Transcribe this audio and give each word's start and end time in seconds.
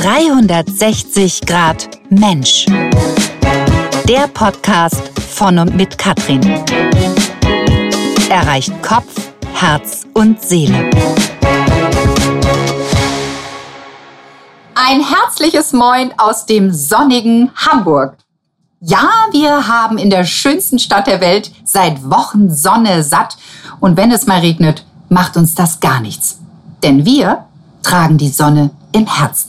360 0.00 1.40
Grad 1.44 1.88
Mensch. 2.08 2.66
Der 4.06 4.28
Podcast 4.32 5.02
von 5.18 5.58
und 5.58 5.74
mit 5.74 5.98
Katrin. 5.98 6.40
Erreicht 8.30 8.72
Kopf, 8.80 9.32
Herz 9.54 10.06
und 10.14 10.40
Seele. 10.40 10.88
Ein 14.76 15.00
herzliches 15.00 15.72
Moin 15.72 16.14
aus 16.16 16.46
dem 16.46 16.72
sonnigen 16.72 17.50
Hamburg. 17.56 18.18
Ja, 18.80 19.10
wir 19.32 19.66
haben 19.66 19.98
in 19.98 20.10
der 20.10 20.22
schönsten 20.22 20.78
Stadt 20.78 21.08
der 21.08 21.20
Welt 21.20 21.50
seit 21.64 22.08
Wochen 22.08 22.54
Sonne 22.54 23.02
satt 23.02 23.36
und 23.80 23.96
wenn 23.96 24.12
es 24.12 24.28
mal 24.28 24.38
regnet, 24.38 24.86
macht 25.08 25.36
uns 25.36 25.56
das 25.56 25.80
gar 25.80 25.98
nichts. 25.98 26.38
Denn 26.84 27.04
wir 27.04 27.46
tragen 27.82 28.16
die 28.16 28.28
Sonne 28.28 28.70
im 28.92 29.08
Herzen. 29.08 29.47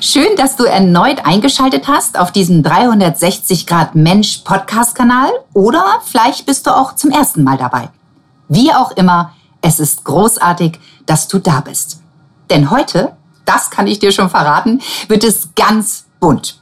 Schön, 0.00 0.36
dass 0.36 0.56
du 0.56 0.64
erneut 0.64 1.24
eingeschaltet 1.24 1.88
hast 1.88 2.18
auf 2.18 2.32
diesem 2.32 2.62
360 2.62 3.66
Grad 3.66 3.94
Mensch 3.94 4.38
Podcast 4.38 4.94
Kanal 4.94 5.30
oder 5.52 6.00
vielleicht 6.04 6.46
bist 6.46 6.66
du 6.66 6.70
auch 6.70 6.94
zum 6.94 7.10
ersten 7.10 7.44
Mal 7.44 7.56
dabei. 7.56 7.90
Wie 8.48 8.72
auch 8.72 8.92
immer, 8.92 9.32
es 9.62 9.80
ist 9.80 10.04
großartig, 10.04 10.78
dass 11.06 11.28
du 11.28 11.38
da 11.38 11.60
bist. 11.60 12.00
Denn 12.50 12.70
heute, 12.70 13.12
das 13.44 13.70
kann 13.70 13.86
ich 13.86 13.98
dir 13.98 14.12
schon 14.12 14.30
verraten, 14.30 14.80
wird 15.08 15.24
es 15.24 15.50
ganz 15.54 16.06
bunt. 16.20 16.60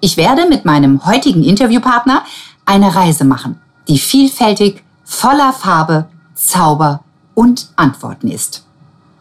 Ich 0.00 0.16
werde 0.16 0.46
mit 0.48 0.64
meinem 0.64 1.06
heutigen 1.06 1.42
Interviewpartner 1.42 2.24
eine 2.64 2.94
Reise 2.94 3.24
machen, 3.24 3.60
die 3.88 3.98
vielfältig, 3.98 4.84
voller 5.04 5.52
Farbe, 5.52 6.08
Zauber 6.34 7.00
und 7.34 7.68
Antworten 7.76 8.28
ist. 8.28 8.65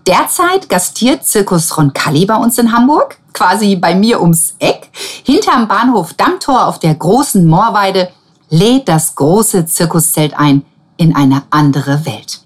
Derzeit 0.08 0.70
gastiert 0.70 1.26
Zirkus 1.26 1.76
Roncalli 1.76 2.28
bei 2.28 2.36
uns 2.36 2.60
in 2.60 2.72
Hamburg, 2.72 3.18
quasi 3.34 3.76
bei 3.76 3.96
mir 3.96 4.22
ums 4.22 4.54
Eck. 4.60 4.92
Hinterm 5.24 5.68
Bahnhof 5.68 6.14
Dammtor 6.14 6.68
auf 6.68 6.78
der 6.78 6.94
großen 6.94 7.44
Moorweide 7.46 8.10
lädt 8.50 8.88
das 8.88 9.16
große 9.16 9.66
Zirkuszelt 9.66 10.38
ein 10.38 10.64
in 10.98 11.16
eine 11.16 11.42
andere 11.50 12.06
Welt. 12.06 12.42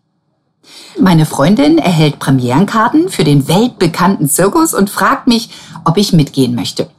Meine 0.97 1.25
Freundin 1.25 1.77
erhält 1.77 2.19
Premierenkarten 2.19 3.09
für 3.09 3.25
den 3.25 3.49
weltbekannten 3.49 4.29
Zirkus 4.29 4.73
und 4.73 4.89
fragt 4.89 5.27
mich, 5.27 5.49
ob 5.83 5.97
ich 5.97 6.13
mitgehen 6.13 6.55
möchte. 6.55 6.89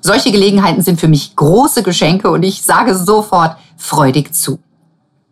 Solche 0.00 0.30
Gelegenheiten 0.30 0.82
sind 0.82 1.00
für 1.00 1.08
mich 1.08 1.34
große 1.34 1.82
Geschenke 1.82 2.30
und 2.30 2.44
ich 2.44 2.62
sage 2.62 2.96
sofort 2.96 3.56
freudig 3.76 4.32
zu. 4.32 4.60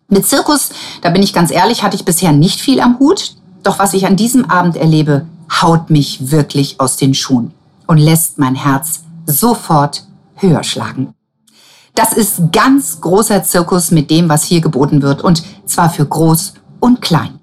Mit 0.08 0.27
Zirkus, 0.27 0.70
da 1.03 1.10
bin 1.10 1.22
ich 1.22 1.33
ganz 1.33 1.53
ehrlich, 1.53 1.84
hatte 1.84 1.97
ich 1.97 2.05
bisher 2.05 2.33
nicht 2.33 2.60
viel 2.60 2.80
am 2.80 2.98
Hut. 2.98 3.36
Doch 3.62 3.78
was 3.78 3.94
ich 3.94 4.06
an 4.06 4.16
diesem 4.16 4.50
Abend 4.50 4.77
erlebe, 4.77 5.27
haut 5.60 5.91
mich 5.91 6.30
wirklich 6.30 6.80
aus 6.80 6.96
den 6.96 7.14
Schuhen 7.14 7.52
und 7.86 7.98
lässt 7.98 8.38
mein 8.38 8.54
Herz 8.54 9.04
sofort 9.27 10.04
höher 10.36 10.64
schlagen. 10.64 11.14
Das 11.94 12.14
ist 12.14 12.52
ganz 12.52 13.00
großer 13.00 13.44
Zirkus 13.44 13.91
mit 13.91 14.10
dem, 14.10 14.28
was 14.28 14.44
hier 14.44 14.60
geboten 14.60 15.02
wird, 15.02 15.22
und 15.22 15.42
zwar 15.66 15.91
für 15.91 16.06
groß 16.06 16.54
und 16.80 17.02
klein. 17.02 17.38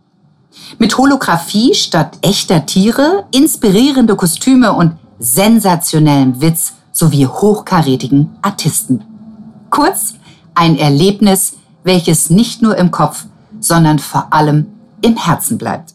Mit 0.79 0.97
Holographie 0.97 1.73
statt 1.75 2.17
echter 2.21 2.65
Tiere, 2.65 3.25
inspirierende 3.31 4.15
Kostüme 4.15 4.73
und 4.73 4.93
sensationellem 5.19 6.41
Witz 6.41 6.73
sowie 6.91 7.27
hochkarätigen 7.27 8.31
Artisten. 8.41 9.03
Kurz 9.69 10.15
ein 10.55 10.77
Erlebnis, 10.77 11.53
welches 11.83 12.29
nicht 12.29 12.61
nur 12.61 12.75
im 12.75 12.91
Kopf, 12.91 13.25
sondern 13.59 13.99
vor 13.99 14.33
allem 14.33 14.67
im 15.01 15.15
Herzen 15.15 15.57
bleibt. 15.57 15.93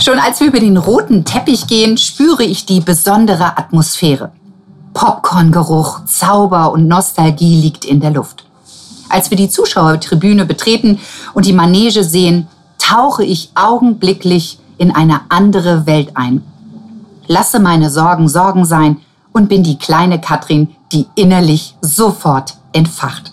Schon 0.00 0.18
als 0.18 0.40
wir 0.40 0.48
über 0.48 0.60
den 0.60 0.76
roten 0.76 1.24
Teppich 1.24 1.66
gehen, 1.66 1.96
spüre 1.98 2.44
ich 2.44 2.66
die 2.66 2.80
besondere 2.80 3.58
Atmosphäre. 3.58 4.32
Popcorngeruch, 4.94 6.04
Zauber 6.04 6.72
und 6.72 6.88
Nostalgie 6.88 7.60
liegt 7.60 7.84
in 7.84 8.00
der 8.00 8.10
Luft. 8.10 8.44
Als 9.08 9.30
wir 9.30 9.36
die 9.36 9.48
Zuschauertribüne 9.48 10.46
betreten 10.46 11.00
und 11.34 11.46
die 11.46 11.52
Manege 11.52 12.04
sehen, 12.04 12.48
tauche 12.78 13.24
ich 13.24 13.50
augenblicklich 13.54 14.58
in 14.78 14.94
eine 14.94 15.20
andere 15.28 15.86
Welt 15.86 16.10
ein. 16.14 16.42
Lasse 17.26 17.60
meine 17.60 17.90
Sorgen 17.90 18.28
Sorgen 18.28 18.64
sein 18.64 18.98
und 19.32 19.48
bin 19.48 19.62
die 19.62 19.78
kleine 19.78 20.20
Katrin, 20.20 20.74
die 20.92 21.06
innerlich 21.14 21.76
sofort 21.80 22.54
entfacht. 22.72 23.32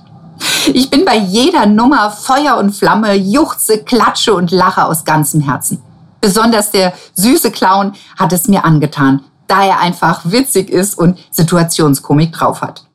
Ich 0.74 0.90
bin 0.90 1.06
bei 1.06 1.18
jeder 1.18 1.66
Nummer 1.66 2.12
Feuer 2.12 2.58
und 2.58 2.76
Flamme, 2.76 3.16
juchze, 3.16 3.84
klatsche 3.84 4.34
und 4.34 4.52
lache 4.52 4.86
aus 4.86 5.06
ganzem 5.06 5.42
Herzen. 5.42 5.82
Besonders 6.22 6.72
der 6.72 6.94
süße 7.14 7.52
Clown 7.52 7.94
hat 8.18 8.34
es 8.34 8.48
mir 8.48 8.66
angetan, 8.66 9.22
da 9.48 9.64
er 9.64 9.80
einfach 9.80 10.22
witzig 10.26 10.70
ist 10.70 10.98
und 10.98 11.18
Situationskomik 11.32 12.34
drauf 12.34 12.62
hat. 12.62 12.86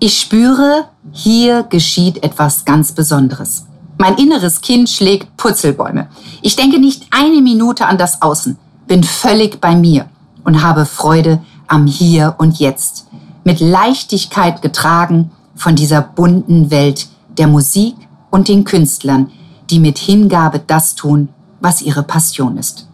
Ich 0.00 0.20
spüre, 0.20 0.84
hier 1.12 1.64
geschieht 1.64 2.22
etwas 2.22 2.64
ganz 2.64 2.92
Besonderes. 2.92 3.64
Mein 3.96 4.16
inneres 4.16 4.60
Kind 4.60 4.88
schlägt 4.88 5.36
Purzelbäume. 5.36 6.08
Ich 6.40 6.54
denke 6.54 6.78
nicht 6.78 7.08
eine 7.10 7.42
Minute 7.42 7.86
an 7.86 7.98
das 7.98 8.22
Außen, 8.22 8.56
bin 8.86 9.02
völlig 9.02 9.60
bei 9.60 9.74
mir 9.74 10.08
und 10.44 10.62
habe 10.62 10.86
Freude 10.86 11.40
am 11.66 11.86
Hier 11.86 12.36
und 12.38 12.60
Jetzt, 12.60 13.08
mit 13.42 13.58
Leichtigkeit 13.60 14.62
getragen 14.62 15.32
von 15.56 15.74
dieser 15.74 16.00
bunten 16.00 16.70
Welt 16.70 17.08
der 17.36 17.48
Musik 17.48 17.96
und 18.30 18.46
den 18.46 18.64
Künstlern, 18.64 19.30
die 19.70 19.80
mit 19.80 19.98
Hingabe 19.98 20.60
das 20.64 20.94
tun, 20.94 21.28
was 21.60 21.82
ihre 21.82 22.02
Passion 22.02 22.56
ist. 22.56 22.86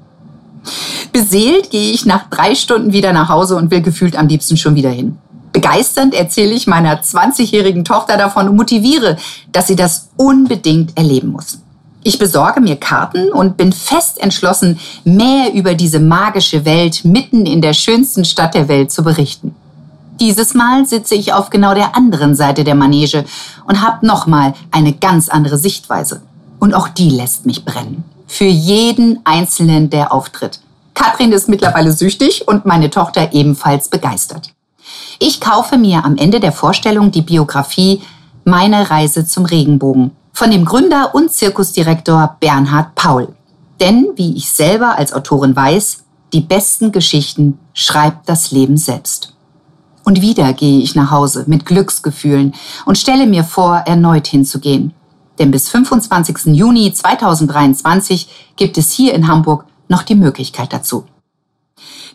Beseelt 1.13 1.71
gehe 1.71 1.93
ich 1.93 2.07
nach 2.07 2.29
drei 2.31 2.55
Stunden 2.55 2.93
wieder 2.93 3.13
nach 3.13 3.29
Hause 3.29 3.57
und 3.57 3.71
will 3.71 3.83
gefühlt 3.83 4.17
am 4.17 4.29
liebsten 4.29 4.57
schon 4.57 4.75
wieder 4.75 4.91
hin. 4.91 5.19
Begeisternd 5.53 6.15
erzähle 6.15 6.53
ich 6.53 6.67
meiner 6.67 7.01
20-jährigen 7.01 7.85
Tochter 7.85 8.17
davon 8.17 8.49
und 8.49 8.57
motiviere, 8.57 9.17
dass 9.53 9.69
sie 9.69 9.77
das 9.77 10.09
unbedingt 10.17 10.97
erleben 10.99 11.29
muss. 11.29 11.59
Ich 12.03 12.19
besorge 12.19 12.61
mir 12.61 12.77
Karten 12.77 13.33
und 13.33 13.57
bin 13.57 13.73
fest 13.73 14.21
entschlossen, 14.21 14.79
mehr 15.05 15.55
über 15.55 15.75
diese 15.75 16.01
magische 16.01 16.65
Welt 16.65 17.05
mitten 17.05 17.47
in 17.47 17.63
der 17.63 17.73
schönsten 17.73 18.25
Stadt 18.25 18.55
der 18.55 18.69
Welt 18.69 18.91
zu 18.91 19.03
berichten. 19.05 19.55
Dieses 20.21 20.55
Mal 20.55 20.87
sitze 20.87 21.15
ich 21.15 21.33
auf 21.33 21.51
genau 21.51 21.75
der 21.75 21.97
anderen 21.97 22.35
Seite 22.35 22.63
der 22.63 22.75
Manege 22.75 23.25
und 23.67 23.81
habe 23.81 24.07
nochmal 24.07 24.55
eine 24.71 24.93
ganz 24.93 25.29
andere 25.29 25.57
Sichtweise. 25.57 26.21
Und 26.59 26.75
auch 26.75 26.89
die 26.89 27.11
lässt 27.11 27.47
mich 27.47 27.65
brennen. 27.65 28.05
Für 28.35 28.47
jeden 28.47 29.21
Einzelnen, 29.23 29.91
der 29.91 30.13
auftritt. 30.13 30.59
Katrin 30.93 31.31
ist 31.31 31.49
mittlerweile 31.49 31.93
süchtig 31.93 32.49
und 32.49 32.67
meine 32.67 32.91
Tochter 32.91 33.33
ebenfalls 33.33 33.89
begeistert. 33.89 34.53
Ich 35.21 35.41
kaufe 35.41 35.79
mir 35.79 36.05
am 36.05 36.17
Ende 36.17 36.41
der 36.41 36.51
Vorstellung 36.51 37.13
die 37.13 37.23
Biografie 37.23 38.03
Meine 38.45 38.91
Reise 38.91 39.25
zum 39.25 39.45
Regenbogen 39.45 40.11
von 40.33 40.51
dem 40.51 40.65
Gründer 40.65 41.15
und 41.15 41.31
Zirkusdirektor 41.31 42.37
Bernhard 42.41 42.97
Paul. 42.97 43.29
Denn, 43.79 44.09
wie 44.17 44.37
ich 44.37 44.51
selber 44.51 44.99
als 44.99 45.13
Autorin 45.13 45.55
weiß, 45.55 45.99
die 46.33 46.41
besten 46.41 46.91
Geschichten 46.91 47.61
schreibt 47.73 48.29
das 48.29 48.51
Leben 48.51 48.77
selbst. 48.77 49.33
Und 50.03 50.23
wieder 50.23 50.53
gehe 50.55 50.81
ich 50.81 50.97
nach 50.97 51.13
Hause 51.13 51.45
mit 51.47 51.67
Glücksgefühlen 51.67 52.53
und 52.85 52.99
stelle 52.99 53.29
mir 53.29 53.45
vor, 53.45 53.85
erneut 53.87 54.27
hinzugehen. 54.27 54.93
Denn 55.39 55.51
bis 55.51 55.69
25. 55.69 56.55
Juni 56.55 56.93
2023 56.93 58.29
gibt 58.57 58.79
es 58.79 58.93
hier 58.93 59.15
in 59.15 59.29
Hamburg 59.29 59.65
noch 59.89 60.03
die 60.03 60.15
Möglichkeit 60.15 60.73
dazu. 60.73 61.05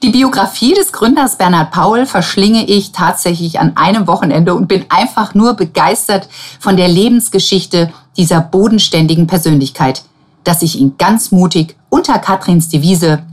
Die 0.01 0.11
Biografie 0.11 0.73
des 0.73 0.93
Gründers 0.93 1.37
Bernhard 1.37 1.71
Paul 1.71 2.05
verschlinge 2.05 2.65
ich 2.65 2.93
tatsächlich 2.93 3.59
an 3.59 3.75
einem 3.75 4.07
Wochenende 4.07 4.55
und 4.55 4.67
bin 4.67 4.85
einfach 4.87 5.35
nur 5.35 5.55
begeistert 5.55 6.29
von 6.59 6.77
der 6.77 6.87
Lebensgeschichte 6.87 7.91
dieser 8.15 8.39
bodenständigen 8.39 9.27
Persönlichkeit, 9.27 10.03
dass 10.45 10.61
ich 10.61 10.77
ihn 10.77 10.95
ganz 10.97 11.31
mutig 11.31 11.75
unter 11.89 12.17
Katrins 12.19 12.69
Devise 12.69 13.23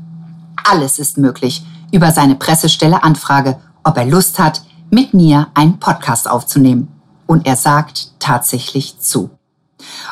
Alles 0.69 0.99
ist 0.99 1.19
möglich 1.19 1.62
über 1.93 2.11
seine 2.11 2.35
Pressestelle 2.35 3.05
anfrage, 3.05 3.59
ob 3.85 3.97
er 3.97 4.05
Lust 4.05 4.41
hat, 4.41 4.62
mit 4.91 5.15
mir 5.15 5.49
einen 5.55 5.79
Podcast 5.79 6.29
aufzunehmen. 6.29 6.89
Und 7.27 7.47
er 7.47 7.56
sagt 7.56 8.11
tatsächlich 8.19 8.99
zu. 8.99 9.31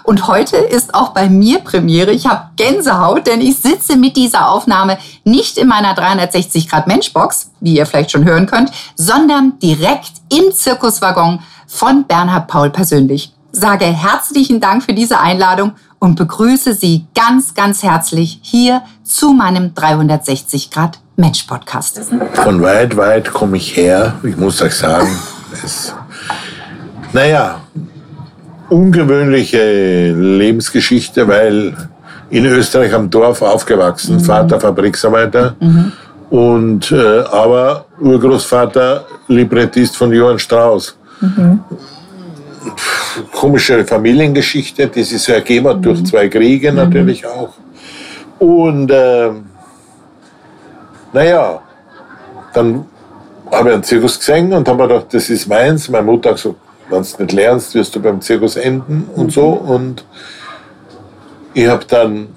Und 0.02 0.26
heute 0.26 0.56
ist 0.56 0.94
auch 0.94 1.10
bei 1.10 1.28
mir 1.28 1.60
Premiere. 1.60 2.12
Ich 2.12 2.26
habe 2.26 2.50
Gänsehaut, 2.56 3.26
denn 3.26 3.40
ich 3.40 3.56
sitze 3.56 3.96
mit 3.96 4.16
dieser 4.16 4.48
Aufnahme 4.48 4.98
nicht 5.25 5.58
in 5.58 5.69
meiner 5.69 5.94
360 5.94 6.69
Grad 6.69 6.86
Menschbox, 6.86 7.50
wie 7.60 7.76
ihr 7.76 7.86
vielleicht 7.86 8.10
schon 8.10 8.25
hören 8.25 8.46
könnt, 8.46 8.70
sondern 8.96 9.58
direkt 9.58 10.12
im 10.31 10.52
Zirkuswaggon 10.52 11.40
von 11.66 12.04
Bernhard 12.04 12.48
Paul 12.48 12.70
persönlich. 12.70 13.32
Sage 13.52 13.84
herzlichen 13.84 14.60
Dank 14.60 14.82
für 14.82 14.94
diese 14.94 15.20
Einladung 15.20 15.72
und 16.00 16.16
begrüße 16.16 16.75
Sie 16.75 17.06
ganz, 17.14 17.54
ganz 17.54 17.82
herzlich 17.82 18.40
hier 18.42 18.82
zu 19.04 19.32
meinem 19.32 19.75
360 19.75 20.70
Grad 20.70 20.98
Mensch 21.16 21.44
Podcast. 21.44 22.00
Von 22.32 22.62
weit, 22.62 22.96
weit 22.96 23.32
komme 23.32 23.56
ich 23.56 23.76
her. 23.76 24.14
Ich 24.25 24.36
muss 24.36 24.60
euch 24.60 24.75
sagen, 24.75 25.16
es, 25.64 25.94
naja, 27.12 27.60
ungewöhnliche 28.70 30.12
Lebensgeschichte, 30.12 31.26
weil 31.28 31.76
in 32.31 32.46
Österreich 32.46 32.93
am 32.94 33.11
Dorf 33.11 33.43
aufgewachsen, 33.43 34.16
mhm. 34.16 34.20
Vater 34.20 34.61
Fabriksarbeiter. 34.61 35.56
Mhm. 35.61 35.93
Und, 36.31 36.90
äh, 36.90 37.20
aber 37.31 37.87
Urgroßvater 38.00 39.05
Librettist 39.28 39.96
von 39.96 40.12
Johann 40.12 40.38
Strauss. 40.38 40.96
Komische 43.32 43.84
Familiengeschichte, 43.84 44.88
die 44.88 45.02
sich 45.05 45.22
so 45.22 45.32
ergeben 45.32 45.69
hat 45.69 45.84
durch 45.84 46.05
zwei 46.05 46.28
Kriege 46.28 46.72
natürlich 46.72 47.25
auch. 47.26 47.50
Und 48.38 48.90
äh, 48.90 49.31
naja, 51.12 51.60
dann 52.52 52.84
habe 53.52 53.69
ich 53.69 53.75
einen 53.75 53.84
Zirkus 53.84 54.19
gesehen 54.19 54.52
und 54.52 54.67
habe 54.67 54.82
mir 54.82 54.88
gedacht, 54.88 55.06
das 55.12 55.31
ist 55.31 55.46
meins. 55.46 55.88
Meine 55.88 56.05
Mutter 56.05 56.31
hat 56.31 56.37
gesagt, 56.37 56.56
wenn 56.90 57.02
du 57.02 57.22
nicht 57.22 57.32
lernst, 57.32 57.75
wirst 57.75 57.94
du 57.94 58.00
beim 58.00 58.20
Zirkus 58.20 58.56
enden 58.56 59.08
und 59.16 59.32
so. 59.32 59.48
Und 59.48 60.04
ich 61.54 61.66
habe 61.66 61.84
dann 61.86 62.28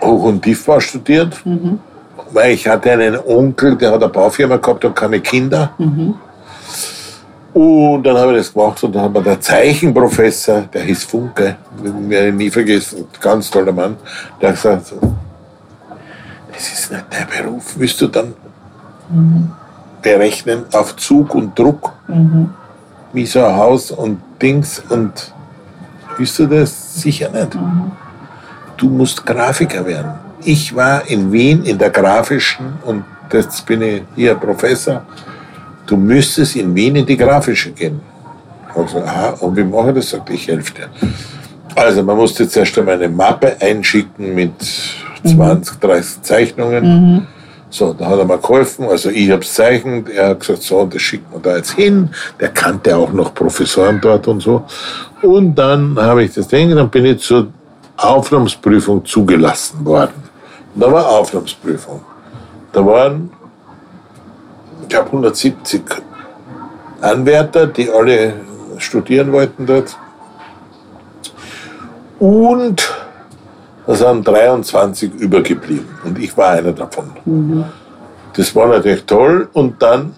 Hoch- 0.00 0.24
und 0.24 0.42
Tiefbau 0.42 0.80
studiert, 0.80 1.40
weil 2.32 2.52
ich 2.52 2.66
hatte 2.66 2.90
einen 2.92 3.18
Onkel, 3.26 3.76
der 3.76 3.92
hat 3.92 4.02
eine 4.02 4.12
Baufirma 4.12 4.56
gehabt 4.56 4.84
und 4.84 4.94
keine 4.96 5.20
Kinder. 5.20 5.72
Und 7.54 8.02
dann 8.04 8.16
habe 8.16 8.32
ich 8.32 8.38
das 8.38 8.52
gemacht 8.52 8.82
und 8.82 8.94
dann 8.94 9.02
hat 9.02 9.12
mir 9.12 9.22
der 9.22 9.38
Zeichenprofessor, 9.40 10.62
der 10.72 10.82
hieß 10.82 11.04
Funke, 11.04 11.56
werde 12.08 12.28
ich 12.28 12.34
nie 12.34 12.50
vergessen, 12.50 13.04
ganz 13.20 13.50
toller 13.50 13.72
Mann, 13.72 13.96
der 14.40 14.48
hat 14.48 14.56
gesagt, 14.56 14.94
das 16.52 16.72
ist 16.72 16.90
nicht 16.90 17.04
dein 17.10 17.26
Beruf, 17.44 17.74
willst 17.76 18.00
du 18.00 18.06
dann 18.06 18.32
berechnen 20.00 20.64
auf 20.72 20.96
Zug 20.96 21.34
und 21.34 21.56
Druck, 21.58 21.92
wie 22.08 22.46
so 23.26 23.44
ein 23.44 23.56
Haus 23.56 23.90
und 23.90 24.20
Dings 24.40 24.82
und 24.88 25.32
willst 26.16 26.38
du 26.38 26.46
das? 26.46 26.94
Sicher 27.02 27.30
nicht. 27.30 27.56
Du 28.76 28.88
musst 28.88 29.24
Grafiker 29.24 29.84
werden. 29.86 30.12
Ich 30.44 30.74
war 30.74 31.06
in 31.08 31.30
Wien 31.30 31.64
in 31.64 31.78
der 31.78 31.90
grafischen 31.90 32.74
und 32.84 33.04
jetzt 33.32 33.64
bin 33.66 33.82
ich 33.82 34.02
hier 34.16 34.34
Professor. 34.34 35.02
Du 35.86 35.96
müsstest 35.96 36.56
in 36.56 36.74
Wien 36.74 36.96
in 36.96 37.06
die 37.06 37.16
grafische 37.16 37.70
gehen. 37.72 38.00
Gesagt, 38.74 39.06
aha, 39.06 39.28
und 39.40 39.56
wie 39.56 39.64
mache 39.64 39.90
ich 39.90 39.96
das? 39.96 40.10
Sagt 40.10 40.30
ich 40.30 40.48
helfe 40.48 40.72
dir. 40.74 40.88
Also 41.76 42.02
man 42.02 42.16
musste 42.16 42.48
zuerst 42.48 42.76
einmal 42.78 42.94
eine 42.94 43.08
Mappe 43.08 43.56
einschicken 43.60 44.34
mit 44.34 44.52
20, 45.24 45.78
30 45.80 46.22
Zeichnungen. 46.22 47.26
So, 47.72 47.94
da 47.94 48.06
hat 48.06 48.18
er 48.18 48.26
mir 48.26 48.36
geholfen. 48.36 48.86
Also 48.86 49.08
ich 49.08 49.30
habe 49.30 49.40
es 49.40 49.54
zeichnet. 49.54 50.10
Er 50.10 50.28
hat 50.28 50.40
gesagt, 50.40 50.62
so, 50.62 50.84
das 50.84 51.00
schickt 51.00 51.32
man 51.32 51.40
da 51.40 51.56
jetzt 51.56 51.72
hin. 51.72 52.10
Der 52.38 52.50
kannte 52.50 52.94
auch 52.94 53.10
noch 53.14 53.32
Professoren 53.32 53.98
dort 53.98 54.28
und 54.28 54.40
so. 54.40 54.64
Und 55.22 55.54
dann 55.54 55.96
habe 55.98 56.22
ich 56.22 56.34
das 56.34 56.48
Ding, 56.48 56.76
dann 56.76 56.90
bin 56.90 57.06
ich 57.06 57.22
zur 57.22 57.48
Aufnahmsprüfung 57.96 59.06
zugelassen 59.06 59.86
worden. 59.86 60.22
Und 60.74 60.82
da 60.82 60.92
war 60.92 61.08
Aufnahmsprüfung. 61.08 62.02
Da 62.72 62.84
waren, 62.84 63.30
ich 64.82 64.88
glaube, 64.90 65.06
170 65.06 65.82
Anwärter, 67.00 67.68
die 67.68 67.90
alle 67.90 68.34
studieren 68.76 69.32
wollten 69.32 69.64
dort. 69.64 69.96
Und 72.18 73.01
da 73.86 73.94
sind 73.94 74.26
23 74.26 75.12
übergeblieben. 75.14 75.88
Und 76.04 76.18
ich 76.18 76.36
war 76.36 76.50
einer 76.50 76.72
davon. 76.72 77.10
Das 78.34 78.54
war 78.54 78.68
natürlich 78.68 79.04
toll. 79.04 79.48
Und 79.52 79.82
dann 79.82 80.14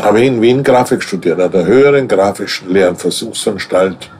habe 0.00 0.20
ich 0.20 0.26
in 0.26 0.40
Wien 0.42 0.62
Grafik 0.62 1.02
studiert, 1.02 1.40
an 1.40 1.50
der 1.50 1.66
höheren 1.66 2.08
grafischen 2.08 2.72
Lehr- 2.72 2.90
und 2.90 3.00
Versuchsanstalt. 3.00 4.10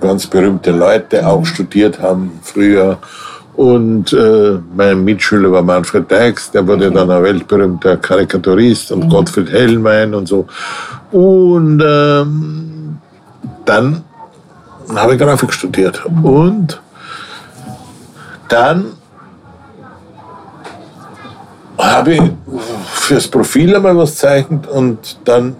Ganz 0.00 0.26
berühmte 0.26 0.70
Leute 0.70 1.26
auch 1.26 1.44
studiert 1.44 2.00
haben 2.00 2.38
früher. 2.42 2.98
Und 3.56 4.12
äh, 4.12 4.58
mein 4.76 5.02
Mitschüler 5.02 5.50
war 5.50 5.62
Manfred 5.62 6.08
Deix, 6.08 6.52
der 6.52 6.64
wurde 6.64 6.92
dann 6.92 7.10
ein 7.10 7.22
weltberühmter 7.24 7.96
Karikaturist 7.96 8.92
und 8.92 9.08
Gottfried 9.08 9.50
Hellmein 9.50 10.14
und 10.14 10.28
so. 10.28 10.46
Und 11.10 11.82
ähm, 11.84 12.98
dann 13.64 14.04
habe 14.94 15.14
ich 15.14 15.20
Grafik 15.20 15.52
studiert. 15.52 16.00
Und 16.22 16.80
dann 18.48 18.92
habe 21.78 22.14
ich 22.14 22.22
fürs 22.92 23.28
Profil 23.28 23.76
einmal 23.76 23.96
was 23.96 24.10
gezeichnet 24.12 24.66
und 24.66 25.18
dann 25.24 25.56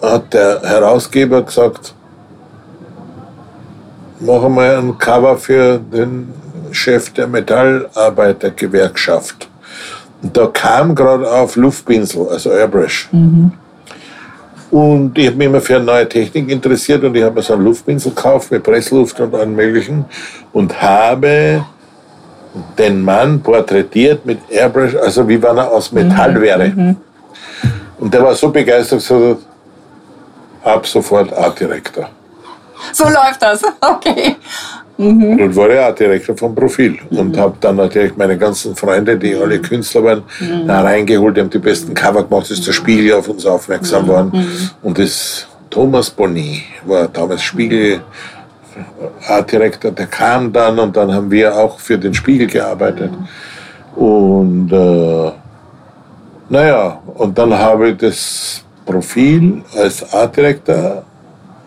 hat 0.00 0.32
der 0.32 0.62
Herausgeber 0.62 1.42
gesagt, 1.42 1.92
mach 4.20 4.48
mal 4.48 4.78
ein 4.78 4.96
Cover 4.98 5.36
für 5.36 5.78
den 5.78 6.32
Chef 6.70 7.12
der 7.12 7.26
Metallarbeitergewerkschaft. 7.26 9.48
Und 10.22 10.36
da 10.36 10.46
kam 10.46 10.94
gerade 10.94 11.28
auf 11.30 11.56
Luftpinsel, 11.56 12.28
also 12.28 12.50
Airbrush. 12.50 13.08
Und 14.70 15.16
ich 15.16 15.28
habe 15.28 15.36
mich 15.36 15.46
immer 15.46 15.62
für 15.62 15.80
neue 15.80 16.06
Technik 16.08 16.50
interessiert 16.50 17.02
und 17.04 17.14
ich 17.14 17.22
habe 17.22 17.36
mir 17.36 17.42
so 17.42 17.54
einen 17.54 17.64
Luftpinsel 17.64 18.12
gekauft 18.12 18.50
mit 18.50 18.62
Pressluft 18.62 19.18
und 19.20 19.34
allem 19.34 19.54
Möglichen 19.54 20.04
und 20.52 20.82
habe 20.82 21.64
den 22.78 23.02
Mann 23.02 23.40
porträtiert 23.40 24.24
mit 24.24 24.38
Airbrush, 24.48 24.94
also 24.94 25.28
wie 25.28 25.40
wenn 25.40 25.56
er 25.56 25.70
aus 25.70 25.92
Metall 25.92 26.40
wäre. 26.40 26.96
Und 27.98 28.14
der 28.14 28.22
war 28.22 28.34
so 28.34 28.50
begeistert, 28.50 29.00
gesagt, 29.00 29.20
hat, 30.64 30.74
ab 30.74 30.86
sofort 30.86 31.32
Artdirektor. 31.32 32.08
So 32.92 33.04
läuft 33.04 33.42
das. 33.42 33.62
Okay. 33.80 34.36
Und 34.98 35.54
war 35.54 35.70
ja 35.70 35.86
Artdirektor 35.86 36.36
vom 36.36 36.56
Profil. 36.56 36.98
Und 37.10 37.36
habe 37.36 37.56
dann 37.60 37.76
natürlich 37.76 38.16
meine 38.16 38.36
ganzen 38.36 38.74
Freunde, 38.74 39.16
die 39.16 39.32
alle 39.36 39.60
Künstler 39.60 40.02
waren, 40.02 40.22
da 40.66 40.80
reingeholt, 40.80 41.36
die 41.36 41.40
haben 41.40 41.50
die 41.50 41.58
besten 41.58 41.94
Cover 41.94 42.24
gemacht, 42.24 42.50
ist 42.50 42.66
der 42.66 42.72
Spiegel 42.72 43.12
auf 43.12 43.28
uns 43.28 43.46
aufmerksam 43.46 44.06
geworden. 44.06 44.32
Und 44.82 44.98
das 44.98 45.46
Thomas 45.70 46.10
Bonny 46.10 46.64
war 46.84 47.06
damals 47.06 47.42
Spiegel. 47.42 48.00
Artdirektor, 49.26 49.90
der 49.90 50.06
kam 50.06 50.52
dann 50.52 50.78
und 50.78 50.96
dann 50.96 51.12
haben 51.12 51.30
wir 51.30 51.56
auch 51.56 51.78
für 51.78 51.98
den 51.98 52.14
Spiegel 52.14 52.46
gearbeitet. 52.46 53.12
Und 53.94 54.72
äh, 54.72 55.32
naja, 56.48 57.00
und 57.14 57.36
dann 57.36 57.52
habe 57.52 57.90
ich 57.90 57.96
das 57.98 58.64
Profil 58.86 59.62
als 59.76 60.14
Artdirektor 60.14 61.02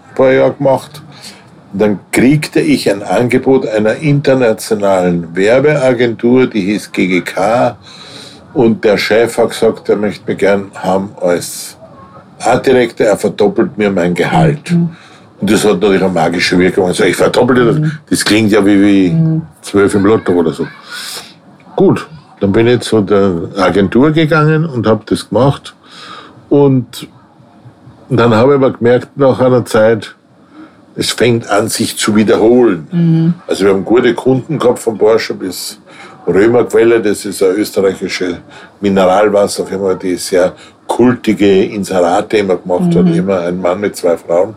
ein 0.09 0.15
paar 0.15 0.31
Jahre 0.31 0.53
gemacht. 0.53 1.01
Dann 1.73 1.99
kriegte 2.11 2.59
ich 2.59 2.89
ein 2.89 3.03
Angebot 3.03 3.67
einer 3.67 3.95
internationalen 3.95 5.35
Werbeagentur, 5.35 6.47
die 6.47 6.61
hieß 6.61 6.91
GGK. 6.91 7.75
Und 8.53 8.83
der 8.83 8.97
Chef 8.97 9.37
hat 9.37 9.49
gesagt, 9.49 9.87
er 9.87 9.95
möchte 9.95 10.25
mich 10.27 10.37
gern 10.37 10.71
haben 10.73 11.11
als 11.21 11.77
Artdirektor, 12.39 13.07
er 13.07 13.17
verdoppelt 13.17 13.77
mir 13.77 13.91
mein 13.91 14.13
Gehalt. 14.13 14.75
Und 15.41 15.51
das 15.51 15.65
hat 15.65 15.79
natürlich 15.79 16.03
eine 16.03 16.13
magische 16.13 16.57
Wirkung. 16.57 16.85
Also 16.85 17.03
ich 17.03 17.15
verdoppelte 17.15 17.65
das. 17.65 17.91
Das 18.09 18.23
klingt 18.23 18.51
ja 18.51 18.63
wie, 18.65 18.81
wie 18.81 19.41
zwölf 19.61 19.93
im 19.95 20.05
Lotto 20.05 20.33
oder 20.33 20.53
so. 20.53 20.67
Gut, 21.75 22.07
dann 22.39 22.51
bin 22.51 22.67
ich 22.67 22.81
zu 22.81 23.01
der 23.01 23.49
Agentur 23.57 24.11
gegangen 24.11 24.65
und 24.65 24.85
habe 24.85 25.01
das 25.07 25.27
gemacht. 25.27 25.73
Und 26.49 27.07
dann 28.09 28.35
habe 28.35 28.51
ich 28.51 28.55
aber 28.57 28.71
gemerkt, 28.71 29.17
nach 29.17 29.39
einer 29.39 29.65
Zeit, 29.65 30.15
es 30.95 31.11
fängt 31.11 31.49
an, 31.49 31.69
sich 31.69 31.97
zu 31.97 32.15
wiederholen. 32.15 33.33
Also 33.47 33.65
wir 33.65 33.73
haben 33.73 33.85
gute 33.85 34.13
Kunden 34.13 34.59
gehabt 34.59 34.79
von 34.79 34.97
Porsche 34.97 35.33
bis 35.33 35.79
Römerquelle, 36.27 37.01
das 37.01 37.25
ist 37.25 37.41
eine 37.41 37.53
österreichische 37.53 38.37
Mineralwasserfirma, 38.79 39.95
die 39.95 40.15
sehr 40.17 40.53
kultige 40.85 41.63
Inserate 41.63 42.37
immer 42.37 42.57
gemacht 42.57 42.93
hat, 42.95 43.07
immer 43.15 43.39
ein 43.39 43.59
Mann 43.59 43.79
mit 43.79 43.95
zwei 43.95 44.17
Frauen. 44.17 44.55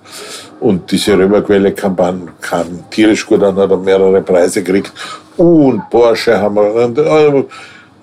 Und 0.65 0.91
diese 0.91 1.13
Römerquelle-Kampagne 1.19 2.29
kam 2.41 2.89
tierisch 2.89 3.27
gut 3.27 3.43
an, 3.43 3.55
hat 3.57 3.71
er 3.71 3.77
mehrere 3.77 4.23
Preise 4.23 4.63
gekriegt. 4.63 4.95
Und 5.37 5.91
Porsche 5.91 6.41
haben 6.41 6.55
wir. 6.55 7.45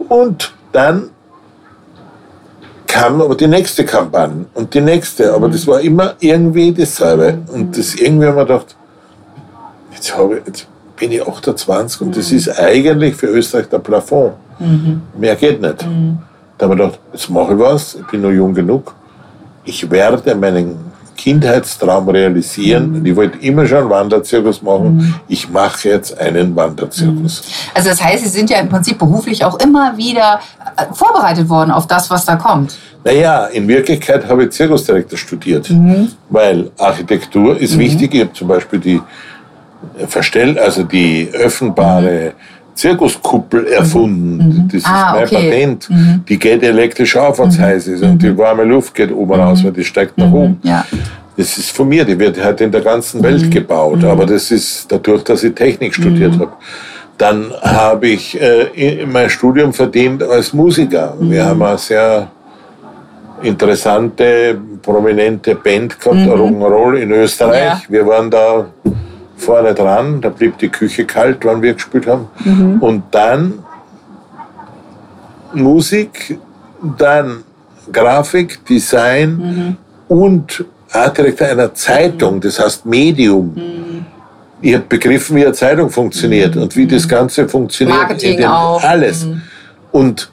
Und, 0.07 0.53
dann 0.71 1.09
kam 2.85 3.19
aber 3.19 3.33
die 3.33 3.47
nächste 3.47 3.83
Kampagne 3.83 4.45
und 4.53 4.71
die 4.75 4.79
nächste. 4.79 5.33
Aber 5.33 5.49
das 5.49 5.65
war 5.65 5.81
immer 5.81 6.13
irgendwie 6.19 6.71
dasselbe. 6.71 7.39
Und 7.51 7.75
das 7.75 7.95
irgendwie 7.95 8.27
haben 8.27 8.35
wir 8.35 8.45
gedacht, 8.45 8.75
jetzt, 9.95 10.15
habe 10.15 10.37
ich, 10.37 10.45
jetzt 10.45 10.67
bin 10.97 11.13
ich 11.13 11.27
28 11.27 12.01
und 12.01 12.15
das 12.15 12.31
ist 12.31 12.59
eigentlich 12.59 13.15
für 13.15 13.25
Österreich 13.25 13.69
der 13.69 13.79
Plafond. 13.79 14.33
Mehr 15.17 15.35
geht 15.35 15.59
nicht. 15.59 15.81
Da 16.59 16.67
haben 16.67 16.77
wir 16.77 16.85
gedacht, 16.85 16.99
jetzt 17.11 17.27
mache 17.27 17.53
ich 17.53 17.59
was, 17.59 17.95
ich 17.95 18.05
bin 18.05 18.21
noch 18.21 18.29
jung 18.29 18.53
genug. 18.53 18.93
Ich 19.65 19.89
werde 19.89 20.35
meinen 20.35 20.90
Kindheitstraum 21.15 22.09
realisieren. 22.09 23.05
Ich 23.05 23.15
wollte 23.15 23.37
immer 23.39 23.65
schon 23.65 23.79
einen 23.79 23.89
Wanderzirkus 23.89 24.61
machen. 24.61 25.15
Ich 25.27 25.49
mache 25.49 25.89
jetzt 25.89 26.17
einen 26.19 26.55
Wanderzirkus. 26.55 27.43
Also 27.73 27.89
das 27.89 28.03
heißt, 28.03 28.23
Sie 28.23 28.29
sind 28.29 28.49
ja 28.49 28.59
im 28.59 28.69
Prinzip 28.69 28.97
beruflich 28.97 29.43
auch 29.43 29.59
immer 29.59 29.97
wieder 29.97 30.39
äh, 30.77 30.93
vorbereitet 30.93 31.47
worden 31.49 31.71
auf 31.71 31.87
das, 31.87 32.09
was 32.09 32.25
da 32.25 32.35
kommt. 32.35 32.77
Naja, 33.03 33.45
in 33.47 33.67
Wirklichkeit 33.67 34.27
habe 34.27 34.45
ich 34.45 34.51
Zirkusdirektor 34.51 35.17
studiert, 35.17 35.71
weil 36.29 36.69
Architektur 36.77 37.59
ist 37.59 37.77
wichtig. 37.77 38.13
Ich 38.13 38.21
habe 38.21 38.33
zum 38.33 38.47
Beispiel 38.47 38.79
die 38.79 39.01
Verstell, 40.07 40.59
also 40.59 40.83
die 40.83 41.29
öffnbare 41.33 42.33
Zirkuskuppel 42.75 43.67
erfunden. 43.67 44.67
Das 44.71 44.81
ist 44.81 44.87
Ah, 44.87 45.13
mein 45.15 45.23
okay. 45.25 45.49
Patent. 45.49 45.89
Die 46.27 46.37
geht 46.39 46.63
elektrisch 46.63 47.15
auf, 47.17 47.39
wenn 47.39 47.49
es 47.49 47.59
heiß 47.59 47.87
ist. 47.87 48.03
Und 48.03 48.21
die 48.21 48.35
warme 48.37 48.63
Luft 48.63 48.93
geht 48.95 49.11
oben 49.11 49.33
raus, 49.33 49.63
weil 49.63 49.71
die 49.71 49.83
steigt 49.83 50.17
nach 50.17 50.31
oben. 50.31 50.59
Ja. 50.63 50.85
Das 51.37 51.57
ist 51.57 51.71
von 51.71 51.87
mir, 51.87 52.03
die 52.05 52.17
wird 52.19 52.41
halt 52.43 52.59
in 52.61 52.71
der 52.71 52.81
ganzen 52.81 53.21
Welt 53.23 53.49
gebaut. 53.51 54.03
Aber 54.03 54.25
das 54.25 54.51
ist 54.51 54.91
dadurch, 54.91 55.23
dass 55.23 55.43
ich 55.43 55.53
Technik 55.55 55.93
studiert 55.93 56.33
habe. 56.33 56.51
Dann 57.17 57.51
habe 57.61 58.07
ich 58.09 58.39
äh, 58.39 58.63
in- 58.73 59.11
mein 59.11 59.29
Studium 59.29 59.71
verdient 59.73 60.23
als 60.23 60.53
Musiker. 60.53 61.15
Wir 61.19 61.45
haben 61.45 61.61
eine 61.61 61.77
sehr 61.77 62.27
interessante, 63.43 64.57
prominente 64.81 65.55
Band 65.55 65.99
gehabt, 65.99 66.17
Rock'n'Roll 66.17 66.95
in 66.97 67.11
Österreich. 67.11 67.63
Ja. 67.63 67.81
Wir 67.89 68.05
waren 68.07 68.29
da 68.29 68.65
vorne 69.41 69.73
dran, 69.73 70.21
da 70.21 70.29
blieb 70.29 70.57
die 70.59 70.69
Küche 70.69 71.05
kalt, 71.05 71.43
wann 71.43 71.61
wir 71.61 71.73
gespielt 71.73 72.07
haben. 72.07 72.27
Und 72.79 73.03
dann 73.11 73.59
Musik, 75.53 76.39
dann 76.97 77.43
Grafik, 77.91 78.65
Design 78.65 79.77
und 80.07 80.63
Artdirektor 80.91 81.47
einer 81.47 81.73
Zeitung, 81.73 82.39
das 82.41 82.59
heißt 82.59 82.85
Medium. 82.85 83.55
Ich 84.61 84.73
habe 84.75 84.83
begriffen, 84.87 85.35
wie 85.37 85.43
eine 85.45 85.53
Zeitung 85.53 85.89
funktioniert 85.89 86.55
und 86.55 86.75
wie 86.75 86.85
das 86.85 87.07
Ganze 87.07 87.47
funktioniert. 87.49 87.97
Marketing 87.97 88.31
in 88.33 88.37
den- 88.37 88.45
auch. 88.47 88.83
Alles. 88.83 89.27
Und 89.91 90.29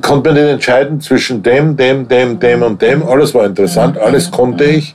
konnte 0.00 0.30
man 0.30 0.40
nicht 0.40 0.52
entscheiden 0.52 1.00
zwischen 1.00 1.42
dem, 1.42 1.76
dem, 1.76 2.06
dem, 2.06 2.38
dem 2.38 2.62
und 2.62 2.80
dem. 2.80 3.02
Alles 3.06 3.34
war 3.34 3.44
interessant, 3.46 3.98
alles 3.98 4.30
konnte 4.30 4.64
ich. 4.64 4.94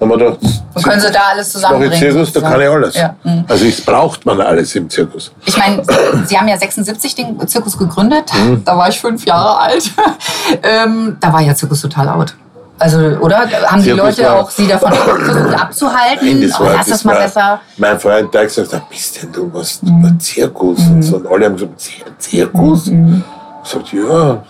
Haben 0.00 0.08
wir 0.08 0.16
gedacht, 0.18 0.38
Und 0.74 0.82
können 0.84 1.00
Sie 1.00 1.10
da 1.10 1.20
alles 1.32 1.34
mache 1.34 1.40
ich 1.40 1.52
zusammenbringen? 1.52 1.98
Zirkus, 1.98 2.32
da 2.32 2.40
kann 2.40 2.60
ich 2.60 2.68
alles. 2.68 2.94
Ja. 2.96 3.14
mhm. 3.22 3.44
Also 3.48 3.64
es 3.66 3.80
braucht 3.82 4.24
man 4.24 4.40
alles 4.40 4.74
im 4.74 4.88
Zirkus. 4.88 5.30
Ich 5.44 5.56
meine, 5.58 5.82
Sie 6.26 6.38
haben 6.38 6.48
ja 6.48 6.56
76 6.56 7.14
den 7.14 7.46
Zirkus 7.46 7.76
gegründet. 7.76 8.24
Mhm. 8.34 8.62
Da 8.64 8.76
war 8.78 8.88
ich 8.88 8.98
fünf 8.98 9.26
Jahre 9.26 9.58
alt. 9.58 9.90
ähm, 10.62 11.16
da 11.20 11.32
war 11.32 11.42
ja 11.42 11.54
Zirkus 11.54 11.82
total 11.82 12.08
out. 12.08 12.34
Also, 12.78 12.98
oder? 12.98 13.40
Haben 13.66 13.82
die 13.82 13.90
Zirkus 13.90 14.16
Leute 14.16 14.32
auch 14.32 14.50
Sie 14.50 14.66
davon 14.66 14.90
versucht 14.94 15.60
abzuhalten? 15.60 16.26
Nein, 16.26 16.48
das 16.48 16.58
war, 16.58 16.72
das 16.78 16.86
das 16.86 17.04
mal 17.04 17.16
besser. 17.16 17.60
mein 17.76 18.00
Freund, 18.00 18.34
hat 18.34 18.42
gesagt, 18.44 18.68
"Na, 18.72 18.80
bist 18.88 19.22
denn 19.22 19.30
du 19.32 19.50
was, 19.52 19.82
Mhm. 19.82 20.18
Zirkus? 20.18 20.78
Und, 20.78 21.02
so. 21.02 21.16
und 21.16 21.26
alle 21.26 21.44
haben 21.44 21.56
gesagt, 21.56 21.78
"Zir- 21.78 22.18
Zirkus? 22.18 22.86
Mhm. 22.86 23.22
Ich 23.62 23.70
gesagt, 23.70 23.92
ja, 23.92 24.42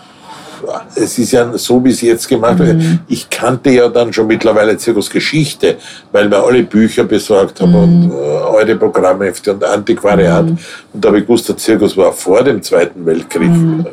es 0.95 1.19
ist 1.19 1.33
ja 1.33 1.57
so, 1.57 1.83
wie 1.85 1.91
es 1.91 2.01
jetzt 2.01 2.29
gemacht 2.29 2.59
wird. 2.59 2.77
Mhm. 2.79 3.01
Ich 3.09 3.29
kannte 3.31 3.71
ja 3.71 3.89
dann 3.89 4.13
schon 4.13 4.27
mittlerweile 4.27 4.77
Zirkusgeschichte, 4.77 5.77
weil 6.13 6.31
wir 6.31 6.43
alle 6.45 6.63
Bücher 6.63 7.05
besorgt 7.05 7.61
haben 7.61 7.73
Mhm. 7.73 8.11
und 8.11 8.13
äh, 8.13 8.57
alte 8.59 8.77
Programmhefte 8.77 9.53
und 9.55 9.65
Antiquariat. 9.65 10.45
Und 10.45 10.59
da 10.93 11.09
habe 11.09 11.19
ich 11.19 11.25
gewusst, 11.27 11.49
der 11.49 11.57
Zirkus 11.57 11.97
war 11.97 12.13
vor 12.13 12.43
dem 12.43 12.63
Zweiten 12.63 13.05
Weltkrieg 13.07 13.51
Mhm. 13.51 13.81
äh, 13.87 13.91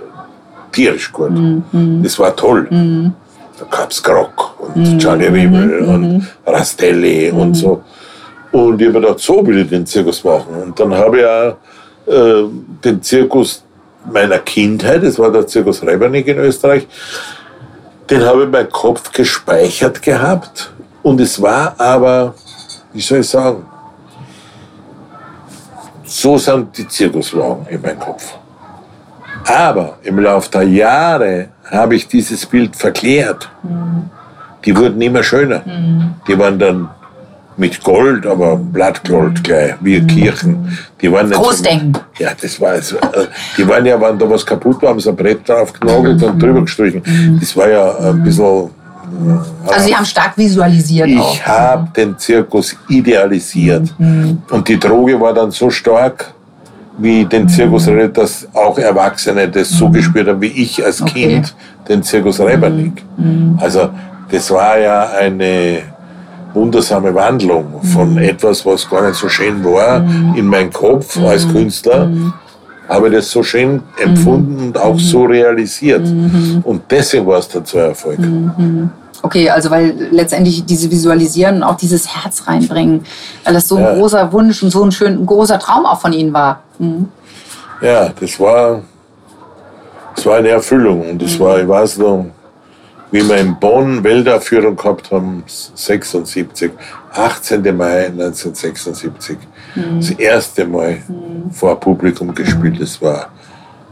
tierisch 0.72 1.12
gut. 1.12 1.32
Das 2.04 2.18
war 2.20 2.36
toll. 2.36 2.68
Da 3.60 3.66
gab 3.78 3.90
es 3.92 4.04
Grock 4.04 4.56
und 4.76 5.00
Charlie 5.00 5.28
Riebel 5.28 5.80
und 5.80 6.28
Rastelli 6.46 7.32
und 7.32 7.56
so. 7.56 7.82
Und 8.52 8.80
ich 8.82 8.88
habe 8.88 9.00
gedacht, 9.02 9.20
so 9.20 9.46
will 9.46 9.60
ich 9.60 9.70
den 9.70 9.86
Zirkus 9.86 10.24
machen. 10.24 10.54
Und 10.64 10.80
dann 10.80 10.94
habe 10.94 11.20
ich 11.20 11.26
auch 11.26 11.58
äh, 12.14 12.44
den 12.84 13.02
Zirkus 13.02 13.64
meiner 14.12 14.40
Kindheit, 14.40 15.04
das 15.04 15.20
war 15.20 15.32
der 15.32 15.48
Zirkus 15.48 15.84
Rebernig 15.84 16.28
in 16.28 16.38
Österreich, 16.38 16.88
den 18.10 18.24
habe 18.24 18.40
ich 18.40 18.46
in 18.46 18.52
meinem 18.52 18.70
Kopf 18.70 19.12
gespeichert 19.12 20.02
gehabt. 20.02 20.72
Und 21.04 21.20
es 21.22 21.42
war 21.42 21.80
aber, 21.80 22.34
wie 22.94 23.02
soll 23.02 23.20
ich 23.20 23.30
sagen, 23.30 23.66
so 26.04 26.38
sind 26.38 26.78
die 26.78 26.88
Zirkuswagen 26.88 27.68
in 27.70 27.82
meinem 27.82 28.00
Kopf. 28.00 28.34
Aber 29.46 29.98
im 30.04 30.20
Laufe 30.20 30.50
der 30.52 30.64
Jahre 30.64 31.50
habe 31.70 31.96
ich 31.96 32.08
dieses 32.08 32.46
Bild 32.46 32.76
verklärt. 32.76 33.50
Die 34.66 34.76
wurden 34.76 35.02
immer 35.02 35.24
schöner. 35.24 35.62
Die 36.28 36.38
waren 36.38 36.60
dann 36.60 36.90
mit 37.58 37.84
Gold, 37.84 38.26
aber 38.26 38.56
Blattgold 38.56 39.44
gleich, 39.44 39.74
wie 39.82 40.00
Kirchen. 40.06 40.78
Die 41.02 41.12
waren 41.12 41.28
nicht 41.28 41.42
Großdenken. 41.42 41.94
So, 41.94 42.24
ja, 42.24 42.32
das 42.40 42.62
war 42.62 42.76
es. 42.76 42.96
Die 43.58 43.68
waren 43.68 43.86
ja, 43.86 44.00
wenn 44.00 44.18
da 44.18 44.30
was 44.30 44.46
kaputt 44.46 44.82
war, 44.82 44.90
haben 44.90 45.00
sie 45.00 45.10
ein 45.10 45.16
Brett 45.16 45.48
drauf 45.50 45.74
genagelt 45.74 46.22
und 46.22 46.42
drüber 46.42 46.62
gestrichen. 46.62 47.02
Das 47.40 47.58
war 47.58 47.70
ja 47.70 47.98
ein 47.98 48.24
bisschen. 48.24 48.70
Also, 49.66 49.88
Sie 49.88 49.96
haben 49.96 50.06
stark 50.06 50.38
visualisiert. 50.38 51.08
Ich 51.08 51.48
habe 51.48 51.88
den 51.96 52.18
Zirkus 52.18 52.76
idealisiert. 52.90 53.94
Und 53.98 54.68
die 54.68 54.80
Droge 54.80 55.20
war 55.20 55.34
dann 55.34 55.50
so 55.50 55.70
stark, 55.70 56.34
wie 57.00 57.26
den 57.26 57.48
Zirkus 57.48 57.88
Rebbernig, 57.88 58.14
dass 58.14 58.48
auch 58.54 58.78
Erwachsene 58.78 59.48
das 59.48 59.70
so 59.70 59.90
gespürt 59.90 60.28
haben, 60.28 60.42
wie 60.42 60.48
ich 60.48 60.84
als 60.84 61.02
Okay. 61.02 61.28
Kind 61.28 61.56
den 61.88 62.04
Zirkus 62.04 62.40
Rebernig. 62.40 63.04
Also 63.58 63.90
das 64.30 64.52
war 64.52 64.78
ja 64.78 65.10
eine 65.18 65.80
wundersame 66.58 67.14
Wandlung 67.14 67.66
von 67.94 68.18
etwas, 68.18 68.66
was 68.66 68.90
gar 68.90 69.08
nicht 69.08 69.16
so 69.16 69.30
schön 69.30 69.64
war, 69.64 70.04
in 70.36 70.46
meinen 70.48 70.72
Kopf 70.72 71.18
als 71.22 71.48
Künstler. 71.48 72.10
Habe 72.90 73.08
ich 73.08 73.14
das 73.16 73.30
so 73.32 73.44
schön 73.44 73.84
empfunden 73.98 74.68
und 74.68 74.78
auch 74.78 74.98
so 74.98 75.26
realisiert. 75.26 76.06
Und 76.64 76.82
deswegen 76.90 77.26
war 77.28 77.40
es 77.40 77.48
dann 77.50 77.66
so 77.66 77.78
ein 77.78 77.86
Erfolg. 77.90 78.20
Okay, 79.24 79.50
also 79.50 79.70
weil 79.72 79.94
letztendlich 80.12 80.64
diese 80.66 80.90
Visualisieren 80.90 81.58
und 81.58 81.64
auch 81.64 81.76
dieses 81.76 82.08
Herz 82.08 82.44
reinbringen, 82.48 83.02
weil 83.44 83.54
das 83.56 83.68
so 83.68 83.76
ein 83.76 83.84
Ja. 83.84 83.94
großer 83.96 84.32
Wunsch 84.32 84.62
und 84.64 84.70
so 84.70 84.84
ein 84.84 84.92
schön 84.92 85.14
ein 85.22 85.26
großer 85.26 85.58
Traum 85.60 85.86
auch 85.86 86.00
von 86.00 86.14
Ihnen 86.14 86.32
war. 86.34 86.62
Mhm. 86.80 87.08
Ja, 87.82 88.10
das 88.20 88.40
war, 88.40 88.82
das 90.16 90.26
war 90.26 90.38
eine 90.38 90.50
Erfüllung. 90.50 91.10
Und 91.10 91.22
das 91.22 91.40
war, 91.40 91.60
ich 91.60 91.68
weiß 91.68 91.98
noch, 91.98 92.26
wie 93.12 93.28
wir 93.28 93.38
in 93.38 93.58
Bonn 93.60 94.04
Weltaufführung 94.04 94.76
gehabt 94.76 95.12
haben, 95.12 95.44
76, 95.48 96.72
18. 97.14 97.78
Mai 97.78 98.08
1976. 98.08 99.38
Das 100.00 100.12
erste 100.12 100.66
Mal 100.66 100.98
vor 101.52 101.80
Publikum 101.80 102.34
gespielt. 102.34 102.82
Das 102.82 103.02
war, 103.02 103.28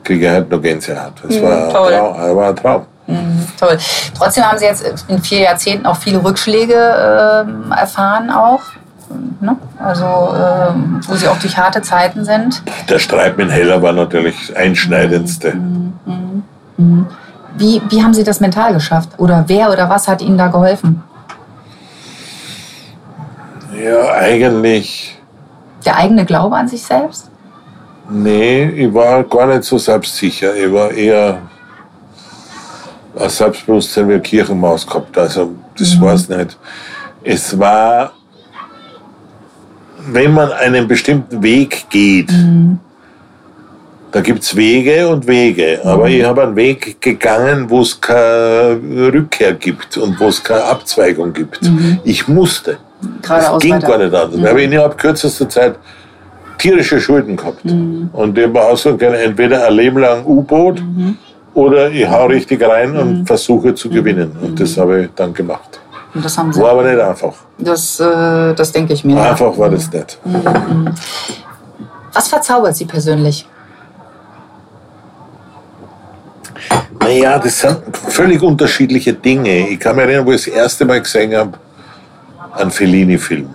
kriege 0.03 0.25
ich 0.25 0.31
heute 0.31 0.49
noch 0.49 0.61
Gänsehaut. 0.61 1.13
Das 1.23 1.41
war, 1.41 1.67
ein 1.67 1.73
toll. 1.73 1.91
Traum, 1.91 2.17
das 2.17 2.35
war 2.35 2.49
ein 2.49 2.55
Traum. 2.55 2.85
Toll. 3.59 3.77
Trotzdem 4.17 4.43
haben 4.43 4.57
Sie 4.57 4.65
jetzt 4.65 5.05
in 5.07 5.21
vier 5.21 5.41
Jahrzehnten 5.41 5.85
auch 5.85 5.97
viele 5.97 6.23
Rückschläge 6.23 6.73
ähm, 6.73 7.71
erfahren 7.71 8.31
auch. 8.31 8.61
Ne? 9.39 9.55
Also 9.77 10.05
ähm, 10.05 11.01
wo 11.07 11.15
Sie 11.15 11.27
auch 11.27 11.37
durch 11.37 11.55
harte 11.55 11.83
Zeiten 11.83 12.25
sind. 12.25 12.63
Der 12.89 12.97
Streit 12.97 13.37
mit 13.37 13.51
Heller 13.51 13.81
war 13.81 13.93
natürlich 13.93 14.47
das 14.47 14.55
einschneidendste. 14.55 15.53
Wie, 17.57 17.81
wie 17.89 18.03
haben 18.03 18.13
Sie 18.13 18.23
das 18.23 18.39
mental 18.39 18.73
geschafft? 18.73 19.09
Oder 19.17 19.43
wer 19.47 19.71
oder 19.71 19.89
was 19.89 20.07
hat 20.07 20.21
Ihnen 20.21 20.37
da 20.37 20.47
geholfen? 20.47 21.01
Ja, 23.81 24.11
eigentlich, 24.13 25.17
Der 25.85 25.97
eigene 25.97 26.25
Glaube 26.25 26.55
an 26.55 26.67
sich 26.67 26.81
selbst? 26.83 27.29
nee, 28.09 28.65
ich 28.69 28.93
war 28.93 29.23
gar 29.23 29.47
nicht 29.47 29.63
so 29.63 29.77
selbstsicher. 29.77 30.55
Ich 30.55 30.71
war 30.71 30.91
eher 30.91 31.39
ein 33.19 33.29
Selbstbewusstsein 33.29 34.07
wie 34.09 34.13
eine 34.13 34.21
Kirchenmaus 34.21 34.85
gehabt. 34.85 35.17
Also, 35.17 35.55
das 35.77 35.99
war 35.99 36.13
es 36.13 36.29
nicht. 36.29 36.57
Es 37.23 37.57
war, 37.57 38.11
wenn 40.07 40.33
man 40.33 40.51
einen 40.51 40.87
bestimmten 40.87 41.41
Weg 41.41 41.87
geht, 41.89 42.29
da 44.15 44.21
gibt 44.21 44.43
es 44.43 44.55
Wege 44.55 45.09
und 45.09 45.27
Wege. 45.27 45.81
Aber 45.83 46.07
ich 46.07 46.23
habe 46.23 46.43
einen 46.43 46.55
Weg 46.55 47.01
gegangen, 47.01 47.69
wo 47.69 47.81
es 47.81 47.99
keine 47.99 48.79
Rückkehr 49.13 49.51
gibt 49.55 49.97
und 49.97 50.17
wo 50.17 50.27
es 50.29 50.41
keine 50.41 50.63
Abzweigung 50.63 51.33
gibt. 51.33 51.59
Ich 52.05 52.25
musste. 52.25 52.77
Geradeaus 53.21 53.51
Das 53.55 53.61
ging 53.61 53.73
weiter. 53.73 53.87
gar 53.89 53.97
nicht 53.97 54.13
anders. 54.15 54.41
Da 54.41 54.47
habe 54.47 54.61
ich 54.61 54.67
innerhalb 54.71 54.97
kürzester 54.97 55.49
Zeit 55.49 55.75
tierische 56.57 57.01
Schulden 57.01 57.35
gehabt. 57.35 57.65
Und 57.65 58.37
ich 58.37 58.45
habe 58.45 58.61
aussuchen 58.61 58.97
können, 58.97 59.15
entweder 59.15 59.67
ein 59.67 59.73
Leben 59.73 59.97
lang 59.99 60.25
U-Boot 60.25 60.81
oder 61.53 61.91
ich 61.91 62.09
hau 62.09 62.27
richtig 62.27 62.65
rein 62.65 62.95
und 62.95 63.25
versuche 63.25 63.75
zu 63.75 63.89
gewinnen. 63.89 64.31
Und 64.41 64.57
das 64.57 64.77
habe 64.77 65.01
ich 65.03 65.09
dann 65.17 65.33
gemacht. 65.33 65.81
Und 66.13 66.23
das 66.23 66.37
haben 66.37 66.53
Sie. 66.53 66.61
War 66.61 66.69
aber 66.71 66.89
nicht 66.89 67.01
einfach. 67.01 67.33
Das, 67.57 67.99
äh, 67.99 68.53
das 68.53 68.71
denke 68.71 68.93
ich 68.93 69.03
mir. 69.03 69.21
Einfach 69.21 69.57
war 69.57 69.69
das 69.69 69.91
nicht. 69.91 70.17
Was 72.13 72.29
verzaubert 72.29 72.77
Sie 72.77 72.85
persönlich? 72.85 73.45
Naja, 77.05 77.37
das 77.39 77.59
sind 77.59 77.77
völlig 77.93 78.41
unterschiedliche 78.41 79.13
Dinge. 79.13 79.69
Ich 79.69 79.79
kann 79.79 79.95
mich 79.95 80.05
erinnern, 80.05 80.25
wo 80.25 80.31
ich 80.31 80.45
das 80.45 80.53
erste 80.53 80.85
Mal 80.85 81.01
gesehen 81.01 81.35
habe, 81.35 81.57
einen 82.53 82.71
Fellini-Film. 82.71 83.49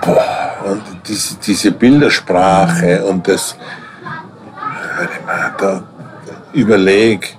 Boah, 0.00 0.24
Und 0.64 0.82
diese, 1.06 1.36
diese 1.36 1.70
Bildersprache 1.70 3.04
und 3.04 3.26
das, 3.28 3.56
da 5.58 5.82
überleg. 6.52 7.36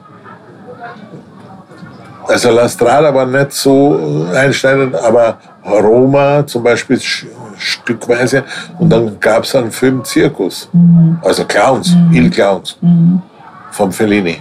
Also 2.25 2.52
La 2.52 2.70
Strada 2.70 3.13
war 3.13 3.25
nicht 3.25 3.52
so 3.52 4.28
einschneidend, 4.34 4.96
aber 4.96 5.38
Roma 5.66 6.46
zum 6.48 6.63
Beispiel 6.63 7.00
stückweise. 7.58 8.44
Und 8.80 8.90
dann 8.90 9.20
gab 9.20 9.44
es 9.44 9.54
einen 9.56 9.72
Film 9.72 10.04
Zirkus. 10.06 10.70
Also 11.22 11.44
Clowns, 11.46 11.94
Il 12.13 12.30
Clowns. 12.30 12.78
Vom 13.74 13.92
Fellini. 13.92 14.38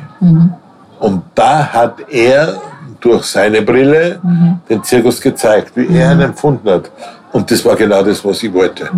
Und 1.00 1.22
da 1.34 1.66
hat 1.72 1.96
er 2.08 2.60
durch 3.00 3.24
seine 3.24 3.62
Brille 3.62 4.20
den 4.68 4.84
Zirkus 4.84 5.20
gezeigt, 5.20 5.72
wie 5.74 5.88
er 5.96 6.12
ihn 6.12 6.20
empfunden 6.20 6.68
hat. 6.68 6.90
Und 7.32 7.50
das 7.50 7.64
war 7.64 7.74
genau 7.74 8.02
das, 8.02 8.24
was 8.24 8.42
ich 8.42 8.52
wollte. 8.52 8.90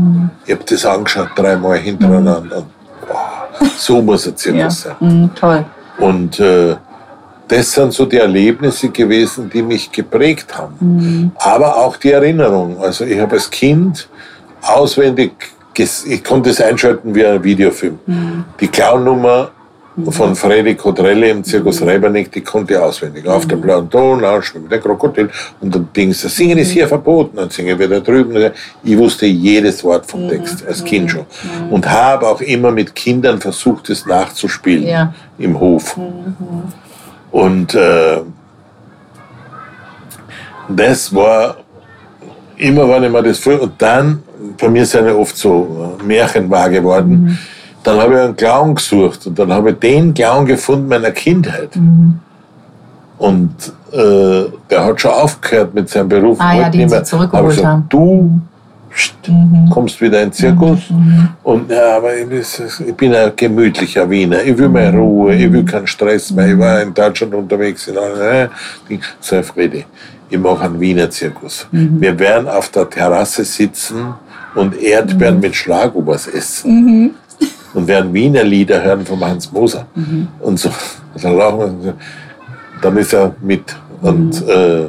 Ich 0.45 0.53
habe 0.53 0.65
das 0.69 0.85
angeschaut, 0.85 1.29
dreimal 1.37 1.79
hintereinander. 1.79 2.59
Und, 2.59 2.67
boah, 3.09 3.47
so 3.77 4.03
muss 4.03 4.27
ein 4.27 4.37
Zirkus 4.37 4.81
sein. 4.83 4.97
Mhm, 5.01 5.31
toll. 5.35 5.65
Und 5.99 6.41
äh, 6.41 6.75
das 7.49 7.73
sind 7.73 7.93
so 7.93 8.07
die 8.07 8.19
Erlebnisse 8.19 8.89
gewesen, 8.89 9.49
die 9.49 9.63
mich 9.63 9.91
geprägt 9.93 10.57
haben. 10.57 10.75
Mhm. 10.81 11.33
Aber 11.37 11.77
auch 11.77 11.97
die 11.97 12.11
Erinnerung. 12.11 12.83
Also 12.83 13.05
ich 13.05 13.21
habe 13.21 13.37
als 13.37 13.49
Kind 13.51 14.09
auswendig, 14.63 15.33
ich 15.77 16.25
konnte 16.25 16.51
es 16.51 16.61
einschalten 16.61 17.15
wie 17.15 17.25
ein 17.25 17.43
Videofilm. 17.43 17.99
Mhm. 18.07 18.45
Die 18.61 18.69
Clownnummer 18.69 19.51
von 20.11 20.35
Freddy 20.35 20.75
Kodrelli 20.75 21.31
im 21.31 21.45
Zirkus 21.45 21.81
Mhm. 21.81 21.89
Reibernick, 21.89 22.33
die 22.33 22.41
konnte 22.41 22.75
ich 22.75 22.79
auswendig. 22.81 23.27
Auf 23.29 23.47
der 23.47 23.57
blauen 23.57 23.89
Donau 23.89 24.41
schwimmt 24.43 24.71
der 24.73 24.81
Krokodil 24.81 25.31
und 25.61 25.75
dann 25.75 25.89
Dings, 25.95 26.23
das 26.23 26.35
Singen 26.35 26.59
ist 26.59 26.71
Mhm. 26.71 26.73
hier 26.73 26.89
verboten, 26.89 27.37
dann 27.37 27.51
singen 27.51 27.79
wir 27.79 27.89
da 27.89 28.01
drüben. 28.01 28.51
Ich 28.83 28.99
wusste 28.99 29.27
jedes 29.27 29.85
Wort 29.85 30.05
Mhm. 30.07 30.11
vom 30.11 30.29
Text, 30.29 30.67
als 30.67 30.85
Kind 30.85 31.11
schon. 31.13 31.27
Und 31.71 31.89
habe 31.89 32.27
auch 32.27 32.41
immer 32.41 32.71
mit 32.73 32.95
Kindern 32.95 33.41
versucht, 33.41 33.89
es 33.91 34.05
nachzuspielen 34.05 34.87
Ja. 34.87 35.15
im 35.39 35.59
Hof. 35.61 35.97
Mhm. 35.97 36.35
Und 37.31 37.75
äh, 37.75 38.19
das 40.69 41.15
war 41.15 41.57
immer, 42.57 42.89
wenn 42.89 43.05
ich 43.05 43.11
mir 43.11 43.23
das 43.23 43.39
vor. 43.39 43.61
Und 43.61 43.81
dann, 43.81 44.23
bei 44.61 44.69
mir 44.69 44.87
sind 44.87 45.07
ja 45.07 45.15
oft 45.15 45.37
so 45.37 45.97
äh, 46.01 46.03
Märchen 46.05 46.51
wahr 46.51 46.71
geworden. 46.71 47.39
Dann 47.85 48.01
habe 48.01 48.15
ich 48.15 48.21
einen 48.21 48.37
Clown 48.37 48.75
gesucht 48.75 49.27
und 49.27 49.39
dann 49.39 49.53
habe 49.53 49.71
ich 49.71 49.79
den 49.79 50.13
Clown 50.15 50.47
gefunden 50.47 50.89
meiner 50.89 51.11
Kindheit. 51.13 51.71
Und 53.19 53.55
äh, 53.93 54.45
der 54.71 54.85
hat 54.85 55.01
schon 55.01 55.13
aufgehört 55.13 55.73
mit 55.75 55.89
seinem 55.89 56.09
Beruf. 56.09 56.39
Ah 56.41 56.55
ja, 56.55 56.69
den 56.71 56.89
Sie 56.89 57.03
zurückgeholt 57.05 57.51
gesagt, 57.51 57.67
haben. 57.67 57.87
Du 57.89 58.41
pst, 58.93 59.15
kommst 59.71 60.01
wieder 60.01 60.21
in 60.23 60.29
den 60.31 60.33
Zirkus. 60.33 60.81
Und 61.43 61.71
ja, 61.71 61.97
aber 61.99 62.17
ich, 62.17 62.27
bin- 62.97 63.15
ein 63.15 63.33
gemütlicher 63.37 64.09
Wiener. 64.11 64.43
Ich 64.43 64.57
will 64.59 64.69
mehr 64.69 64.93
Ruhe, 64.93 65.35
ich 65.35 65.53
will 65.53 65.65
keinen 65.65 65.87
Stress 65.87 66.31
mehr. 66.33 66.49
Ich 66.53 66.59
war 66.59 66.83
in 66.83 66.93
Deutschland 66.93 67.35
unterwegs. 67.35 67.87
In 67.87 67.97
allen, 67.99 68.49
äh, 68.91 68.99
so, 69.21 69.43
Fredi, 69.43 69.85
ich 70.29 70.39
mache 70.39 70.65
einen 70.65 70.81
Wiener 70.81 71.09
Zirkus. 71.11 71.67
Wir 71.71 72.19
werden 72.19 72.49
auf 72.49 72.69
der 72.71 72.89
Terrasse 72.91 73.45
sitzen 73.45 74.15
und 74.57 74.77
Erdbeeren 74.81 75.39
mit 75.41 75.55
Schlagobers 75.55 76.27
essen. 76.29 77.15
Und 77.75 77.89
werden 77.89 78.13
Wiener 78.15 78.45
Lieder 78.45 78.83
hören 78.83 79.05
von 79.05 79.23
Hans 79.25 79.51
Moser. 79.51 79.87
Und 80.41 80.59
so. 80.59 80.71
Dann 81.21 81.37
lachen 81.37 81.83
wir. 81.85 81.95
Dann 82.81 82.97
ist 82.97 83.13
er 83.13 83.35
mit. 83.41 83.75
Und 84.01 84.47
äh, 84.49 84.87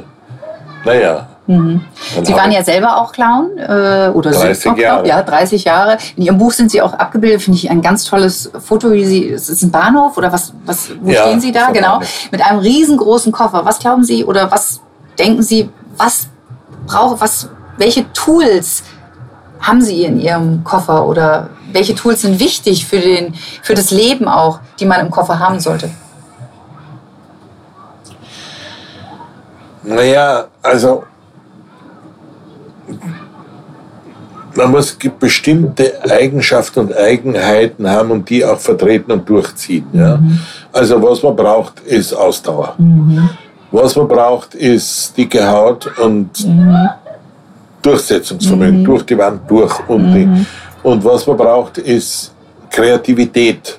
naja. 0.84 1.28
Dann 1.48 1.80
Sie 2.24 2.32
waren 2.32 2.50
ja 2.50 2.64
selber 2.64 3.00
auch 3.00 3.12
Clown 3.12 3.56
äh, 3.56 4.10
oder 4.12 4.32
30 4.32 4.58
sind 4.58 4.72
auch 4.72 4.78
Jahre. 4.78 5.02
Clown, 5.04 5.18
ja 5.18 5.22
30 5.22 5.64
Jahre. 5.64 5.98
In 6.16 6.24
Ihrem 6.24 6.38
Buch 6.38 6.50
sind 6.50 6.72
Sie 6.72 6.82
auch 6.82 6.92
abgebildet, 6.92 7.42
finde 7.42 7.58
ich 7.58 7.70
ein 7.70 7.82
ganz 7.82 8.04
tolles 8.04 8.50
Foto. 8.58 8.90
Wie 8.92 9.04
Sie, 9.04 9.30
es 9.30 9.48
ist 9.48 9.62
ein 9.62 9.70
Bahnhof 9.70 10.16
oder 10.16 10.32
was? 10.32 10.52
was 10.64 10.90
wo 11.00 11.10
Ja, 11.10 11.22
stehen 11.22 11.40
Sie 11.40 11.52
da? 11.52 11.70
Genau, 11.70 12.00
mit 12.32 12.44
einem 12.44 12.58
riesengroßen 12.58 13.30
Koffer. 13.30 13.64
Was 13.64 13.78
glauben 13.78 14.02
Sie 14.02 14.24
oder 14.24 14.50
was 14.50 14.80
denken 15.18 15.42
Sie? 15.42 15.70
Was 15.96 16.28
brauche 16.86 17.20
was? 17.20 17.48
Welche 17.78 18.10
Tools 18.12 18.82
haben 19.60 19.82
Sie 19.82 20.04
in 20.04 20.20
Ihrem 20.20 20.64
Koffer 20.64 21.06
oder 21.06 21.50
welche 21.72 21.94
Tools 21.94 22.22
sind 22.22 22.40
wichtig 22.40 22.86
für 22.86 22.98
den 22.98 23.34
für 23.62 23.74
das 23.74 23.90
Leben 23.90 24.28
auch, 24.28 24.60
die 24.78 24.86
man 24.86 25.00
im 25.00 25.10
Koffer 25.10 25.38
haben 25.38 25.60
sollte? 25.60 25.90
Naja, 29.82 30.46
also 30.62 31.04
man 34.56 34.70
muss 34.70 34.96
bestimmte 35.20 35.92
Eigenschaften 36.10 36.80
und 36.80 36.96
Eigenheiten 36.96 37.88
haben 37.88 38.10
und 38.10 38.28
die 38.28 38.44
auch 38.44 38.58
vertreten 38.58 39.12
und 39.12 39.28
durchziehen. 39.28 39.86
Ja? 39.92 40.18
Also 40.72 41.00
was 41.02 41.22
man 41.22 41.36
braucht, 41.36 41.80
ist 41.80 42.12
Ausdauer. 42.14 42.74
Was 43.70 43.94
man 43.96 44.08
braucht, 44.08 44.54
ist 44.54 45.16
dicke 45.16 45.46
Haut 45.46 45.86
und 45.98 46.30
Durchsetzungsvermögen, 47.86 48.84
durch 48.84 49.04
die 49.04 49.16
Wand 49.16 49.48
durch. 49.48 49.74
Und, 49.88 50.12
die, 50.12 50.28
und 50.82 51.04
was 51.04 51.26
man 51.26 51.36
braucht, 51.36 51.78
ist 51.78 52.32
Kreativität. 52.70 53.78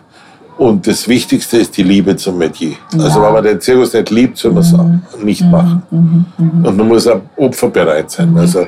Und 0.58 0.88
das 0.88 1.08
Wichtigste 1.08 1.58
ist 1.58 1.78
die 1.78 1.84
Liebe 1.84 2.16
zum 2.16 2.38
Metier. 2.38 2.76
Also 2.98 3.22
wenn 3.22 3.34
man 3.34 3.44
den 3.44 3.62
Zirkus 3.62 3.94
nicht 3.94 4.10
liebt, 4.10 4.38
soll 4.38 4.54
man 4.54 4.64
es 4.64 5.24
nicht 5.24 5.46
machen. 5.46 5.84
Und 5.92 6.78
man 6.78 6.88
muss 6.88 7.08
auch 7.08 7.22
opferbereit 7.36 8.10
sein. 8.10 8.36
Also 8.38 8.66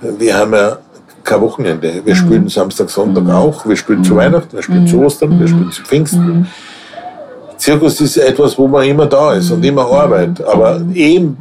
wir 0.00 0.34
haben 0.34 0.54
ja 0.54 0.78
kein 1.22 1.40
Wochenende. 1.40 2.00
Wir 2.04 2.14
spielen 2.14 2.48
Samstag, 2.48 2.88
Sonntag 2.88 3.28
auch. 3.28 3.66
Wir 3.66 3.76
spielen 3.76 4.02
zu 4.02 4.16
Weihnachten, 4.16 4.56
wir 4.56 4.62
spielen 4.62 4.86
zu 4.86 5.00
Ostern, 5.00 5.38
wir 5.38 5.48
spielen 5.48 5.70
zu 5.70 5.82
Pfingsten. 5.82 6.46
Zirkus 7.56 8.00
ist 8.00 8.16
etwas, 8.16 8.58
wo 8.58 8.66
man 8.66 8.84
immer 8.84 9.06
da 9.06 9.34
ist 9.34 9.50
und 9.50 9.64
immer 9.64 9.86
arbeitet. 9.86 10.44
Aber 10.44 10.80
eben, 10.94 11.36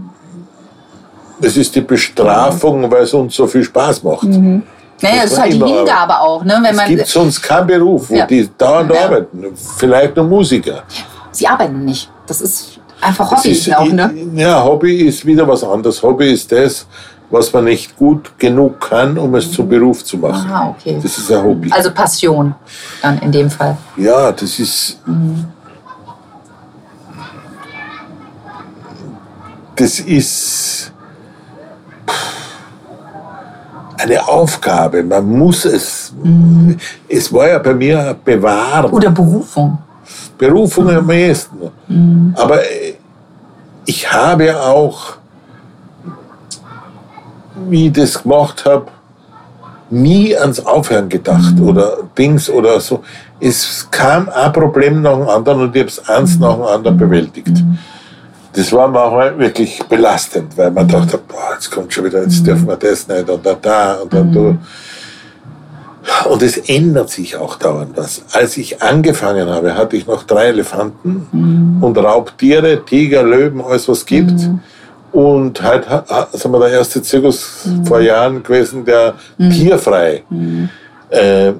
es 1.41 1.58
ist 1.58 1.75
die 1.75 1.82
Bestrafung, 1.82 2.89
weil 2.91 3.04
es 3.04 3.13
uns 3.13 3.36
so 3.36 3.47
viel 3.47 3.63
Spaß 3.63 4.04
macht. 4.04 4.23
Naja, 4.23 4.62
Das 5.01 5.23
das 5.23 5.32
ist 5.34 5.39
halt 5.39 5.54
die 5.54 5.63
Hingabe 5.65 6.19
auch, 6.19 6.43
ne? 6.43 6.60
Wenn 6.62 6.71
Es 6.71 6.77
man, 6.77 6.88
gibt 6.89 7.08
sonst 7.08 7.41
keinen 7.41 7.67
Beruf, 7.67 8.10
wo 8.10 8.15
Ja. 8.15 8.25
die 8.27 8.47
dauernd 8.58 8.93
Ja. 8.93 9.06
arbeiten. 9.06 9.45
Vielleicht 9.77 10.15
nur 10.15 10.25
Musiker. 10.25 10.84
Sie 11.32 11.47
arbeiten 11.47 11.84
nicht. 11.86 12.10
Das 12.27 12.39
ist 12.41 12.80
einfach 13.01 13.32
Hobby 13.32 13.49
ist, 13.49 13.75
auch, 13.75 13.86
ne? 13.86 14.13
Ja, 14.36 14.63
Hobby 14.63 15.08
ist 15.08 15.25
wieder 15.25 15.47
was 15.47 15.63
anderes. 15.63 16.01
Hobby 16.04 16.32
ist 16.32 16.51
das, 16.51 16.86
was 17.32 17.51
man 17.51 17.63
nicht 17.65 17.95
gut 17.97 18.38
genug 18.38 18.80
kann, 18.80 19.17
um 19.17 19.34
es 19.36 19.51
zum 19.51 19.67
Beruf 19.67 20.04
zu 20.04 20.17
machen. 20.17 20.51
Aha, 20.51 20.75
okay. 20.77 20.99
Das 21.01 21.17
ist 21.17 21.32
ein 21.32 21.43
Hobby. 21.43 21.71
Also 21.71 21.89
Passion 21.91 22.54
dann 23.01 23.17
in 23.19 23.32
dem 23.32 23.49
Fall. 23.49 23.75
Ja, 23.97 24.32
das 24.32 24.60
ist. 24.60 24.99
Das 29.75 29.99
ist 29.99 30.91
eine 34.01 34.27
Aufgabe. 34.27 35.03
Man 35.03 35.29
muss 35.29 35.65
es. 35.65 36.13
Es 37.07 37.31
war 37.31 37.47
ja 37.47 37.59
bei 37.59 37.73
mir 37.73 38.15
bewahren. 38.23 38.91
Oder 38.91 39.11
Berufung. 39.11 39.77
Berufung 40.37 40.89
am 40.89 41.09
ehesten. 41.09 41.69
Aber 42.35 42.61
äh, 42.63 42.95
ich 43.85 44.11
habe 44.11 44.45
ja 44.45 44.59
auch, 44.61 45.17
wie 47.69 47.87
ich 47.87 47.93
das 47.93 48.21
gemacht 48.21 48.65
habe, 48.65 48.87
nie 49.89 50.35
ans 50.35 50.65
Aufhören 50.65 51.09
gedacht 51.09 51.59
oder 51.59 51.97
Dings 52.17 52.49
oder 52.49 52.79
so. 52.79 53.03
Es 53.39 53.87
kam 53.91 54.29
ein 54.29 54.53
Problem 54.53 55.01
nach 55.01 55.17
dem 55.17 55.27
anderen 55.27 55.61
und 55.63 55.75
ich 55.75 55.81
habe 55.81 55.89
es 55.89 56.09
eins 56.09 56.39
nach 56.39 56.55
dem 56.55 56.63
anderen 56.63 56.97
bewältigt. 56.97 57.63
Das 58.53 58.71
war 58.73 58.87
manchmal 58.89 59.37
wirklich 59.39 59.81
belastend, 59.87 60.57
weil 60.57 60.71
man 60.71 60.87
dachte, 60.87 61.17
boah, 61.25 61.53
jetzt 61.53 61.71
kommt 61.71 61.93
schon 61.93 62.05
wieder, 62.05 62.21
jetzt 62.21 62.45
dürfen 62.45 62.67
wir 62.67 62.75
das 62.75 63.07
nicht 63.07 63.29
und 63.29 63.45
da, 63.45 63.53
da 63.61 63.93
und 63.95 64.13
dann 64.13 64.31
du. 64.31 64.57
Und 66.29 66.41
es 66.41 66.57
ändert 66.57 67.09
sich 67.11 67.37
auch 67.37 67.55
dauernd 67.57 67.95
was. 67.95 68.23
Als 68.33 68.57
ich 68.57 68.81
angefangen 68.81 69.47
habe, 69.47 69.75
hatte 69.75 69.95
ich 69.95 70.05
noch 70.07 70.23
drei 70.23 70.47
Elefanten 70.47 71.79
und 71.81 71.97
Raubtiere, 71.97 72.83
Tiger, 72.83 73.23
Löwen, 73.23 73.61
alles 73.61 73.87
was 73.87 74.05
gibt. 74.05 74.39
Und 75.13 75.61
halt 75.61 75.89
ha- 75.89 76.03
ha- 76.09 76.27
sind 76.33 76.51
wir 76.51 76.59
der 76.59 76.69
erste 76.69 77.01
Zirkus 77.03 77.67
vor 77.85 77.99
Jahren 78.01 78.41
gewesen, 78.43 78.83
der 78.83 79.13
tierfrei. 79.37 80.23
Äh, 81.09 81.53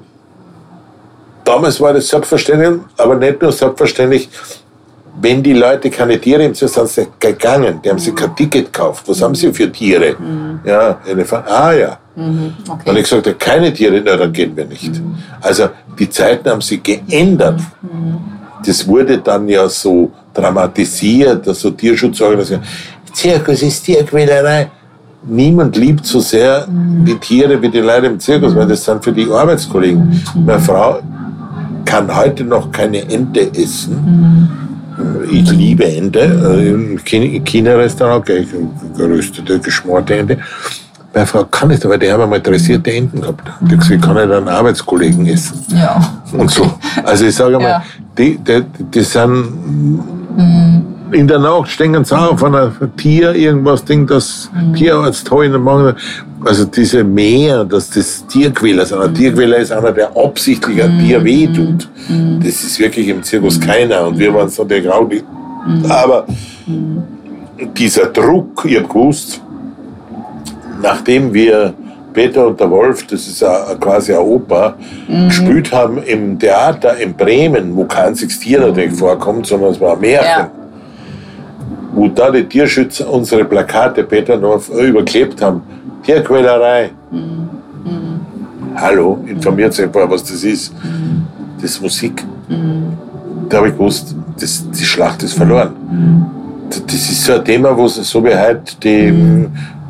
damals 1.44 1.80
war 1.80 1.94
das 1.94 2.08
selbstverständlich, 2.08 2.80
aber 2.98 3.16
nicht 3.16 3.42
nur 3.42 3.52
selbstverständlich, 3.52 4.30
wenn 5.20 5.44
die 5.44 5.54
Leute 5.54 5.90
keine 5.90 6.20
Tiere 6.20 6.44
im 6.44 6.54
Zirkus 6.54 6.94
sind, 6.94 7.06
sie 7.06 7.08
gegangen. 7.20 7.80
Die 7.84 7.90
haben 7.90 8.00
sich 8.00 8.16
kein 8.16 8.36
Ticket 8.36 8.72
gekauft. 8.72 9.04
Was 9.08 9.22
haben 9.22 9.36
sie 9.36 9.52
für 9.52 9.72
Tiere? 9.72 10.16
Ja, 10.64 10.98
Elefant. 11.08 11.46
Ah 11.48 11.74
ja. 11.74 11.98
Habe 12.16 12.54
Okay. 12.70 12.98
ich 13.00 13.04
gesagt, 13.04 13.26
ja, 13.28 13.34
keine 13.34 13.74
Tiere, 13.74 14.02
na, 14.06 14.16
dann 14.18 14.32
gehen 14.34 14.56
wir 14.56 14.66
nicht. 14.66 15.02
Also 15.42 15.70
die 15.98 16.10
Zeiten 16.10 16.50
haben 16.50 16.62
sich 16.62 16.82
geändert. 16.84 17.60
Das 18.66 18.88
wurde 18.88 19.18
dann 19.20 19.48
ja 19.50 19.68
so 19.68 20.12
dramatisiert, 20.34 21.46
dass 21.48 21.60
so 21.62 21.72
Tierschutzorganisationen, 21.72 22.66
Zirkus 23.14 23.62
ist 23.64 23.84
Tierquälerei. 23.84 24.70
Niemand 25.24 25.76
liebt 25.78 26.06
so 26.06 26.20
sehr 26.20 26.66
die 26.68 27.16
Tiere 27.16 27.62
wie 27.62 27.70
die 27.70 27.80
Leute 27.80 28.08
im 28.08 28.20
Zirkus, 28.20 28.56
weil 28.56 28.68
das 28.68 28.84
sind 28.84 29.04
für 29.04 29.12
die 29.12 29.30
Arbeitskollegen. 29.30 30.22
Meine 30.46 30.60
Frau 30.60 31.00
kann 31.86 32.16
heute 32.16 32.44
noch 32.44 32.72
keine 32.72 33.02
Ente 33.10 33.52
essen. 33.54 34.50
Ich 35.30 35.50
liebe 35.52 35.86
Ente. 35.86 36.20
Äh, 36.20 36.70
Im 36.70 37.00
China-Restaurant, 37.46 38.26
geröstete, 38.98 39.60
geschmorte 39.60 40.16
Ente. 40.18 40.38
bei 41.14 41.26
Frau 41.26 41.44
Kannister, 41.46 41.90
weil 41.90 42.00
die 42.00 42.10
haben 42.12 42.24
einmal 42.24 42.40
dressierte 42.42 42.92
Enten 42.94 43.20
gehabt. 43.22 43.42
Die 43.62 43.72
hat 43.74 43.80
gesagt, 43.80 43.96
ich 43.96 44.02
kann 44.02 44.16
nicht 44.16 44.32
einen 44.32 44.48
Arbeitskollegen 44.48 45.26
essen. 45.28 45.60
Ja. 45.70 46.00
Und 46.32 46.50
so. 46.50 46.72
Also 47.04 47.26
ich 47.26 47.36
sage 47.36 47.58
mal, 47.60 47.68
Ja. 47.68 47.84
die, 48.18 48.38
die, 48.38 48.64
die 48.94 49.02
sind 49.02 50.00
in 51.12 51.28
der 51.28 51.40
Nacht 51.40 51.70
stehen 51.70 52.04
sie 52.04 52.18
auf 52.18 52.40
von 52.40 52.56
einem 52.56 52.72
Tier, 52.98 53.34
irgendwas, 53.36 53.84
Ding, 53.86 54.08
das 54.08 54.50
Tierarzt 54.76 55.30
holen 55.32 55.54
und 55.56 55.64
machen. 55.64 55.94
Also 56.46 56.66
diese 56.66 57.04
Mehr, 57.04 57.64
dass 57.66 57.90
das 57.90 58.26
Tierquäler 58.28 58.86
sind. 58.86 59.00
Ein 59.02 59.14
Tierquäler 59.14 59.58
ist 59.58 59.72
einer, 59.72 59.92
der 59.92 60.16
absichtlich 60.18 60.82
ein 60.84 61.00
Tier 61.00 61.24
wehtut. 61.24 61.88
Das 62.40 62.64
ist 62.64 62.80
wirklich 62.80 63.08
im 63.10 63.22
Zirkus 63.24 63.60
keiner. 63.60 64.08
Und 64.08 64.18
wir 64.18 64.34
waren 64.34 64.50
so 64.50 64.64
der 64.64 64.82
Graudi. 64.82 65.22
Aber 65.90 66.26
dieser 67.78 68.08
Druck, 68.08 68.66
ihr 68.66 68.80
habt 68.80 68.90
gewusst, 68.90 69.42
nachdem 70.82 71.34
wir 71.34 71.74
Peter 72.14 72.48
und 72.48 72.60
der 72.60 72.70
Wolf, 72.70 73.06
das 73.08 73.28
ist 73.28 73.44
a- 73.44 73.76
quasi 73.80 74.12
eine 74.12 74.22
Oper, 74.22 74.76
gespielt 75.28 75.72
haben 75.72 76.02
im 76.04 76.38
Theater 76.40 76.98
in 76.98 77.14
Bremen, 77.14 77.76
wo 77.76 77.86
kein 77.86 78.08
einziges 78.08 78.40
Tier 78.40 78.60
natürlich 78.62 78.94
vorkommt, 78.94 79.46
sondern 79.46 79.72
es 79.72 79.80
war 79.80 79.94
ein 79.94 80.00
Märchen. 80.02 80.26
Ja. 80.26 80.52
Wo 81.94 82.08
da 82.08 82.32
die 82.32 82.44
Tierschützer 82.44 83.10
unsere 83.10 83.46
Plakate 83.46 84.04
Peter 84.04 84.38
noch 84.38 84.70
überklebt 84.70 85.42
haben. 85.42 85.62
Tierquälerei. 86.04 86.92
Hallo, 88.76 89.20
informiert 89.26 89.78
euch 89.80 89.94
mal, 89.94 90.10
was 90.10 90.24
das 90.24 90.44
ist. 90.44 90.74
Das 91.62 91.72
ist 91.72 91.82
Musik. 91.82 92.24
Da 93.50 93.58
habe 93.58 93.68
ich 93.68 93.74
gewusst, 93.74 94.16
das, 94.40 94.70
die 94.72 94.84
Schlacht 94.84 95.22
ist 95.24 95.34
verloren. 95.34 95.74
Das 96.70 96.94
ist 96.94 97.26
so 97.26 97.34
ein 97.34 97.44
Thema, 97.44 97.76
wo 97.76 97.86
es 97.86 97.96
so 97.96 98.24
wie 98.24 98.34
heute 98.34 98.76
die 98.82 99.48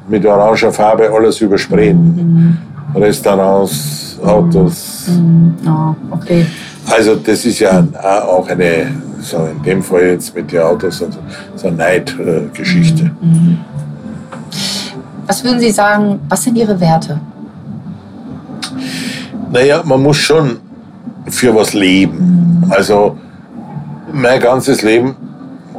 mit 0.07 0.25
oranger 0.25 0.71
Farbe 0.71 1.09
alles 1.09 1.39
übersprayen. 1.39 2.57
Restaurants, 2.95 4.19
Autos. 4.23 5.09
Oh, 5.65 5.95
okay. 6.11 6.45
Also 6.89 7.15
das 7.15 7.45
ist 7.45 7.59
ja 7.59 7.83
auch 8.03 8.47
eine, 8.47 8.91
so 9.21 9.37
in 9.45 9.61
dem 9.63 9.83
Fall 9.83 10.03
jetzt 10.03 10.35
mit 10.35 10.51
den 10.51 10.61
Autos 10.61 11.03
so, 11.55 11.67
eine 11.67 11.77
Neidgeschichte. 11.77 13.11
Was 15.27 15.43
würden 15.43 15.59
Sie 15.59 15.71
sagen, 15.71 16.19
was 16.27 16.43
sind 16.43 16.57
Ihre 16.57 16.79
Werte? 16.79 17.19
Naja, 19.51 19.81
man 19.85 20.01
muss 20.01 20.17
schon 20.17 20.57
für 21.27 21.55
was 21.55 21.73
leben. 21.73 22.65
Also 22.69 23.17
mein 24.11 24.39
ganzes 24.39 24.81
Leben 24.81 25.15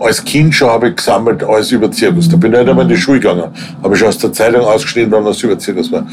als 0.01 0.25
Kind 0.25 0.55
schon 0.55 0.69
habe 0.69 0.89
ich 0.89 0.97
gesammelt 0.97 1.45
alles 1.45 1.71
über 1.71 1.91
Zirkus. 1.91 2.29
Da 2.29 2.37
bin 2.37 2.53
ich 2.53 2.59
nicht 2.59 2.69
einmal 2.69 2.85
in 2.85 2.89
die 2.91 2.97
Schule 2.97 3.21
gegangen. 3.21 3.51
Habe 3.83 3.97
ich 3.97 4.05
aus 4.05 4.19
der 4.19 4.33
Zeitung 4.33 4.63
ausgeschnitten, 4.63 5.13
wann 5.13 5.25
was 5.25 5.43
über 5.43 5.59
Zirkus 5.59 5.91
war. 5.93 6.07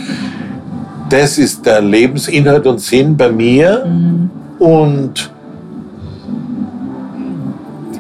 Das 1.10 1.38
ist 1.38 1.66
der 1.66 1.82
Lebensinhalt 1.82 2.68
und 2.68 2.80
Sinn 2.80 3.18
bei 3.18 3.32
mir. 3.32 3.86
Und 4.60 5.32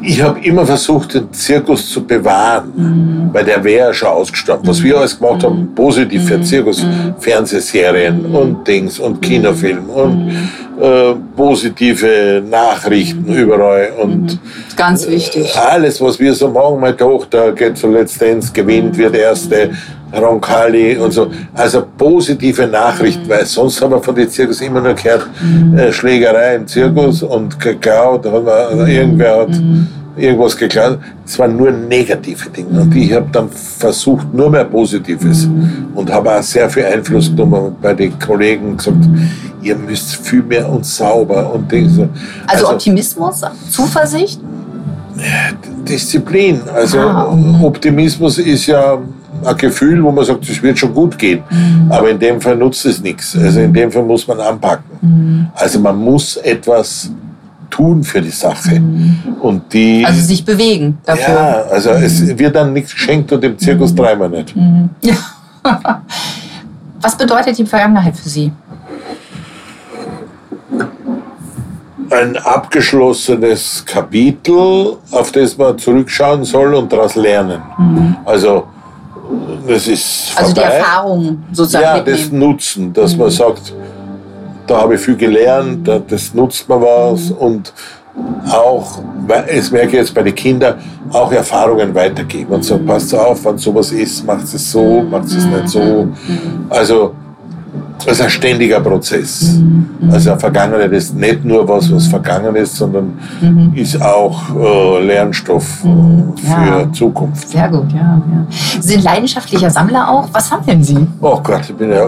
ich 0.01 0.21
habe 0.21 0.39
immer 0.41 0.65
versucht, 0.65 1.13
den 1.13 1.31
Zirkus 1.33 1.89
zu 1.89 2.05
bewahren, 2.05 3.29
weil 3.33 3.43
der 3.43 3.63
wäre 3.63 3.87
ja 3.87 3.93
schon 3.93 4.07
ausgestorben. 4.09 4.67
Was 4.67 4.81
wir 4.81 4.97
alles 4.97 5.19
gemacht 5.19 5.43
haben, 5.43 5.73
positiv 5.75 6.25
für 6.25 6.41
Zirkus, 6.41 6.85
Fernsehserien 7.19 8.25
und 8.25 8.67
Dings 8.67 8.99
und 8.99 9.21
Kinofilm 9.21 9.89
und 9.89 10.31
äh, 10.81 11.13
positive 11.35 12.41
Nachrichten 12.49 13.33
überall 13.33 13.91
und 14.01 14.39
Ganz 14.77 15.07
wichtig. 15.09 15.53
alles, 15.57 15.99
was 15.99 16.19
wir 16.19 16.33
so 16.33 16.47
machen, 16.49 16.79
meine 16.79 16.95
Tochter 16.95 17.51
geht 17.51 17.77
zur 17.77 17.91
Let's 17.91 18.17
Dance, 18.17 18.51
gewinnt, 18.53 18.97
wird 18.97 19.15
Erste, 19.15 19.71
Roncalli 20.13 20.97
und 20.97 21.11
so. 21.11 21.27
Also 21.53 21.83
positive 21.97 22.67
Nachrichten, 22.67 23.27
weil 23.29 23.45
sonst 23.45 23.81
haben 23.81 23.91
wir 23.91 24.01
von 24.01 24.15
den 24.15 24.29
Zirkus 24.29 24.61
immer 24.61 24.81
nur 24.81 24.93
gehört, 24.93 25.27
äh, 25.77 25.91
Schlägerei 25.91 26.55
im 26.55 26.67
Zirkus 26.67 27.23
und 27.23 27.59
geklaut, 27.59 28.25
hat 28.25 28.43
man, 28.43 28.87
irgendwer 28.87 29.41
hat 29.41 29.61
irgendwas 30.17 30.57
geklaut. 30.57 30.99
Es 31.25 31.37
waren 31.39 31.55
nur 31.55 31.71
negative 31.71 32.49
Dinge. 32.49 32.81
Und 32.81 32.95
ich 32.95 33.13
habe 33.13 33.27
dann 33.31 33.49
versucht, 33.49 34.33
nur 34.33 34.49
mehr 34.49 34.65
Positives 34.65 35.47
und 35.95 36.11
habe 36.11 36.31
auch 36.31 36.43
sehr 36.43 36.69
viel 36.69 36.85
Einfluss 36.85 37.29
genommen 37.29 37.75
bei 37.81 37.93
den 37.93 38.17
Kollegen 38.19 38.75
gesagt, 38.75 39.07
ihr 39.61 39.75
müsst 39.75 40.15
viel 40.15 40.43
mehr 40.43 40.67
und 40.69 40.85
sauber 40.85 41.53
und 41.53 41.71
Dinge. 41.71 42.09
Also, 42.47 42.69
Optimismus, 42.69 43.41
Zuversicht? 43.69 44.41
Disziplin. 45.87 46.61
Also 46.73 46.99
Ah. 46.99 47.35
Optimismus 47.61 48.37
ist 48.37 48.67
ja 48.67 48.97
ein 49.45 49.57
Gefühl, 49.57 50.03
wo 50.03 50.11
man 50.11 50.25
sagt, 50.25 50.47
es 50.49 50.61
wird 50.61 50.77
schon 50.79 50.93
gut 50.93 51.17
gehen. 51.17 51.41
Mhm. 51.49 51.91
Aber 51.91 52.09
in 52.09 52.19
dem 52.19 52.39
Fall 52.41 52.55
nutzt 52.55 52.85
es 52.85 53.01
nichts. 53.01 53.35
Also 53.37 53.59
in 53.61 53.73
dem 53.73 53.91
Fall 53.91 54.03
muss 54.03 54.27
man 54.27 54.39
anpacken. 54.39 54.83
Mhm. 55.01 55.47
Also 55.55 55.79
man 55.79 55.97
muss 55.97 56.37
etwas 56.37 57.11
tun 57.69 58.03
für 58.03 58.21
die 58.21 58.29
Sache. 58.31 58.81
Und 59.41 59.71
die. 59.73 60.03
Also 60.05 60.21
sich 60.21 60.43
bewegen 60.43 60.97
dafür. 61.05 61.33
ja, 61.33 61.61
also 61.71 61.91
es 61.91 62.37
wird 62.37 62.55
dann 62.55 62.73
nichts 62.73 62.93
geschenkt 62.93 63.31
und 63.31 63.43
im 63.43 63.51
Mhm. 63.53 63.59
Zirkus 63.59 63.93
dreimal 63.93 64.29
nicht. 64.29 64.55
Was 67.01 67.15
bedeutet 67.17 67.57
die 67.57 67.65
Vergangenheit 67.65 68.17
für 68.17 68.27
Sie? 68.27 68.51
Ein 72.11 72.37
abgeschlossenes 72.37 73.83
Kapitel, 73.85 74.97
auf 75.11 75.31
das 75.31 75.55
man 75.57 75.77
zurückschauen 75.77 76.43
soll 76.43 76.73
und 76.73 76.91
daraus 76.91 77.15
lernen. 77.15 77.61
Also 78.25 78.65
das 79.67 79.87
ist 79.87 80.31
Mhm. 80.33 80.37
Also 80.37 80.53
die 80.53 80.59
vorbei. 80.61 80.75
Erfahrung 80.75 81.43
sozusagen 81.51 81.83
ja, 81.83 81.99
das 81.99 82.19
mitnehmen. 82.21 82.39
Nutzen, 82.51 82.93
dass 82.93 83.15
man 83.17 83.29
sagt, 83.29 83.73
da 84.67 84.81
habe 84.81 84.95
ich 84.95 85.01
viel 85.01 85.15
gelernt, 85.17 85.87
da- 85.87 85.99
das 85.99 86.33
nutzt 86.33 86.67
man 86.69 86.81
was 86.81 87.31
und 87.31 87.73
auch, 88.51 88.99
es 89.47 89.71
merke 89.71 89.87
ich 89.89 89.93
jetzt 89.93 90.13
bei 90.13 90.23
den 90.23 90.35
Kindern, 90.35 90.75
auch 91.11 91.31
Erfahrungen 91.31 91.93
weitergeben 91.95 92.53
und 92.53 92.65
sagen, 92.65 92.85
passt 92.85 93.13
auf, 93.15 93.45
wenn 93.45 93.57
sowas 93.57 93.91
ist, 93.91 94.25
macht 94.25 94.43
es 94.43 94.71
so, 94.71 95.03
macht 95.09 95.25
es 95.25 95.45
nicht 95.45 95.69
so. 95.69 96.07
Also, 96.69 97.13
es 98.05 98.13
ist 98.13 98.21
ein 98.21 98.29
ständiger 98.29 98.79
Prozess. 98.79 99.59
Also, 100.11 100.31
eine 100.31 100.39
Vergangenheit 100.39 100.91
ist 100.91 101.13
nicht 101.15 101.43
nur 101.43 101.67
was, 101.67 101.91
was 101.91 102.07
vergangen 102.07 102.55
ist, 102.55 102.75
sondern 102.75 103.17
ist 103.75 104.01
auch 104.01 104.41
äh, 104.55 105.05
Lernstoff 105.05 105.83
äh, 105.83 106.41
für 106.41 106.47
Ja. 106.47 106.91
Zukunft. 106.93 107.49
Sehr 107.49 107.67
gut, 107.69 107.91
ja, 107.91 107.99
ja. 107.99 108.45
Sie 108.81 108.93
sind 108.93 109.03
leidenschaftlicher 109.03 109.69
Sammler 109.69 110.09
auch. 110.09 110.27
Was 110.31 110.47
sammeln 110.49 110.83
Sie? 110.83 110.97
Oh 111.21 111.39
Gott, 111.43 111.61
ich 111.69 111.75
bin 111.75 111.91
ja, 111.91 112.05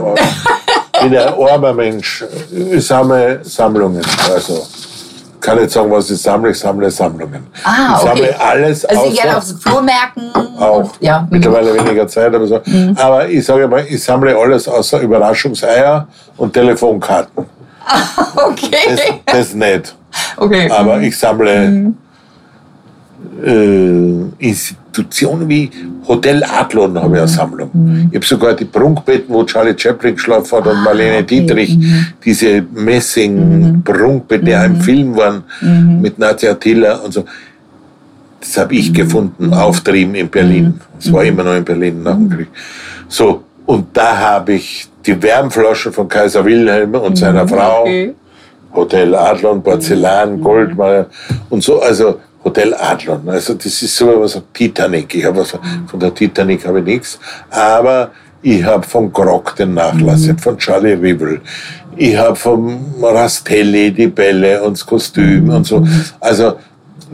bin 1.01 1.13
ja 1.13 1.27
ein 1.27 1.49
armer 1.49 1.73
Mensch. 1.73 2.23
Ich 2.71 2.85
sammle 2.87 3.39
Sammlungen. 3.43 4.01
Also, 4.33 4.63
kann 5.41 5.57
nicht 5.59 5.71
sagen, 5.71 5.91
was 5.91 6.09
ich 6.09 6.21
sammle. 6.21 6.51
Ich 6.51 6.59
sammle 6.59 6.89
Sammlungen. 6.89 7.47
Ah, 7.63 7.95
ich 7.95 8.01
sammle 8.01 8.29
okay. 8.29 8.35
alles 8.39 8.85
Also 8.85 9.01
außer, 9.01 9.21
gerne 9.21 9.37
auf 9.37 9.43
Flohmärkten? 9.59 10.31
auch. 10.59 10.77
Und, 10.77 10.91
ja. 11.01 11.21
Mhm. 11.21 11.27
Mittlerweile 11.31 11.73
weniger 11.73 12.07
Zeit, 12.07 12.33
aber 12.33 12.47
so. 12.47 12.61
Aber 12.95 13.27
ich 13.27 13.43
sage 13.45 13.67
mal, 13.67 13.85
ich 13.87 14.03
sammle 14.03 14.37
alles 14.37 14.67
außer 14.67 14.99
Überraschungseier 15.01 16.07
und 16.37 16.53
Telefonkarten. 16.53 17.45
Das, 18.31 18.37
Okay. 18.45 19.21
das 19.25 19.53
nicht. 19.55 19.95
okay. 20.37 20.69
Aber 20.69 21.01
ich 21.01 21.17
sammle 21.17 21.93
äh, 23.43 24.71
Institutionen 24.91 25.47
wie 25.47 25.69
Hotel 26.07 26.43
Adlon 26.43 27.01
habe 27.01 27.15
ich 27.15 27.21
eine 27.21 27.27
Sammlung. 27.27 28.09
Ich 28.09 28.15
habe 28.15 28.25
sogar 28.25 28.53
die 28.53 28.65
Prunkbetten, 28.65 29.33
wo 29.33 29.45
Charlie 29.45 29.73
Chaplin 29.77 30.15
geschlafen 30.15 30.57
hat 30.57 30.67
und 30.67 30.83
Marlene 30.83 31.23
Dietrich, 31.23 31.77
diese 32.23 32.61
Messing-Prunkbetten, 32.73 34.45
die 34.45 34.55
auch 34.55 34.65
im 34.65 34.75
Film 34.81 35.15
waren, 35.15 35.43
mit 36.01 36.19
Nadja 36.19 36.55
Tiller 36.55 37.03
und 37.03 37.13
so. 37.13 37.23
Das 38.41 38.57
habe 38.57 38.75
ich 38.75 38.93
gefunden, 38.93 39.53
auftrieben 39.53 40.15
in 40.15 40.27
Berlin. 40.27 40.81
Es 40.99 41.13
war 41.13 41.23
immer 41.23 41.43
noch 41.43 41.55
in 41.55 41.63
Berlin 41.63 42.03
nach 42.03 42.15
dem 42.15 42.29
Krieg. 42.29 42.47
So, 43.07 43.43
und 43.65 43.85
da 43.93 44.17
habe 44.17 44.53
ich 44.53 44.89
die 45.05 45.21
Wärmflaschen 45.21 45.93
von 45.93 46.07
Kaiser 46.07 46.43
Wilhelm 46.43 46.93
und 46.95 47.17
seiner 47.17 47.47
Frau. 47.47 47.83
Okay. 47.83 48.13
Hotel 48.73 49.15
Adlon, 49.15 49.61
Porzellan, 49.61 50.41
Gold 50.41 50.77
mal 50.77 51.05
und 51.49 51.61
so, 51.61 51.81
also 51.81 52.19
Hotel 52.43 52.73
Adlon. 52.73 53.27
Also 53.29 53.53
das 53.53 53.81
ist 53.81 53.95
so 53.95 54.21
was 54.21 54.41
Titanic. 54.53 55.13
Ich 55.15 55.25
habe 55.25 55.39
was 55.39 55.51
von 55.87 55.99
der 55.99 56.13
Titanic 56.13 56.65
habe 56.65 56.79
ich 56.79 56.85
nichts, 56.85 57.19
aber 57.49 58.11
ich 58.41 58.63
habe 58.63 58.83
von 58.83 59.11
Grog 59.13 59.55
den 59.55 59.75
Nachlass, 59.75 60.27
hab 60.27 60.41
von 60.41 60.57
Charlie 60.57 60.93
Rivel, 60.93 61.41
ich 61.95 62.15
habe 62.17 62.35
vom 62.35 62.95
Rastelli 63.01 63.91
die 63.91 64.07
Bälle 64.07 64.63
und 64.63 64.77
das 64.77 64.85
Kostüm 64.85 65.49
und 65.49 65.65
so. 65.65 65.85
Also 66.19 66.55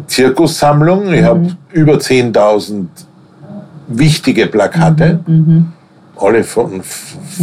Zirkussammlung. 0.06 1.12
Ich 1.14 1.24
habe 1.24 1.58
über 1.74 1.96
10.000 1.96 2.86
wichtige 3.88 4.48
Plakate, 4.48 5.20
alle 6.16 6.44
von 6.44 6.82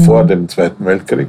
vor 0.04 0.24
dem 0.24 0.48
Zweiten 0.48 0.84
Weltkrieg 0.84 1.28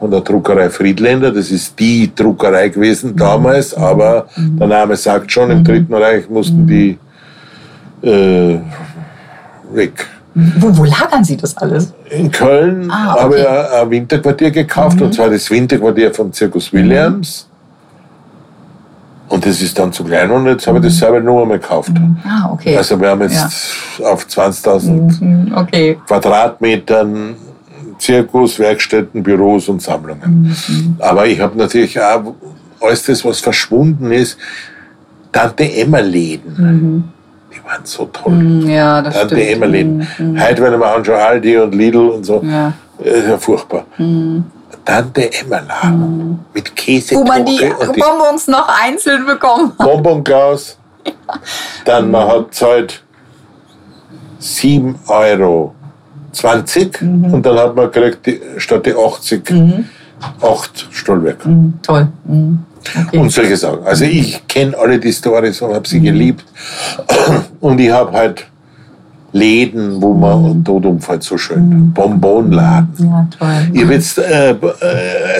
von 0.00 0.10
der 0.10 0.20
Druckerei 0.20 0.68
Friedländer. 0.70 1.30
Das 1.30 1.50
ist 1.50 1.78
die 1.78 2.12
Druckerei 2.14 2.68
gewesen 2.68 3.14
damals, 3.16 3.74
aber 3.74 4.26
der 4.36 4.66
Name 4.66 4.96
sagt 4.96 5.30
schon, 5.30 5.50
im 5.50 5.62
Dritten 5.64 5.94
Reich 5.94 6.28
mussten 6.28 6.66
die 6.66 6.98
äh, 8.02 8.58
weg. 9.72 10.06
Wo, 10.34 10.76
wo 10.76 10.84
lagern 10.84 11.22
Sie 11.22 11.36
das 11.36 11.56
alles? 11.56 11.94
In 12.10 12.28
Köln 12.30 12.90
Ah, 12.90 13.12
okay. 13.14 13.22
habe 13.22 13.38
ich 13.38 13.48
ein 13.48 13.90
Winterquartier 13.90 14.50
gekauft, 14.50 15.00
und 15.00 15.14
zwar 15.14 15.30
das 15.30 15.48
Winterquartier 15.50 16.12
vom 16.12 16.32
Zirkus 16.32 16.72
Williams. 16.72 17.48
Und 19.28 19.46
das 19.46 19.62
ist 19.62 19.78
dann 19.78 19.92
zu 19.92 20.04
klein 20.04 20.30
und 20.30 20.46
jetzt 20.46 20.66
habe 20.66 20.78
ich 20.78 20.84
das 20.84 20.98
selber 20.98 21.18
nur 21.20 21.42
einmal 21.42 21.58
gekauft. 21.58 21.92
Ah, 22.24 22.50
okay. 22.52 22.76
Also 22.76 23.00
wir 23.00 23.08
haben 23.08 23.22
jetzt 23.22 23.74
auf 24.04 24.26
20.000 24.26 24.90
Mhm, 25.24 25.52
okay. 25.56 25.98
Quadratmetern 26.06 27.34
Zirkus, 28.04 28.58
Werkstätten, 28.58 29.22
Büros 29.22 29.68
und 29.70 29.80
Sammlungen. 29.80 30.54
Aber 30.98 31.26
ich 31.26 31.40
habe 31.40 31.56
natürlich 31.56 31.98
auch 31.98 32.34
alles 32.80 33.02
das, 33.04 33.24
was 33.24 33.40
verschwunden 33.40 34.12
ist, 34.12 34.36
Tante 35.32 35.64
Emma-Läden. 35.72 37.10
Die 37.50 37.64
waren 37.64 37.80
so 37.84 38.04
toll. 38.12 38.32
Mhm, 38.34 38.68
Ja, 38.68 39.00
das 39.00 39.14
Tante 39.14 39.36
stimmt. 39.36 39.50
Emma-Läden. 39.52 40.06
Heute, 40.38 40.62
wenn 40.62 40.72
ich 40.74 40.78
mir 40.78 40.86
anschaue, 40.86 41.16
Aldi 41.16 41.56
und 41.56 41.74
Lidl 41.74 42.08
und 42.10 42.24
so, 42.24 42.42
Ja. 42.44 42.72
ist 42.98 43.26
ja 43.26 43.38
furchtbar. 43.38 43.86
Tante 44.84 45.32
Emma-Laden 45.40 46.40
mit 46.52 46.76
Käse 46.76 47.14
Wo 47.16 47.24
man 47.24 47.44
die 47.46 47.58
und 47.62 47.96
die 47.96 48.00
Bonbons 48.00 48.48
noch 48.48 48.68
einzeln 48.84 49.24
bekommt. 49.24 49.78
Bonbonglas. 49.78 50.76
Dann 51.86 52.10
man 52.10 52.28
hat 52.28 52.54
zahlt 52.54 53.02
7 54.38 54.94
Euro 55.08 55.74
20 56.34 57.02
und 57.02 57.42
dann 57.42 57.58
hat 57.58 57.74
man 57.76 57.90
gekriegt 57.90 58.26
die, 58.26 58.40
statt 58.58 58.86
die 58.86 58.94
80 58.94 59.42
8 60.40 60.88
Stollwerk. 60.90 61.38
Toll. 61.82 62.08
Mhm. 62.24 62.58
Okay. 63.06 63.18
Und 63.18 63.30
solche 63.30 63.56
Sachen. 63.56 63.84
Also 63.84 64.04
ich 64.04 64.46
kenne 64.46 64.76
alle 64.76 64.98
die 64.98 65.12
Storys 65.12 65.60
und 65.62 65.74
habe 65.74 65.88
sie 65.88 66.00
geliebt. 66.00 66.44
Und 67.60 67.80
ich 67.80 67.90
habe 67.90 68.12
halt 68.12 68.46
Läden, 69.32 70.00
wo 70.00 70.12
man 70.12 70.62
tot 70.62 70.84
umfällt, 70.84 71.22
so 71.22 71.38
schön. 71.38 71.92
Bonbonladen. 71.92 72.92
ja, 72.98 73.26
toll. 73.36 73.68
Ich 73.72 73.88
jetzt, 73.88 74.18
äh, 74.18 74.50
äh, 74.50 74.56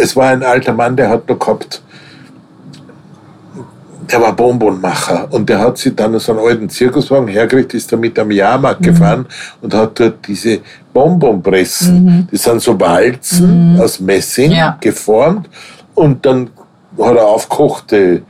es 0.01 0.17
war 0.17 0.31
ein 0.31 0.43
alter 0.43 0.73
Mann, 0.73 0.97
der 0.97 1.11
hat 1.11 1.29
noch 1.29 1.39
gehabt, 1.39 1.83
der 4.11 4.21
war 4.21 4.33
Bonbonmacher 4.35 5.29
und 5.31 5.49
der 5.49 5.59
hat 5.61 5.79
sich 5.79 5.95
dann 5.95 6.19
so 6.19 6.33
einen 6.33 6.47
alten 6.47 6.69
Zirkuswagen 6.69 7.29
hergekriegt, 7.29 7.75
ist 7.75 7.91
damit 7.93 8.19
am 8.19 8.31
Jahrmarkt 8.31 8.81
Mhm. 8.81 8.85
gefahren 8.85 9.27
und 9.63 9.75
hat 9.75 9.99
dort 10.01 10.27
diese 10.27 10.61
Bonbonpressen, 10.93 12.29
das 12.31 12.43
sind 12.43 12.61
so 12.63 12.79
Walzen 12.79 13.79
aus 13.81 14.01
Messing 14.01 14.51
Mhm. 14.51 14.57
Ja. 14.57 14.77
geformt 14.81 15.49
und 15.95 16.25
dann 16.25 16.51
hat 16.99 17.17
er 17.17 17.27
aufgekochte 17.27 18.23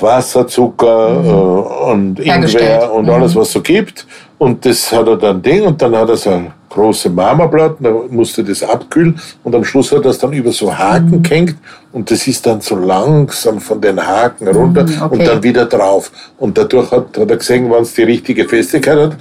Wasser, 0.00 0.46
Zucker 0.48 1.10
äh, 1.24 1.90
und. 1.92 2.18
Ingwer 2.18 2.92
und 2.92 3.08
alles, 3.08 3.36
was 3.36 3.46
es 3.48 3.52
so 3.54 3.60
gibt. 3.62 4.04
Und 4.36 4.64
das 4.66 4.90
hat 4.92 5.06
er 5.06 5.16
dann 5.16 5.40
Ding 5.40 5.62
und 5.64 5.80
dann 5.80 5.94
hat 5.96 6.08
er 6.08 6.16
so 6.16 6.30
ein 6.30 6.52
große 6.76 7.08
Marmorplatten, 7.08 7.82
da 7.84 7.90
musste 8.10 8.44
das 8.44 8.62
abkühlen 8.62 9.18
und 9.42 9.54
am 9.54 9.64
Schluss 9.64 9.90
hat 9.92 10.04
es 10.04 10.18
dann 10.18 10.32
über 10.32 10.52
so 10.52 10.76
Haken 10.76 11.22
gehängt 11.22 11.56
und 11.92 12.10
das 12.10 12.26
ist 12.26 12.46
dann 12.46 12.60
so 12.60 12.76
langsam 12.76 13.60
von 13.60 13.80
den 13.80 13.98
Haken 13.98 14.48
runter 14.48 14.82
okay. 14.82 15.08
und 15.10 15.26
dann 15.26 15.42
wieder 15.42 15.64
drauf. 15.64 16.12
Und 16.38 16.58
dadurch 16.58 16.90
hat, 16.90 17.16
hat 17.16 17.30
er 17.30 17.36
gesehen, 17.36 17.70
wenn 17.70 17.82
es 17.82 17.94
die 17.94 18.02
richtige 18.02 18.46
Festigkeit 18.46 18.98
hat, 18.98 19.16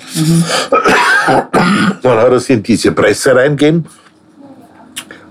dann 2.04 2.18
hat 2.18 2.28
er 2.28 2.34
es 2.34 2.50
in 2.50 2.62
diese 2.62 2.92
Presse 2.92 3.34
reingegeben 3.34 3.86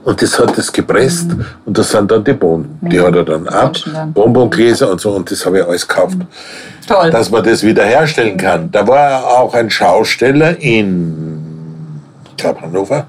und 0.04 0.20
das 0.20 0.38
hat 0.38 0.56
es 0.58 0.70
gepresst 0.70 1.30
und 1.64 1.78
das 1.78 1.90
sind 1.90 2.10
dann 2.10 2.22
die 2.22 2.34
Bohnen. 2.34 2.78
Die 2.82 3.00
hat 3.00 3.16
er 3.16 3.24
dann 3.24 3.48
ab. 3.48 3.76
Bonbongläser 4.12 4.90
und 4.90 5.00
so 5.00 5.12
und 5.12 5.30
das 5.30 5.44
habe 5.44 5.58
ich 5.58 5.64
alles 5.66 5.88
gekauft. 5.88 6.18
Toll. 6.86 7.10
Dass 7.10 7.30
man 7.30 7.42
das 7.42 7.62
wieder 7.62 7.84
herstellen 7.84 8.36
kann. 8.36 8.70
Da 8.70 8.86
war 8.86 9.26
auch 9.26 9.54
ein 9.54 9.70
Schausteller 9.70 10.60
in, 10.60 11.33
ich 12.36 12.42
glaube 12.42 12.60
Hannover, 12.62 13.06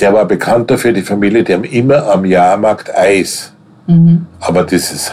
der 0.00 0.12
war 0.12 0.24
bekannt 0.24 0.70
dafür, 0.70 0.92
die 0.92 1.02
Familie, 1.02 1.42
die 1.42 1.54
haben 1.54 1.64
immer 1.64 2.06
am 2.12 2.24
Jahrmarkt 2.24 2.94
Eis. 2.96 3.52
Aber 4.40 4.64
dieses 4.64 5.10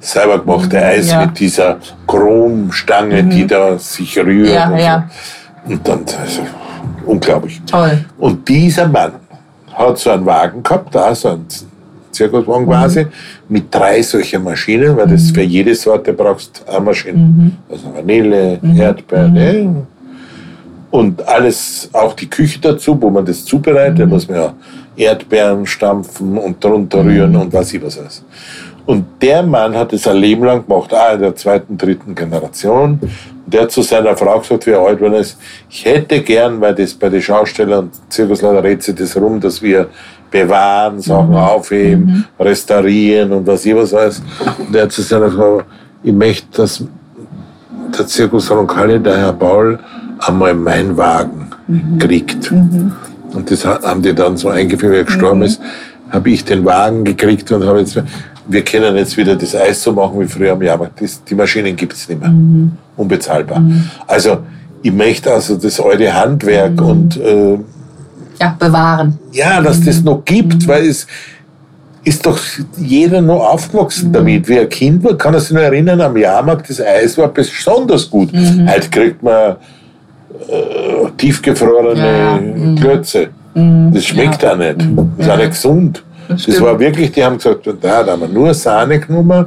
selber 0.00 0.38
gemachte 0.38 0.80
Eis 0.80 1.10
Ja. 1.10 1.22
mit 1.26 1.38
dieser 1.40 1.78
Chromstange, 2.06 3.24
die 3.24 3.46
da 3.46 3.78
sich 3.78 4.18
rührt. 4.18 4.50
Ja, 4.54 4.68
und, 4.70 4.78
ja. 4.78 5.10
So. 5.66 5.72
und 5.72 5.88
dann, 5.88 6.00
also, 6.20 6.42
unglaublich. 7.06 7.60
Toll. 7.66 8.04
Und 8.18 8.46
dieser 8.48 8.86
Mann 8.86 9.12
hat 9.74 9.98
so 9.98 10.10
einen 10.10 10.26
Wagen 10.26 10.62
gehabt, 10.62 10.94
da 10.94 11.14
so 11.14 11.30
einen 11.30 11.46
Zirkuswagen 12.12 12.64
Mhm. 12.66 12.68
quasi, 12.70 13.06
mit 13.48 13.74
drei 13.74 14.02
solchen 14.02 14.44
Maschinen, 14.44 14.96
weil 14.96 15.06
das 15.08 15.30
für 15.30 15.42
jede 15.42 15.74
Sorte 15.74 16.12
brauchst 16.12 16.62
du 16.66 16.70
eine 16.72 16.80
Maschine. 16.84 17.18
Mhm. 17.18 17.52
Also 17.70 17.92
Vanille, 17.94 18.60
Erdbeeren, 18.76 19.32
ne? 19.32 19.86
Und 20.90 21.26
alles, 21.26 21.90
auch 21.92 22.14
die 22.14 22.28
Küche 22.28 22.60
dazu, 22.60 23.00
wo 23.00 23.10
man 23.10 23.24
das 23.24 23.44
zubereitet, 23.44 24.00
da 24.00 24.06
muss 24.06 24.28
man 24.28 24.38
ja 24.38 24.54
Erdbeeren 24.96 25.66
stampfen 25.66 26.36
und 26.38 26.62
drunter 26.62 27.04
rühren 27.04 27.36
und 27.36 27.52
was 27.52 27.72
ich 27.72 27.82
was 27.82 27.98
alles. 27.98 28.24
Und 28.86 29.04
der 29.20 29.42
Mann 29.42 29.76
hat 29.76 29.92
es 29.92 30.06
ein 30.06 30.16
Leben 30.16 30.44
lang 30.44 30.66
gemacht, 30.66 30.94
auch 30.94 31.12
in 31.12 31.20
der 31.20 31.36
zweiten, 31.36 31.76
dritten 31.76 32.14
Generation. 32.14 32.98
Und 33.44 33.54
der 33.54 33.62
hat 33.62 33.70
zu 33.70 33.82
seiner 33.82 34.16
Frau 34.16 34.38
gesagt, 34.38 34.66
wie 34.66 34.70
er 34.70 34.80
alt 34.80 35.00
war, 35.02 35.12
ist, 35.12 35.38
ich 35.68 35.84
hätte 35.84 36.22
gern, 36.22 36.58
weil 36.60 36.74
das 36.74 36.94
bei 36.94 37.10
den 37.10 37.20
Schaustellern 37.20 37.80
und 37.84 37.92
Zirkusleiter 38.08 38.64
redet 38.64 38.82
sich 38.82 38.94
das 38.94 39.14
rum, 39.14 39.38
dass 39.40 39.60
wir 39.60 39.88
bewahren, 40.30 41.00
Sachen 41.00 41.34
aufheben, 41.34 42.26
restaurieren 42.40 43.32
und 43.32 43.46
was 43.46 43.66
ich 43.66 43.76
was 43.76 43.92
alles. 43.92 44.22
Und 44.58 44.74
er 44.74 44.84
hat 44.84 44.92
zu 44.92 45.02
seiner 45.02 45.30
Frau, 45.30 45.62
ich 46.02 46.12
möchte, 46.12 46.46
dass 46.56 46.82
der 47.98 48.06
Zirkus 48.06 48.50
Roncalli, 48.50 49.00
der 49.00 49.18
Herr 49.18 49.32
Paul, 49.34 49.78
einmal 50.18 50.54
meinen 50.54 50.96
Wagen 50.96 51.46
kriegt. 51.98 52.50
Und 52.50 53.50
das 53.50 53.64
ha- 53.64 53.80
haben 53.82 54.02
die 54.02 54.14
dann 54.14 54.36
so 54.36 54.48
eingeführt, 54.48 54.92
wie 54.92 54.96
er 54.98 55.04
gestorben 55.04 55.42
ist, 55.42 55.60
habe 56.10 56.30
ich 56.30 56.44
den 56.44 56.64
Wagen 56.64 57.04
gekriegt 57.04 57.50
und 57.52 57.64
habe 57.66 57.80
jetzt, 57.80 58.00
wir 58.48 58.64
können 58.64 58.96
jetzt 58.96 59.16
wieder 59.16 59.36
das 59.36 59.54
Eis 59.54 59.82
so 59.82 59.92
machen 59.92 60.18
wie 60.20 60.26
früher 60.26 60.52
am 60.52 60.62
Jahrmarkt. 60.62 61.00
Das, 61.02 61.22
die 61.22 61.34
Maschinen 61.34 61.76
gibt 61.76 61.92
es 61.92 62.08
nicht 62.08 62.20
mehr. 62.20 62.32
Unbezahlbar. 62.96 63.62
Also 64.06 64.38
ich 64.82 64.92
möchte 64.92 65.32
also 65.32 65.56
das 65.56 65.78
alte 65.80 66.12
Handwerk 66.12 66.80
und 66.80 67.16
äh, 67.18 67.58
Ja, 68.40 68.56
bewahren. 68.58 69.18
ja, 69.32 69.60
dass 69.60 69.80
das 69.82 70.02
noch 70.02 70.24
gibt, 70.24 70.66
weil 70.66 70.86
es 70.86 71.06
ist 72.04 72.24
doch 72.24 72.38
jeder 72.78 73.20
noch 73.20 73.40
aufgewachsen 73.40 74.10
damit. 74.12 74.48
Wie 74.48 74.58
ein 74.60 74.68
Kind 74.70 75.04
war, 75.04 75.14
kann 75.18 75.34
er 75.34 75.40
sich 75.40 75.50
noch 75.50 75.60
erinnern, 75.60 76.00
am 76.00 76.16
Jahrmarkt, 76.16 76.70
das 76.70 76.80
Eis 76.80 77.18
war 77.18 77.28
besonders 77.28 78.08
gut. 78.08 78.30
Heute 78.66 78.88
kriegt 78.88 79.22
man 79.22 79.56
äh, 80.48 81.10
tiefgefrorene 81.16 82.00
Ja, 82.00 82.38
ja. 82.38 82.74
Klötze. 82.80 83.28
Das 83.54 84.04
schmeckt 84.04 84.44
auch 84.44 84.56
nicht. 84.56 84.76
Das 85.16 85.26
ist 85.26 85.30
auch 85.30 85.36
nicht 85.36 85.50
gesund. 85.50 86.02
Das, 86.28 86.42
stimmt. 86.42 86.60
war 86.60 86.78
wirklich, 86.78 87.10
die 87.12 87.24
haben 87.24 87.38
gesagt, 87.38 87.66
da, 87.80 88.02
da 88.02 88.12
haben 88.12 88.20
wir 88.20 88.28
nur 88.28 88.52
Sahne 88.54 89.00
genommen 89.00 89.46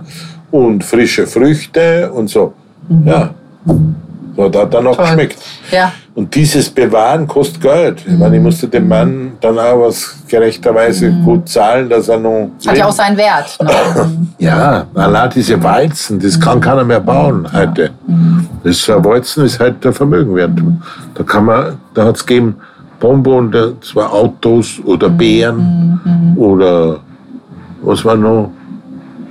und 0.49 0.83
frische 0.83 1.27
Früchte 1.27 2.11
und 2.11 2.29
so. 2.29 2.53
Ja. 3.05 3.33
So 4.35 4.43
hat 4.43 4.55
er 4.55 4.65
dann 4.65 4.87
auch 4.87 4.97
geschmeckt. 4.97 5.37
Ja. 5.71 5.93
Und 6.13 6.35
dieses 6.35 6.69
Bewahren 6.69 7.25
kostet 7.25 7.61
Geld. 7.61 8.03
Ich 8.05 8.17
meine, 8.17 8.35
ich 8.35 8.41
musste 8.41 8.67
dem 8.67 8.87
Mann 8.87 9.31
dann 9.39 9.57
auch 9.57 9.79
was 9.79 10.17
gerechterweise 10.27 11.09
gut 11.23 11.47
zahlen, 11.47 11.87
dass 11.87 12.09
er 12.09 12.19
noch. 12.19 12.51
Hat 12.67 12.77
ja 12.77 12.85
auch 12.85 12.91
seinen 12.91 13.17
Wert. 13.17 13.57
Ne? 13.61 13.71
Ja, 14.37 14.87
allein 14.95 15.29
diese 15.29 15.61
Walzen, 15.61 16.19
das 16.19 16.39
kann 16.39 16.59
keiner 16.59 16.83
mehr 16.83 16.99
bauen 16.99 17.47
heute. 17.53 17.91
Das 18.63 18.81
so 18.81 18.95
ein 18.95 19.05
Walzen 19.05 19.45
ist 19.45 19.59
halt 19.59 19.83
der 19.83 19.93
Vermögen 19.93 20.35
wert. 20.35 20.51
Da 21.13 21.23
kann 21.23 21.45
man, 21.45 21.77
da 21.93 22.05
hat 22.05 22.15
es 22.15 22.25
gegeben 22.25 22.55
Bonbon, 22.99 23.53
zwar 23.81 24.11
Autos 24.11 24.79
oder 24.83 25.09
Beeren 25.09 26.35
oder 26.35 26.99
was 27.83 28.03
war 28.03 28.15
noch? 28.15 28.51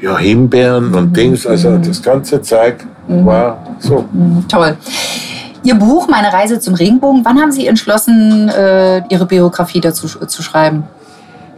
Ja, 0.01 0.17
Himbeeren 0.17 0.95
und 0.95 1.17
Dings. 1.17 1.47
Also 1.47 1.77
das 1.77 2.01
ganze 2.03 2.41
Zeug 2.41 2.85
war 3.09 3.59
so. 3.81 4.05
Toll. 4.49 4.77
Ihr 5.63 5.75
Buch, 5.75 6.09
Meine 6.09 6.33
Reise 6.33 6.59
zum 6.59 6.75
Regenbogen, 6.75 7.25
wann 7.25 7.39
haben 7.41 7.53
Sie 7.53 7.67
entschlossen, 7.67 8.49
äh, 8.49 9.03
Ihre 9.09 9.27
Biografie 9.27 9.81
dazu 9.81 10.07
sch- 10.07 10.27
zu 10.27 10.43
schreiben? 10.43 10.85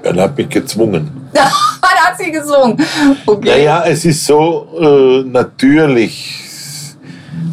Er 0.02 0.14
hat 0.16 0.36
mich 0.36 0.48
gezwungen. 0.48 1.08
wann 1.32 1.90
hat 2.04 2.18
sie 2.18 2.32
gesungen? 2.32 2.76
Okay. 3.24 3.48
Naja, 3.50 3.84
es 3.86 4.04
ist 4.04 4.26
so, 4.26 4.66
äh, 4.80 5.22
natürlich 5.28 6.40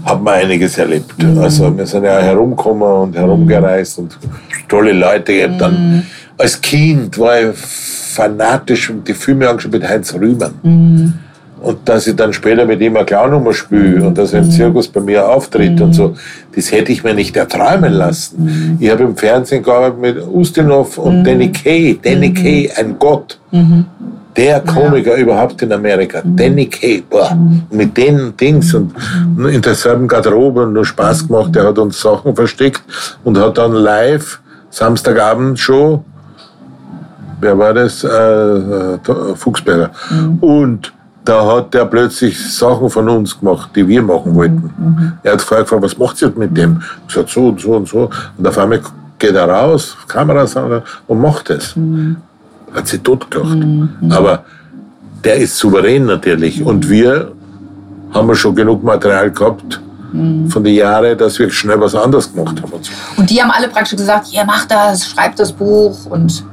haben 0.05 0.23
wir 0.23 0.31
einiges 0.31 0.77
erlebt. 0.77 1.13
Also 1.39 1.75
wir 1.77 1.85
sind 1.85 2.03
ja 2.05 2.19
herumgekommen 2.19 2.81
und 3.03 3.15
herumgereist 3.15 3.99
und 3.99 4.17
tolle 4.67 4.93
Leute 4.93 5.33
gehabt. 5.35 5.61
Dann 5.61 6.05
als 6.37 6.59
Kind 6.59 7.17
war 7.19 7.39
ich 7.39 7.55
fanatisch 7.55 8.89
und 8.89 9.07
die 9.07 9.13
Filme 9.13 9.47
angeschaut 9.47 9.73
mit 9.73 9.87
Heinz 9.87 10.11
Rühmann. 10.15 11.13
Und 11.61 11.77
dass 11.85 12.07
ich 12.07 12.15
dann 12.15 12.31
später 12.33 12.65
mit 12.65 12.81
ihm 12.81 12.95
eine 12.95 13.05
Clown 13.05 13.53
spiele 13.53 14.05
und 14.05 14.17
dass 14.17 14.33
er 14.33 14.39
im 14.39 14.49
Zirkus 14.49 14.87
bei 14.87 15.01
mir 15.01 15.27
auftritt 15.27 15.79
und 15.81 15.93
so, 15.93 16.15
das 16.55 16.71
hätte 16.71 16.91
ich 16.91 17.03
mir 17.03 17.13
nicht 17.13 17.35
erträumen 17.35 17.93
lassen. 17.93 18.77
Ich 18.79 18.89
habe 18.89 19.03
im 19.03 19.15
Fernsehen 19.15 19.63
gearbeitet 19.63 19.99
mit 19.99 20.27
Ustinov 20.27 20.97
und 20.97 21.23
Danny 21.23 21.51
Kay. 21.51 21.99
Danny 22.01 22.33
Kay, 22.33 22.71
ein 22.77 22.97
Gott. 22.97 23.39
der 24.39 24.61
Komiker 24.61 25.17
ja. 25.17 25.23
überhaupt 25.23 25.61
in 25.61 25.71
Amerika, 25.73 26.21
mhm. 26.23 26.35
Danny 26.37 26.67
Kaye, 26.67 27.03
boah, 27.09 27.35
mhm. 27.35 27.63
mit 27.71 27.97
den 27.97 28.37
Dings 28.37 28.73
und 28.73 28.93
in 29.37 29.61
derselben 29.61 30.07
Garderobe 30.07 30.63
und 30.63 30.73
nur 30.73 30.85
Spaß 30.85 31.27
gemacht, 31.27 31.53
der 31.55 31.65
hat 31.65 31.77
uns 31.77 31.99
Sachen 31.99 32.35
versteckt 32.35 32.81
und 33.23 33.37
hat 33.37 33.57
dann 33.57 33.73
live 33.73 34.39
Samstagabend 34.69 35.59
Show, 35.59 36.03
wer 37.41 37.57
war 37.57 37.73
das? 37.73 38.03
Äh, 38.03 38.07
äh, 38.07 39.35
Fuchsberger. 39.35 39.91
Mhm. 40.09 40.37
Und 40.39 40.93
da 41.29 41.45
hat 41.45 41.73
der 41.75 41.85
plötzlich 41.85 42.35
Sachen 42.55 42.89
von 42.89 43.07
uns 43.07 43.39
gemacht, 43.39 43.69
die 43.75 43.87
wir 43.87 44.01
machen 44.01 44.33
wollten. 44.33 44.73
Mhm. 44.77 45.13
Er 45.21 45.33
hat 45.33 45.39
gefragt, 45.39 45.71
was 45.71 45.95
macht 45.95 46.19
ihr 46.23 46.33
mit 46.35 46.57
dem? 46.57 46.81
Ich 47.07 47.13
gesagt, 47.13 47.29
so 47.29 47.49
und 47.49 47.61
so 47.61 47.73
und 47.73 47.87
so. 47.87 48.09
Und 48.35 48.47
auf 48.47 48.57
einmal 48.57 48.81
geht 49.19 49.35
er 49.35 49.47
raus, 49.47 49.95
Kameras 50.07 50.57
an 50.57 50.81
und 51.07 51.21
macht 51.21 51.51
es. 51.51 51.75
Mhm. 51.75 52.17
Hat 52.73 52.87
sie 52.87 52.97
totgelacht. 52.97 53.59
Mhm. 53.59 54.11
Aber 54.11 54.43
der 55.23 55.35
ist 55.35 55.55
souverän 55.55 56.05
natürlich. 56.07 56.63
Und 56.63 56.89
wir 56.89 57.31
haben 58.11 58.33
schon 58.33 58.55
genug 58.55 58.83
Material 58.83 59.29
gehabt, 59.29 59.79
mhm. 60.11 60.49
von 60.49 60.63
den 60.63 60.73
Jahren, 60.73 61.15
dass 61.15 61.37
wir 61.37 61.51
schnell 61.51 61.79
was 61.79 61.93
anderes 61.93 62.33
gemacht 62.33 62.59
haben. 62.59 62.71
Und, 62.71 62.85
so. 62.85 62.91
und 63.17 63.29
die 63.29 63.39
haben 63.39 63.51
alle 63.51 63.67
praktisch 63.67 63.97
gesagt, 63.99 64.33
ihr 64.33 64.45
macht 64.45 64.71
das, 64.71 65.07
schreibt 65.07 65.37
das 65.37 65.51
Buch 65.51 66.07
und 66.07 66.43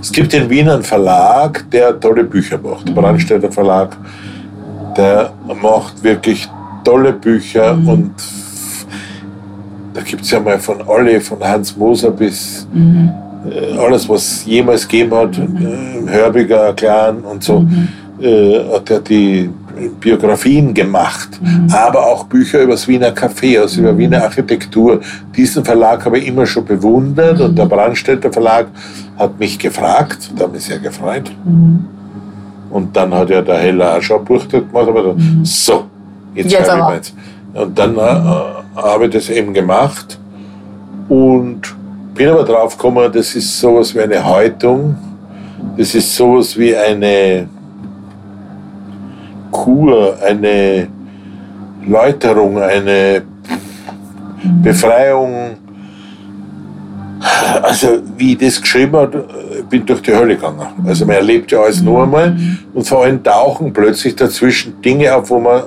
es 0.00 0.12
gibt 0.12 0.34
in 0.34 0.48
Wien 0.50 0.68
einen 0.68 0.82
Verlag, 0.82 1.64
der 1.70 1.98
tolle 1.98 2.24
Bücher 2.24 2.58
macht. 2.58 2.88
Der 2.88 2.92
Brandstätter 2.92 3.50
Verlag, 3.50 3.96
der 4.96 5.32
macht 5.60 6.02
wirklich 6.02 6.48
tolle 6.84 7.12
Bücher 7.12 7.74
mhm. 7.74 7.88
und 7.88 8.14
da 9.94 10.00
gibt 10.00 10.22
es 10.22 10.30
ja 10.30 10.40
mal 10.40 10.58
von 10.58 10.82
alle, 10.88 11.20
von 11.20 11.42
Hans 11.42 11.76
Moser 11.76 12.10
bis 12.10 12.66
mhm. 12.72 13.10
äh, 13.50 13.78
alles, 13.78 14.08
was 14.08 14.44
jemals 14.44 14.88
gegeben 14.88 15.14
hat, 15.14 15.38
mhm. 15.38 16.08
äh, 16.08 16.10
Hörbiger, 16.10 16.72
Clan 16.74 17.20
und 17.20 17.44
so, 17.44 17.60
mhm. 17.60 17.88
äh, 18.20 18.58
hat 18.72 18.90
er 18.90 19.00
die 19.00 19.50
Biografien 20.00 20.74
gemacht, 20.74 21.40
mhm. 21.40 21.68
aber 21.72 22.06
auch 22.06 22.24
Bücher 22.24 22.62
über 22.62 22.72
das 22.72 22.86
Wiener 22.88 23.10
Café, 23.10 23.60
also 23.60 23.80
über 23.80 23.96
Wiener 23.96 24.22
Architektur. 24.22 25.00
Diesen 25.36 25.64
Verlag 25.64 26.04
habe 26.04 26.18
ich 26.18 26.26
immer 26.26 26.46
schon 26.46 26.64
bewundert 26.64 27.40
und 27.40 27.56
der 27.56 27.66
Brandstätter 27.66 28.32
Verlag 28.32 28.66
hat 29.18 29.38
mich 29.38 29.58
gefragt 29.58 30.30
und 30.30 30.40
hat 30.40 30.52
mich 30.52 30.64
sehr 30.64 30.78
gefreut. 30.78 31.30
Mhm. 31.44 31.84
Und 32.70 32.96
dann 32.96 33.12
hat 33.14 33.30
ja 33.30 33.42
der 33.42 33.58
Heller 33.58 33.96
auch 33.96 34.02
schon 34.02 34.20
ein 34.20 34.24
Buch 34.24 34.48
gemacht, 34.48 34.88
aber 34.88 35.02
dann, 35.02 35.16
mhm. 35.16 35.44
so, 35.44 35.84
jetzt, 36.34 36.50
jetzt 36.50 36.66
schreibe 36.66 36.78
ich 36.78 36.84
meins. 36.84 37.14
Und 37.54 37.78
dann 37.78 37.96
äh, 37.96 38.00
habe 38.76 39.04
ich 39.04 39.10
das 39.10 39.28
eben 39.28 39.52
gemacht 39.52 40.18
und 41.08 41.60
bin 42.14 42.28
aber 42.28 42.44
drauf 42.44 42.76
gekommen, 42.76 43.10
das 43.12 43.34
ist 43.34 43.58
sowas 43.60 43.94
wie 43.94 44.00
eine 44.00 44.24
Haltung, 44.24 44.96
das 45.76 45.94
ist 45.94 46.14
sowas 46.14 46.56
wie 46.58 46.74
eine 46.74 47.48
Kur, 49.62 50.16
eine 50.20 50.88
Läuterung, 51.86 52.60
eine 52.60 53.22
Befreiung. 54.60 55.56
Also, 57.62 58.00
wie 58.16 58.32
ich 58.32 58.38
das 58.38 58.60
geschrieben 58.60 58.96
habe, 58.96 59.24
bin 59.70 59.86
durch 59.86 60.02
die 60.02 60.12
Hölle 60.12 60.34
gegangen. 60.34 60.66
Also, 60.84 61.06
man 61.06 61.14
erlebt 61.14 61.52
ja 61.52 61.60
alles 61.60 61.80
nur 61.80 62.02
einmal 62.02 62.36
und 62.74 62.84
vor 62.84 63.04
allem 63.04 63.22
tauchen 63.22 63.72
plötzlich 63.72 64.16
dazwischen 64.16 64.82
Dinge 64.82 65.14
auf, 65.14 65.30
wo 65.30 65.38
man 65.38 65.62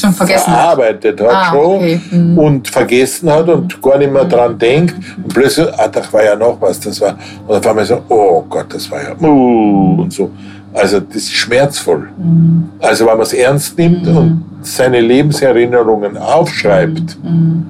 schon 0.00 0.12
vergessen 0.12 0.52
verarbeitet 0.52 1.20
hat, 1.20 1.28
ah, 1.28 1.50
schon 1.50 1.76
okay. 1.76 2.00
mhm. 2.12 2.38
und 2.38 2.68
vergessen 2.68 3.32
hat 3.32 3.48
und 3.48 3.82
gar 3.82 3.98
nicht 3.98 4.12
mehr 4.12 4.26
dran 4.26 4.56
denkt. 4.56 4.94
Und 5.16 5.34
plötzlich, 5.34 5.66
ah, 5.76 5.88
da 5.88 6.02
war 6.12 6.22
ja 6.22 6.36
noch 6.36 6.60
was, 6.60 6.78
das 6.78 7.00
war. 7.00 7.18
Und 7.48 7.56
auf 7.56 7.66
einmal 7.66 7.84
so, 7.84 8.00
oh 8.08 8.44
Gott, 8.48 8.66
das 8.72 8.88
war 8.92 9.02
ja, 9.02 9.16
uh, 9.20 10.02
und 10.02 10.12
so. 10.12 10.30
Also 10.74 11.00
das 11.00 11.16
ist 11.16 11.32
schmerzvoll. 11.32 12.08
Mhm. 12.16 12.68
Also 12.80 13.06
wenn 13.06 13.12
man 13.12 13.22
es 13.22 13.32
ernst 13.32 13.76
nimmt 13.76 14.06
mhm. 14.06 14.16
und 14.16 14.44
seine 14.62 15.00
Lebenserinnerungen 15.00 16.16
aufschreibt, 16.16 17.18
mhm. 17.22 17.66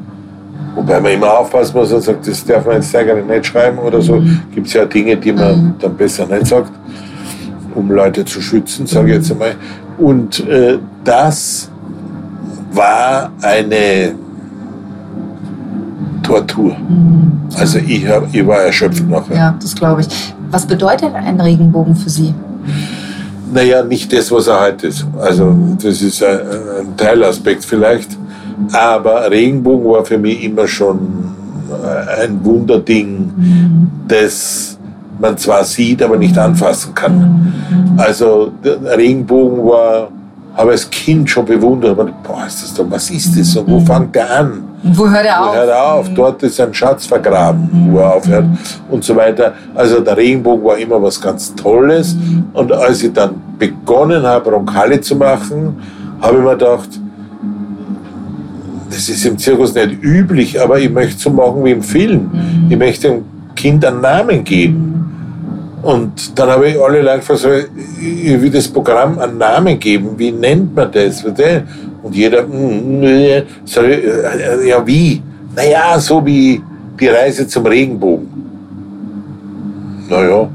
wobei 0.75 1.01
man 1.01 1.12
immer 1.12 1.38
aufpassen 1.38 1.77
muss 1.77 1.93
und 1.93 2.03
sagt, 2.03 2.27
das 2.27 2.45
darf 2.45 2.65
man 2.65 2.77
jetzt 2.77 2.93
gerne 2.93 3.23
nicht 3.23 3.47
schreiben 3.47 3.79
oder 3.79 4.01
so, 4.01 4.17
mhm. 4.17 4.41
gibt 4.55 4.69
es 4.69 4.75
ja 4.75 4.85
Dinge, 4.85 5.17
die 5.17 5.33
man 5.33 5.65
mhm. 5.65 5.75
dann 5.81 5.97
besser 5.97 6.27
nicht 6.27 6.47
sagt, 6.47 6.71
um 7.75 7.91
Leute 7.91 8.25
zu 8.25 8.41
schützen, 8.41 8.87
sage 8.87 9.09
ich 9.09 9.15
jetzt 9.17 9.33
einmal. 9.33 9.55
Und 9.99 10.47
äh, 10.47 10.79
das 11.03 11.71
war 12.73 13.33
eine 13.43 14.15
Tortur. 16.23 16.77
Mhm. 16.77 17.33
Also 17.59 17.79
ich, 17.79 18.07
hab, 18.07 18.33
ich 18.33 18.47
war 18.47 18.62
erschöpft 18.62 19.09
nachher. 19.09 19.37
Ja, 19.37 19.55
das 19.61 19.75
glaube 19.75 20.03
ich. 20.03 20.35
Was 20.51 20.67
bedeutet 20.67 21.15
ein 21.15 21.41
Regenbogen 21.41 21.97
für 21.97 22.11
Sie? 22.11 22.35
Naja, 23.53 23.83
nicht 23.83 24.12
das, 24.12 24.31
was 24.33 24.46
er 24.46 24.61
heute 24.61 24.87
ist. 24.88 25.07
Also 25.20 25.55
das 25.83 26.01
ist 26.01 26.22
ein, 26.22 26.96
Teilaspekt 26.96 27.64
vielleicht. 27.64 28.16
Aber 28.72 29.31
Regenbogen 29.31 29.90
war 29.90 30.05
für 30.05 30.18
mich 30.18 30.42
immer 30.44 30.66
schon 30.66 30.98
ein 32.18 32.44
Wunderding, 32.44 33.33
das 34.07 34.79
man 35.18 35.37
zwar 35.38 35.64
sieht, 35.64 36.03
aber 36.03 36.16
nicht 36.16 36.37
anfassen 36.38 36.94
kann. 36.94 37.53
Also 37.96 38.53
Regenbogen 38.64 39.64
war 39.64 40.09
habe 40.55 40.72
als 40.72 40.88
Kind 40.90 41.29
schon 41.29 41.44
bewundert, 41.44 41.92
aber, 41.92 42.11
boah, 42.22 42.46
ist 42.46 42.62
das 42.62 42.75
doch, 42.75 42.85
was 42.90 43.11
ist 43.11 43.38
das 43.38 43.57
und 43.57 43.68
wo 43.68 43.81
fängt 43.81 44.14
der 44.14 44.38
an? 44.38 44.64
Wo 44.83 45.09
hört 45.09 45.27
er 45.27 45.40
wo 45.40 45.45
auf? 45.45 45.55
Hört 45.55 45.68
er 45.68 45.92
auf? 45.92 46.09
Dort 46.14 46.42
ist 46.42 46.61
ein 46.61 46.75
Schatz 46.75 47.07
vergraben, 47.07 47.68
wo 47.90 47.99
er 47.99 48.14
aufhört 48.16 48.45
und 48.90 49.05
so 49.05 49.14
weiter. 49.14 49.55
Also 49.75 50.01
der 50.01 50.16
Regenbogen 50.16 50.64
war 50.64 50.77
immer 50.77 51.01
was 51.01 51.21
ganz 51.21 51.55
Tolles. 51.55 52.16
Und 52.53 52.73
als 52.73 53.03
ich 53.03 53.12
dann 53.12 53.35
begonnen 53.59 54.23
habe, 54.25 54.51
Roncalli 54.51 55.01
zu 55.01 55.14
machen, 55.14 55.77
habe 56.21 56.37
ich 56.37 56.42
mir 56.42 56.51
gedacht, 56.51 56.88
das 58.90 59.09
ist 59.09 59.25
im 59.25 59.38
Zirkus 59.38 59.75
nicht 59.75 60.03
üblich, 60.03 60.61
aber 60.61 60.79
ich 60.79 60.90
möchte 60.90 61.18
so 61.18 61.31
machen 61.31 61.64
wie 61.64 61.71
im 61.71 61.83
Film. 61.83 62.31
Ich 62.68 62.77
möchte 62.77 63.09
dem 63.09 63.25
Kind 63.55 63.85
einen 63.85 64.01
Namen 64.01 64.45
geben. 64.45 64.88
Und 65.83 66.38
dann 66.38 66.51
habe 66.51 66.68
ich 66.68 66.81
alle 66.81 67.03
Leute 67.03 67.18
gefragt, 67.18 67.71
ich 68.01 68.40
will 68.40 68.51
das 68.51 68.68
Programm 68.68 69.18
einen 69.18 69.38
Namen 69.38 69.79
geben, 69.79 70.11
wie 70.16 70.31
nennt 70.31 70.75
man 70.77 70.92
das? 70.92 71.25
Und 72.03 72.15
jeder, 72.15 72.45
ich, 72.45 74.05
äh, 74.05 74.69
ja 74.69 74.87
wie? 74.87 75.23
Naja, 75.55 75.99
so 75.99 76.25
wie 76.25 76.61
die 76.99 77.09
Reise 77.09 77.47
zum 77.47 77.67
Regenbogen. 77.67 78.29
Naja, 80.09 80.49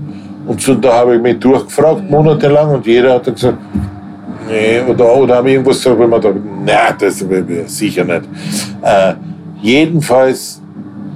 und 0.45 0.61
so, 0.61 0.75
da 0.75 0.93
habe 0.93 1.15
ich 1.15 1.21
mich 1.21 1.39
durchgefragt, 1.39 2.09
monatelang, 2.09 2.75
und 2.75 2.85
jeder 2.85 3.15
hat 3.15 3.25
gesagt, 3.25 3.57
nee, 4.49 4.81
oder, 4.87 5.15
oder 5.15 5.35
haben 5.37 5.47
irgendwas 5.47 5.77
gesagt, 5.77 5.99
wo 5.99 6.07
man 6.07 6.21
dachte, 6.21 6.41
nein, 6.65 6.95
das 6.99 7.21
ich 7.21 7.69
sicher 7.71 8.03
nicht. 8.03 8.23
Äh, 8.81 9.13
jedenfalls 9.61 10.61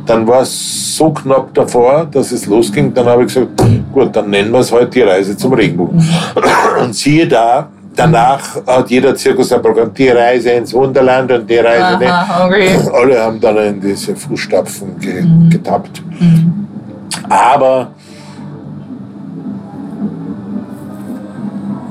dann 0.06 0.28
war 0.28 0.42
es 0.42 0.98
so 0.98 1.12
knapp 1.12 1.54
davor, 1.54 2.08
dass 2.12 2.32
es 2.32 2.46
losging. 2.46 2.94
Dann 2.94 3.06
habe 3.06 3.24
ich 3.24 3.34
gesagt, 3.34 3.50
gut, 3.94 4.16
dann 4.16 4.30
nennen 4.30 4.52
wir 4.52 4.60
es 4.60 4.72
heute 4.72 4.90
die 4.92 5.02
Reise 5.02 5.38
zum 5.38 5.54
Regenbogen. 5.54 6.04
Und 6.82 6.96
siehe 6.96 7.28
da, 7.28 7.70
danach 7.96 8.66
hat 8.66 8.90
jeder 8.90 9.16
Zirkus 9.16 9.52
ein 9.52 9.62
Programm, 9.62 9.94
die 9.94 10.10
Reise 10.10 10.52
ins 10.52 10.74
Wunderland 10.74 11.32
und 11.32 11.50
die 11.50 11.58
Reise. 11.58 12.06
Aha, 12.06 12.46
okay. 12.48 12.78
Alle 12.94 13.22
haben 13.22 13.40
dann 13.40 13.58
in 13.58 13.82
diese 13.82 14.16
Fußstapfen 14.16 15.00
ge 15.00 15.22
mhm. 15.22 15.50
getappt. 15.50 16.02
Mhm. 16.20 16.68
Aber 17.30 17.92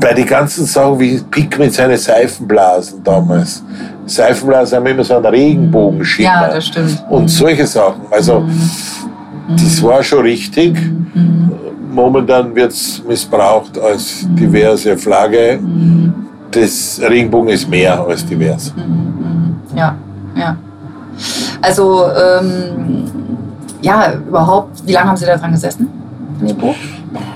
bei 0.01 0.15
den 0.15 0.27
ganzen 0.27 0.65
Sachen 0.65 0.99
wie 0.99 1.21
Pick 1.31 1.59
mit 1.59 1.75
seinen 1.75 1.99
Seifenblasen 1.99 3.05
damals, 3.05 3.63
Seifenblasen 4.07 4.79
haben 4.79 4.87
immer 4.87 5.05
so 5.05 5.17
einen 5.17 5.27
Regenbogenschimmer. 5.27 6.29
Ja, 6.29 6.49
das 6.49 6.67
stimmt. 6.67 7.05
Und 7.11 7.29
solche 7.29 7.67
Sachen. 7.67 8.03
Also, 8.11 8.41
mhm. 8.41 8.71
das 9.51 9.83
war 9.83 10.03
schon 10.03 10.23
richtig. 10.23 10.77
Mhm. 11.91 11.95
Momentan 11.95 12.55
wird 12.55 12.73
es 12.73 13.03
missbraucht 13.07 13.79
als 13.79 14.23
mhm. 14.23 14.37
diverse 14.37 14.97
Flagge. 14.97 15.59
Mhm. 15.61 16.13
Das 16.51 17.01
Regenbogen 17.03 17.51
ist 17.51 17.69
mehr 17.69 18.01
als 18.07 18.25
divers. 18.25 18.73
Mhm. 18.77 19.57
Ja, 19.77 19.95
ja. 20.35 20.57
Also, 21.61 22.05
ähm, 22.07 23.05
ja, 23.83 24.15
überhaupt, 24.15 24.87
wie 24.87 24.93
lange 24.93 25.11
haben 25.11 25.17
Sie 25.17 25.27
da 25.27 25.37
dran 25.37 25.53
gesessen? 25.53 25.89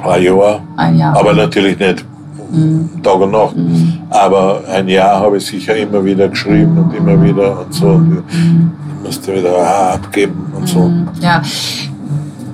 Ein 0.04 0.22
Jahr. 0.22 0.60
Ein 0.76 0.98
Jahr. 0.98 1.16
Aber 1.16 1.34
natürlich 1.34 1.78
nicht 1.78 2.04
mhm. 2.50 3.02
Tag 3.02 3.20
und 3.20 3.30
Nacht. 3.30 3.56
Mhm. 3.56 4.00
Aber 4.10 4.62
ein 4.68 4.88
Jahr 4.88 5.20
habe 5.20 5.36
ich 5.36 5.46
sicher 5.46 5.76
immer 5.76 6.04
wieder 6.04 6.28
geschrieben 6.28 6.78
und 6.78 6.94
immer 6.94 7.22
wieder 7.22 7.60
und 7.60 7.74
so. 7.74 8.00
Ich 8.28 9.04
musste 9.04 9.34
wieder 9.34 9.58
ah, 9.58 9.94
abgeben 9.94 10.52
und 10.56 10.66
so. 10.66 10.80
Mhm. 10.80 11.08
Ja. 11.20 11.42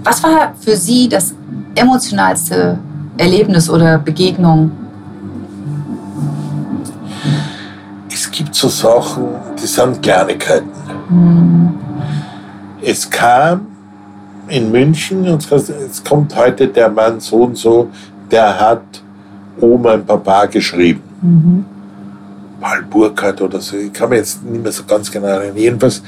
Was 0.02 0.22
war 0.22 0.52
für 0.58 0.76
Sie 0.76 1.08
das 1.08 1.34
emotionalste 1.74 2.78
Erlebnis 3.16 3.68
oder 3.68 3.98
Begegnung? 3.98 4.72
Es 8.12 8.30
gibt 8.30 8.54
so 8.54 8.68
Sachen, 8.68 9.24
die 9.60 9.66
sind 9.66 10.02
Kleinigkeiten. 10.02 10.68
Mhm. 11.08 11.74
Es 12.82 13.08
kam 13.08 13.66
in 14.48 14.70
München 14.70 15.28
und 15.28 15.52
es 15.52 16.02
kommt 16.02 16.34
heute 16.34 16.66
der 16.68 16.88
Mann 16.88 17.20
so 17.20 17.44
und 17.44 17.56
so 17.56 17.88
der 18.30 18.60
hat 18.60 19.02
Oma 19.60 19.94
und 19.94 20.06
Papa 20.06 20.46
geschrieben. 20.46 21.02
Mhm. 21.20 21.64
Paul 22.60 22.82
Burkhardt 22.88 23.40
oder 23.40 23.60
so, 23.60 23.76
ich 23.76 23.92
kann 23.92 24.10
mir 24.10 24.16
jetzt 24.16 24.44
nicht 24.44 24.62
mehr 24.62 24.72
so 24.72 24.84
ganz 24.84 25.10
genau 25.10 25.28
erinnern. 25.28 25.56
Jedenfalls, 25.56 26.02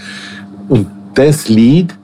und 0.69 0.87
das 1.15 1.49
Lied 1.49 1.95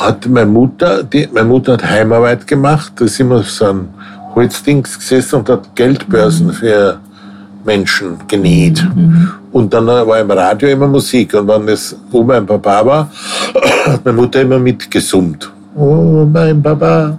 hat 0.00 0.26
meine 0.26 0.46
Mutter, 0.46 1.02
die, 1.02 1.28
meine 1.32 1.48
Mutter 1.48 1.74
hat 1.74 1.84
Heimarbeit 1.84 2.46
gemacht, 2.46 2.92
da 2.96 3.06
sind 3.06 3.28
wir 3.28 3.42
so 3.42 3.66
ein 3.66 3.88
Holzdings 4.34 4.98
gesessen 4.98 5.36
und 5.36 5.48
hat 5.48 5.74
Geldbörsen 5.76 6.48
mhm. 6.48 6.52
für 6.52 7.00
Menschen 7.64 8.16
genäht. 8.26 8.82
Mhm. 8.94 9.30
Und 9.52 9.74
dann 9.74 9.86
war 9.86 10.18
im 10.18 10.30
Radio 10.30 10.70
immer 10.70 10.86
Musik. 10.86 11.34
Und 11.34 11.48
wenn 11.48 11.68
es 11.68 11.96
Oma 12.10 12.38
und 12.38 12.46
Papa 12.46 12.86
war, 12.86 13.10
hat 13.86 14.04
meine 14.04 14.16
Mutter 14.16 14.40
immer 14.40 14.58
mitgesummt. 14.58 15.50
Oh, 15.76 16.26
mein 16.32 16.62
Papa. 16.62 17.18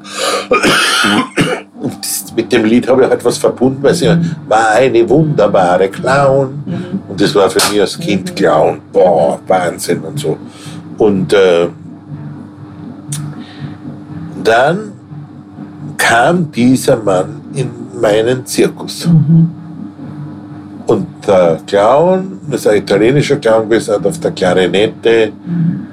Und 1.79 1.97
das, 2.01 2.34
mit 2.36 2.51
dem 2.51 2.65
Lied 2.65 2.88
habe 2.88 3.03
ich 3.03 3.09
halt 3.09 3.23
was 3.23 3.38
verbunden, 3.38 3.84
weil 3.84 3.93
sie 3.93 4.07
war 4.47 4.71
eine 4.71 5.07
wunderbare 5.07 5.89
Clown. 5.89 6.63
Mhm. 6.65 6.99
Und 7.09 7.21
das 7.21 7.36
war 7.36 7.49
für 7.49 7.71
mich 7.71 7.82
als 7.82 7.99
Kind 7.99 8.36
Clown. 8.36 8.79
Boah, 8.91 9.39
Wahnsinn 9.47 9.99
und 9.99 10.19
so. 10.19 10.38
Und 10.97 11.34
äh, 11.34 11.67
dann 14.48 14.94
kam 15.98 16.52
dieser 16.52 16.98
Mann 16.98 17.42
in 17.54 17.70
meinen 18.00 18.46
Zirkus. 18.46 19.08
Mhm. 19.08 19.50
Und 20.88 21.08
der 21.26 21.60
Clown, 21.68 22.39
das 22.50 22.62
ist 22.62 22.68
ein 22.68 22.78
italienischer 22.78 23.38
Clown 23.38 23.70
gewesen, 23.70 23.96
hat 23.96 24.06
auf 24.06 24.20
der 24.20 24.32
Klarinette, 24.32 25.32
mhm. 25.46 25.88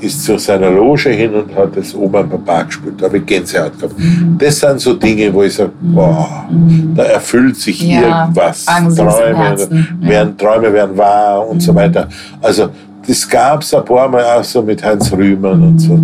ist 0.00 0.24
zu 0.24 0.36
seiner 0.38 0.70
Loge 0.70 1.10
hin 1.10 1.32
und 1.34 1.54
hat 1.54 1.76
das 1.76 1.94
Oma 1.94 2.20
und 2.20 2.30
Papa 2.30 2.64
gespielt. 2.64 2.94
Da 2.98 3.06
habe 3.06 3.18
ich 3.18 3.26
Gänsehaut 3.26 3.78
gehabt. 3.78 3.98
Mhm. 3.98 4.36
Das 4.38 4.58
sind 4.58 4.80
so 4.80 4.94
Dinge, 4.94 5.32
wo 5.32 5.42
ich 5.44 5.54
sage, 5.54 5.70
mhm. 5.80 5.94
boah, 5.94 6.46
mhm. 6.50 6.92
da 6.94 7.04
erfüllt 7.04 7.56
sich 7.56 7.80
ja, 7.82 8.22
irgendwas. 8.22 8.66
Träume 8.66 9.56
werden, 10.00 10.36
Träume 10.36 10.72
werden 10.72 10.98
wahr 10.98 11.48
und 11.48 11.60
so 11.60 11.74
weiter. 11.74 12.08
Also 12.40 12.68
das 13.06 13.28
gab 13.28 13.62
es 13.62 13.72
ein 13.72 13.84
paar 13.84 14.08
Mal 14.08 14.24
auch 14.24 14.44
so 14.44 14.62
mit 14.62 14.82
Heinz 14.82 15.12
Rühmann 15.12 15.62
und 15.62 15.78
so. 15.78 15.98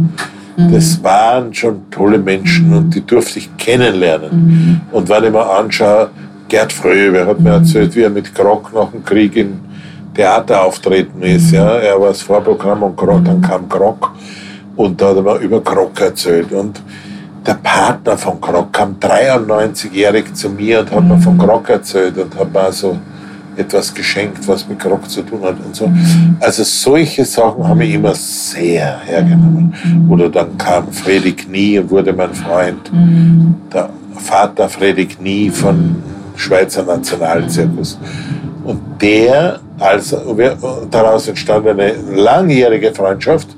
Das 0.58 1.02
waren 1.04 1.54
schon 1.54 1.88
tolle 1.88 2.18
Menschen 2.18 2.72
und 2.74 2.92
die 2.92 3.06
durfte 3.06 3.38
ich 3.38 3.56
kennenlernen. 3.56 4.80
Und 4.90 5.08
wenn 5.08 5.24
ich 5.24 5.30
mir 5.30 5.48
anschaue, 5.48 6.10
Gerd 6.48 6.72
Fröbe 6.72 7.26
hat 7.26 7.38
mir 7.38 7.50
erzählt, 7.50 7.94
wie 7.94 8.02
er 8.02 8.10
mit 8.10 8.34
Krock 8.34 8.72
nach 8.74 8.90
dem 8.90 9.04
Krieg 9.04 9.36
im 9.36 9.60
Theater 10.14 10.64
auftreten 10.64 11.22
ist. 11.22 11.52
Ja. 11.52 11.76
Er 11.76 12.00
war 12.00 12.08
das 12.08 12.22
Vorprogramm 12.22 12.82
und 12.82 12.96
Krock, 12.96 13.24
dann 13.24 13.40
kam 13.40 13.68
Krock 13.68 14.12
und 14.74 15.00
da 15.00 15.10
hat 15.10 15.16
er 15.16 15.22
mir 15.22 15.36
über 15.36 15.62
Krock 15.62 16.00
erzählt. 16.00 16.50
Und 16.50 16.82
der 17.46 17.54
Partner 17.54 18.18
von 18.18 18.40
Krock 18.40 18.72
kam 18.72 18.96
93-jährig 18.98 20.34
zu 20.34 20.50
mir 20.50 20.80
und 20.80 20.90
hat 20.90 21.04
mir 21.04 21.18
von 21.18 21.38
Krock 21.38 21.68
erzählt 21.68 22.18
und 22.18 22.36
hat 22.36 22.52
mir 22.52 22.60
also 22.60 22.98
etwas 23.58 23.92
geschenkt, 23.92 24.46
was 24.46 24.68
mit 24.68 24.78
Krock 24.78 25.08
zu 25.10 25.22
tun 25.22 25.42
hat 25.42 25.56
und 25.64 25.74
so. 25.74 25.90
Also 26.40 26.62
solche 26.62 27.24
Sachen 27.24 27.66
haben 27.66 27.78
mich 27.78 27.94
immer 27.94 28.14
sehr 28.14 29.00
hergenommen. 29.00 29.74
Oder 30.08 30.28
dann 30.28 30.56
kam 30.56 30.92
Freddy 30.92 31.32
Knie 31.32 31.78
und 31.78 31.90
wurde 31.90 32.12
mein 32.12 32.32
Freund. 32.34 32.90
Der 33.72 33.90
Vater 34.16 34.68
Freddy 34.68 35.06
Knie 35.06 35.50
von 35.50 35.96
Schweizer 36.36 36.84
Nationalzirkus. 36.84 37.98
Und 38.64 38.80
der, 39.00 39.60
also 39.78 40.36
daraus 40.90 41.26
entstand 41.26 41.66
eine 41.66 41.92
langjährige 42.14 42.92
Freundschaft. 42.94 43.48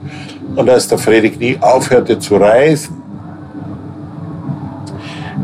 Und 0.57 0.69
als 0.69 0.89
der 0.89 0.99
Friedrich 0.99 1.39
nie 1.39 1.57
aufhörte 1.61 2.19
zu 2.19 2.37
reisen, 2.37 2.97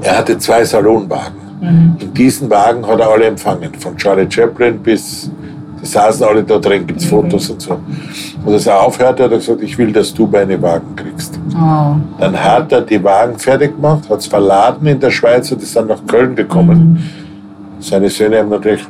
er 0.03 0.19
hatte 0.19 0.39
zwei 0.39 0.65
Salonwagen. 0.65 1.46
Mhm. 1.61 1.97
In 1.99 2.15
diesen 2.15 2.51
Wagen 2.51 2.87
hat 2.87 3.01
er 3.01 3.09
alle 3.09 3.27
empfangen, 3.27 3.73
von 3.79 3.97
Charlie 3.97 4.27
Chaplin 4.31 4.79
bis, 4.79 5.31
die 5.81 5.87
saßen 5.87 6.27
alle 6.27 6.43
da 6.43 6.59
drin, 6.59 6.87
gibt 6.87 7.01
es 7.01 7.07
mhm. 7.07 7.11
Fotos 7.11 7.51
und 7.51 7.63
so. 7.63 7.79
Und 8.45 8.53
als 8.53 8.67
er 8.67 8.81
aufhörte, 8.81 9.25
hat 9.25 9.33
er 9.33 9.39
gesagt, 9.39 9.63
ich 9.63 9.77
will, 9.79 9.93
dass 9.93 10.13
du 10.13 10.27
meine 10.27 10.61
Wagen 10.61 10.95
kriegst. 10.97 11.39
Oh. 11.55 11.97
Dann 12.19 12.37
hat 12.37 12.73
er 12.73 12.83
die 12.83 13.03
Wagen 13.03 13.39
fertig 13.39 13.75
gemacht, 13.75 14.09
hat 14.09 14.21
es 14.21 14.27
verladen 14.27 14.87
in 14.87 15.01
der 15.01 15.11
Schweiz 15.11 15.51
und 15.53 15.63
ist 15.63 15.75
dann 15.75 15.87
nach 15.87 16.05
Köln 16.07 16.35
gekommen. 16.35 16.93
Mhm 16.93 17.27
seine 17.81 18.11
Söhne 18.11 18.39
haben 18.39 18.49
natürlich, 18.49 18.85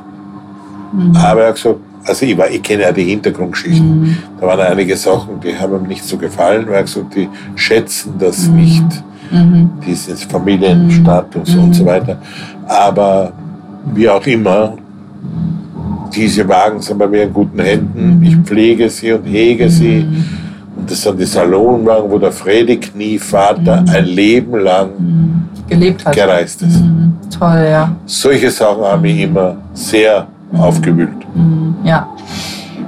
mhm. 0.92 1.16
aber 1.16 1.42
er 1.42 1.48
hat 1.48 1.56
gesagt, 1.56 1.80
also 2.04 2.24
ich, 2.24 2.38
war, 2.38 2.48
ich 2.48 2.62
kenne 2.62 2.82
ja 2.82 2.92
die 2.92 3.04
Hintergrundgeschichten. 3.04 4.00
Mhm. 4.00 4.16
Da 4.40 4.46
waren 4.46 4.60
einige 4.60 4.96
Sachen, 4.96 5.40
die 5.40 5.56
haben 5.56 5.74
ihm 5.74 5.88
nicht 5.88 6.04
so 6.04 6.16
gefallen, 6.16 6.66
weil 6.66 6.76
er 6.76 6.82
gesagt, 6.82 7.14
die 7.14 7.28
schätzen 7.56 8.14
das 8.18 8.46
mhm. 8.46 8.56
nicht, 8.56 9.02
mhm. 9.30 9.70
dieses 9.84 10.22
Familienstatus 10.24 11.54
und 11.56 11.74
so 11.74 11.82
mhm. 11.82 11.86
weiter. 11.86 12.18
Aber 12.66 13.32
wie 13.94 14.08
auch 14.08 14.26
immer, 14.26 14.74
diese 16.14 16.48
Wagen 16.48 16.80
sind 16.80 16.98
bei 16.98 17.06
mir 17.06 17.24
in 17.24 17.32
guten 17.32 17.60
Händen. 17.60 18.18
Mhm. 18.18 18.22
Ich 18.22 18.36
pflege 18.36 18.88
sie 18.88 19.12
und 19.12 19.24
hege 19.24 19.68
sie. 19.68 20.04
Mhm. 20.04 20.24
Und 20.76 20.90
das 20.90 21.02
sind 21.02 21.18
die 21.18 21.24
Salonwagen, 21.24 22.10
wo 22.10 22.18
der 22.18 22.32
Freddy 22.32 22.78
Knievater 22.78 23.84
ein 23.88 24.04
Leben 24.04 24.58
lang 24.60 24.90
gelebt 25.68 26.04
hat. 26.04 26.14
Gereist 26.14 26.62
ist. 26.62 26.80
Mhm. 26.80 27.14
Toll, 27.36 27.66
ja. 27.70 27.96
Solche 28.04 28.50
Sachen 28.50 28.84
haben 28.84 29.02
mich 29.02 29.20
immer 29.20 29.56
sehr 29.72 30.26
mhm. 30.52 30.60
aufgewühlt. 30.60 31.34
Mhm. 31.34 31.74
Ja. 31.84 32.08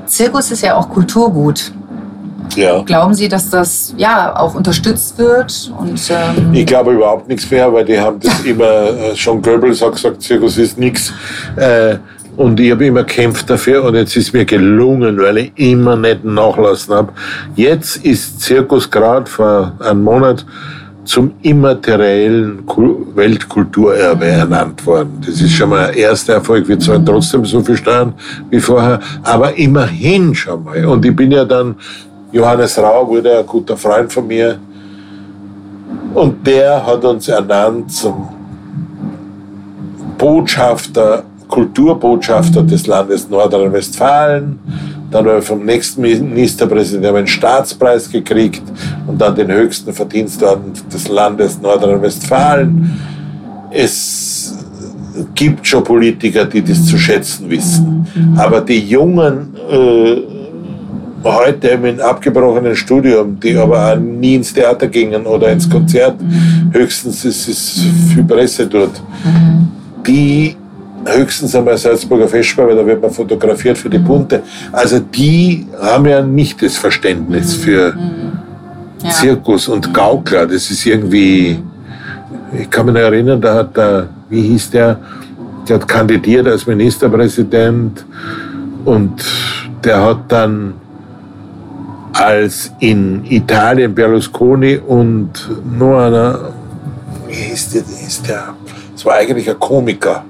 Zirkus 0.06 0.50
ist 0.50 0.62
ja 0.62 0.74
auch 0.76 0.88
Kulturgut. 0.88 1.72
Ja. 2.56 2.82
Glauben 2.82 3.14
Sie, 3.14 3.28
dass 3.28 3.50
das 3.50 3.94
ja 3.96 4.34
auch 4.36 4.54
unterstützt 4.54 5.18
wird? 5.18 5.72
Und, 5.78 6.00
ähm 6.10 6.54
ich 6.54 6.66
glaube 6.66 6.92
überhaupt 6.92 7.28
nichts 7.28 7.50
mehr, 7.50 7.72
weil 7.72 7.84
die 7.84 7.98
haben 7.98 8.18
das 8.20 8.40
immer, 8.44 8.64
äh, 8.64 9.16
schon 9.16 9.40
Goebbels 9.42 9.82
hat 9.82 9.92
gesagt, 9.92 10.22
Zirkus 10.22 10.58
ist 10.58 10.78
nichts. 10.78 11.12
Äh, 11.56 11.96
und 12.36 12.60
ich 12.60 12.70
habe 12.70 12.86
immer 12.86 13.02
gekämpft 13.02 13.50
dafür 13.50 13.82
und 13.82 13.96
jetzt 13.96 14.16
ist 14.16 14.32
mir 14.32 14.44
gelungen, 14.44 15.18
weil 15.18 15.38
ich 15.38 15.52
immer 15.56 15.96
nicht 15.96 16.24
nachlassen 16.24 16.94
habe. 16.94 17.12
Jetzt 17.56 17.96
ist 18.04 18.40
Zirkus 18.40 18.88
gerade 18.88 19.28
vor 19.28 19.72
einem 19.80 20.04
Monat 20.04 20.46
zum 21.08 21.32
immateriellen 21.42 22.62
Weltkulturerbe 23.14 24.26
ernannt 24.26 24.84
worden. 24.84 25.20
Das 25.24 25.40
ist 25.40 25.52
schon 25.52 25.70
mal 25.70 25.86
ein 25.88 25.94
erster 25.94 26.34
Erfolg. 26.34 26.68
Wir 26.68 26.78
zahlen 26.78 27.04
trotzdem 27.04 27.46
so 27.46 27.62
viel 27.62 27.78
Steuern 27.78 28.12
wie 28.50 28.60
vorher, 28.60 29.00
aber 29.22 29.56
immerhin 29.56 30.34
schon 30.34 30.64
mal. 30.64 30.84
Und 30.84 31.04
ich 31.06 31.16
bin 31.16 31.32
ja 31.32 31.46
dann, 31.46 31.76
Johannes 32.32 32.78
Rau 32.78 33.08
wurde 33.08 33.38
ein 33.38 33.46
guter 33.46 33.76
Freund 33.76 34.12
von 34.12 34.26
mir 34.26 34.58
und 36.14 36.46
der 36.46 36.84
hat 36.84 37.04
uns 37.04 37.28
ernannt 37.28 37.92
zum 37.92 38.28
Botschafter, 40.16 41.22
Kulturbotschafter 41.48 42.62
des 42.62 42.86
Landes 42.86 43.28
Nordrhein-Westfalen 43.28 44.58
dann 45.10 45.24
haben 45.24 45.34
wir 45.36 45.42
vom 45.42 45.64
nächsten 45.64 46.02
Ministerpräsidenten 46.02 47.16
einen 47.16 47.26
Staatspreis 47.26 48.10
gekriegt 48.10 48.62
und 49.06 49.18
dann 49.18 49.34
den 49.34 49.50
höchsten 49.50 49.92
Verdienstorden 49.92 50.72
des 50.92 51.08
Landes 51.08 51.60
Nordrhein-Westfalen. 51.60 53.00
Es 53.70 54.54
gibt 55.34 55.66
schon 55.66 55.82
Politiker, 55.82 56.44
die 56.44 56.62
das 56.62 56.84
zu 56.84 56.98
schätzen 56.98 57.48
wissen. 57.48 58.06
Aber 58.36 58.60
die 58.60 58.80
Jungen 58.80 59.56
äh, 59.70 60.37
heute 61.34 61.68
im 61.68 62.00
abgebrochenen 62.00 62.76
Studium, 62.76 63.38
die 63.40 63.56
aber 63.56 63.92
auch 63.92 63.96
nie 63.96 64.36
ins 64.36 64.52
Theater 64.52 64.86
gingen 64.86 65.26
oder 65.26 65.50
ins 65.50 65.68
Konzert, 65.68 66.16
höchstens 66.72 67.24
ist 67.24 67.48
es 67.48 67.86
für 68.14 68.22
Presse 68.22 68.66
dort, 68.66 69.02
die 70.06 70.56
höchstens 71.04 71.54
einmal 71.54 71.76
Salzburger 71.76 72.28
Festspiel, 72.28 72.66
weil 72.66 72.76
da 72.76 72.86
wird 72.86 73.00
man 73.00 73.10
fotografiert 73.10 73.78
für 73.78 73.88
die 73.88 73.98
Bunte. 73.98 74.42
Also 74.72 74.98
die 74.98 75.66
haben 75.80 76.06
ja 76.06 76.22
nicht 76.22 76.60
das 76.62 76.76
Verständnis 76.76 77.54
für 77.54 77.92
mhm. 77.92 78.32
ja. 79.02 79.10
Zirkus 79.10 79.68
und 79.68 79.92
Gaukler. 79.92 80.46
Das 80.46 80.70
ist 80.70 80.84
irgendwie, 80.84 81.62
ich 82.58 82.70
kann 82.70 82.86
mich 82.86 82.94
noch 82.94 83.00
erinnern, 83.00 83.40
da 83.40 83.54
hat 83.54 83.76
der, 83.76 84.08
wie 84.28 84.42
hieß 84.42 84.70
der, 84.70 84.98
der 85.68 85.76
hat 85.76 85.88
kandidiert 85.88 86.46
als 86.46 86.66
Ministerpräsident 86.66 88.04
und 88.84 89.24
der 89.84 90.02
hat 90.02 90.20
dann 90.28 90.74
als 92.12 92.72
in 92.80 93.24
Italien 93.24 93.94
Berlusconi 93.94 94.76
und 94.76 95.30
nur 95.78 96.00
einer, 96.00 96.52
wie 97.26 97.34
hieß 97.34 97.70
der, 97.70 97.82
hieß 97.82 98.22
der, 98.22 98.54
das 98.92 99.04
war 99.04 99.14
eigentlich 99.14 99.48
ein 99.48 99.58
Komiker, 99.58 100.24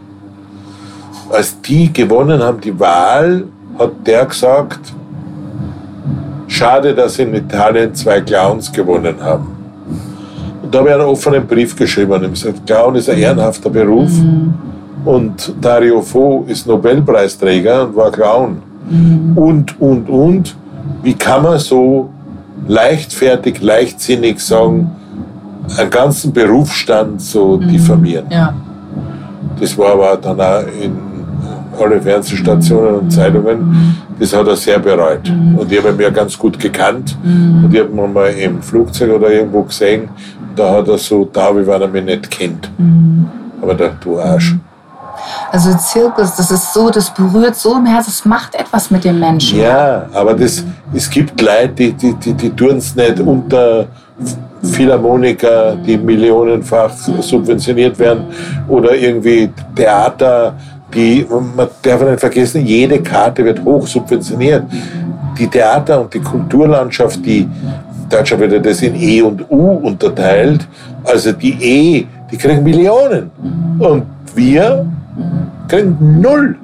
als 1.31 1.61
die 1.61 1.93
gewonnen 1.93 2.43
haben, 2.43 2.61
die 2.61 2.79
Wahl, 2.79 3.45
hat 3.79 3.93
der 4.07 4.26
gesagt, 4.26 4.93
schade, 6.49 6.95
dass 6.95 7.18
in 7.18 7.35
Italien 7.35 7.95
zwei 7.95 8.20
Clowns 8.20 8.72
gewonnen 8.72 9.16
haben. 9.20 9.57
Und 10.62 10.74
da 10.74 10.81
habe 10.81 10.89
ich 10.89 10.95
einen 10.95 11.05
offenen 11.05 11.47
Brief 11.47 11.76
geschrieben 11.76 12.12
und 12.12 12.31
gesagt, 12.31 12.66
Clown 12.66 12.97
ist 12.97 13.09
ein 13.09 13.18
ehrenhafter 13.18 13.70
Beruf 13.70 14.11
mhm. 14.11 14.55
und 15.05 15.55
Dario 15.61 16.03
Fo 16.03 16.45
ist 16.49 16.66
Nobelpreisträger 16.66 17.85
und 17.85 17.97
war 17.97 18.11
Clown. 18.11 18.61
Mhm. 18.91 19.39
Und, 19.39 19.81
und, 19.81 20.09
und, 20.09 20.57
wie 21.03 21.15
kann 21.15 21.43
man 21.43 21.59
so 21.59 22.11
leichtfertig, 22.67 23.61
leichtsinnig 23.61 24.41
sagen, 24.41 24.91
einen 25.77 25.91
ganzen 25.91 26.33
Berufsstand 26.33 27.21
so 27.21 27.57
diffamieren. 27.59 28.27
Ja. 28.31 28.55
Das 29.61 29.77
war 29.77 29.93
aber 29.93 30.17
dann 30.17 30.41
auch 30.41 30.63
in 30.81 30.97
alle 31.79 32.01
Fernsehstationen 32.01 32.95
und 32.97 33.11
Zeitungen. 33.11 33.97
Das 34.19 34.35
hat 34.35 34.47
er 34.49 34.57
sehr 34.57 34.79
bereut. 34.79 35.29
Und 35.57 35.71
ich 35.71 35.79
habe 35.79 35.91
ihn 35.91 36.01
ja 36.01 36.11
ganz 36.11 36.39
gut 36.39 36.59
gekannt. 36.59 37.17
Und 37.23 37.73
ich 37.73 37.81
habe 37.81 37.91
ihn 37.91 38.13
mal 38.13 38.31
im 38.31 38.63
Flugzeug 38.63 39.15
oder 39.15 39.31
irgendwo 39.31 39.63
gesehen. 39.63 40.09
Da 40.57 40.73
hat 40.73 40.89
er 40.89 40.99
so 40.99 41.29
da, 41.33 41.55
wie 41.57 41.67
wenn 41.67 41.83
er 41.83 41.89
mich 41.89 42.05
nicht 42.05 42.31
kennt. 42.31 42.71
Aber 43.63 43.75
der, 43.75 43.91
du 44.01 44.19
Arsch. 44.19 44.57
Also 45.51 45.75
Zirkus, 45.79 46.37
das 46.37 46.51
ist 46.51 46.75
so, 46.75 46.91
das 46.91 47.11
berührt 47.11 47.57
so 47.57 47.77
im 47.77 47.87
Herzen, 47.87 48.11
das 48.11 48.25
macht 48.25 48.55
etwas 48.55 48.91
mit 48.91 49.05
dem 49.05 49.19
Menschen. 49.19 49.61
Ja, 49.61 50.07
aber 50.13 50.35
das, 50.35 50.63
es 50.93 51.09
gibt 51.09 51.41
Leute, 51.41 51.69
die, 51.71 51.93
die, 51.93 52.15
die, 52.15 52.35
die 52.35 52.51
tun 52.51 52.77
es 52.77 52.95
nicht 52.95 53.19
unter 53.21 53.87
Philharmoniker, 54.63 55.77
die 55.77 55.97
millionenfach 55.97 56.91
subventioniert 57.21 57.99
werden, 57.99 58.25
oder 58.69 58.95
irgendwie 58.95 59.51
Theater, 59.75 60.55
die, 60.93 61.27
man 61.57 61.69
darf 61.83 62.03
nicht 62.03 62.21
vergessen, 62.21 62.67
jede 62.67 63.01
Karte 63.03 63.45
wird 63.45 63.65
hoch 63.65 63.87
subventioniert. 63.87 64.65
Die 65.39 65.47
Theater- 65.47 66.01
und 66.01 66.13
die 66.13 66.21
Kulturlandschaft, 66.21 67.25
die 67.25 67.49
Deutschland 68.09 68.51
wird 68.51 68.67
das 68.67 68.83
in 68.83 68.95
E 68.97 69.23
und 69.23 69.51
U 69.51 69.79
unterteilt, 69.83 70.67
also 71.05 71.33
die 71.33 71.53
E, 71.61 72.07
die 72.31 72.37
kriegen 72.37 72.63
Millionen. 72.63 73.31
Und 73.79 74.05
wir 74.35 74.87
kriegen 75.69 76.21
null. 76.21 76.57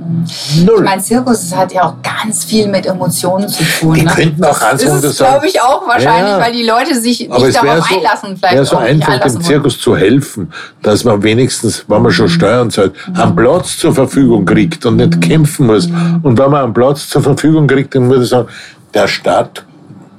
Null. 0.64 0.74
Ich 0.76 0.82
meine, 0.82 1.02
Zirkus 1.02 1.55
hat 1.55 1.72
ja 1.72 1.84
auch 1.84 1.94
ganz 2.02 2.44
viel 2.44 2.68
mit 2.68 2.86
Emotionen 2.86 3.48
zu 3.48 3.62
tun. 3.64 3.94
Die 3.94 4.02
ne? 4.02 4.11
könnten 4.11 4.44
auch 4.44 4.59
ganz 4.59 4.82
das 4.82 5.05
ist, 5.05 5.18
glaube 5.18 5.46
ich, 5.46 5.61
auch 5.61 5.86
wahrscheinlich, 5.86 6.32
Ja. 6.32 6.40
weil 6.40 6.52
die 6.52 6.62
Leute 6.62 6.94
sich 6.94 7.20
nicht 7.20 7.30
es 7.30 7.55
wäre 7.55 7.66
darauf 7.66 7.88
so, 7.88 7.96
einlassen, 7.96 8.36
vielleicht 8.36 8.57
wär 8.57 8.64
so 8.64 8.76
einfach, 8.76 9.18
dem. 9.18 9.40
Zirkus 9.42 9.78
zu 9.78 9.96
helfen, 9.96 10.52
dass 10.82 11.05
man 11.05 11.22
wenigstens, 11.22 11.84
wenn 11.88 12.02
man 12.02 12.12
schon 12.12 12.28
Steuern 12.28 12.70
zahlt, 12.70 12.92
einen 13.14 13.36
Platz 13.36 13.76
zur 13.76 13.94
Verfügung 13.94 14.44
kriegt 14.44 14.84
und 14.86 14.96
nicht 14.96 15.20
kämpfen 15.20 15.66
muss. 15.66 15.86
Und 16.22 16.38
wenn 16.38 16.50
man 16.50 16.64
einen 16.64 16.74
Platz 16.74 17.09
zur 17.09 17.22
Verfügung 17.22 17.66
kriegt, 17.66 17.94
dann 17.94 18.09
würde 18.09 18.24
ich 18.24 18.30
sagen, 18.30 18.48
der 18.92 19.09
Stadt 19.09 19.64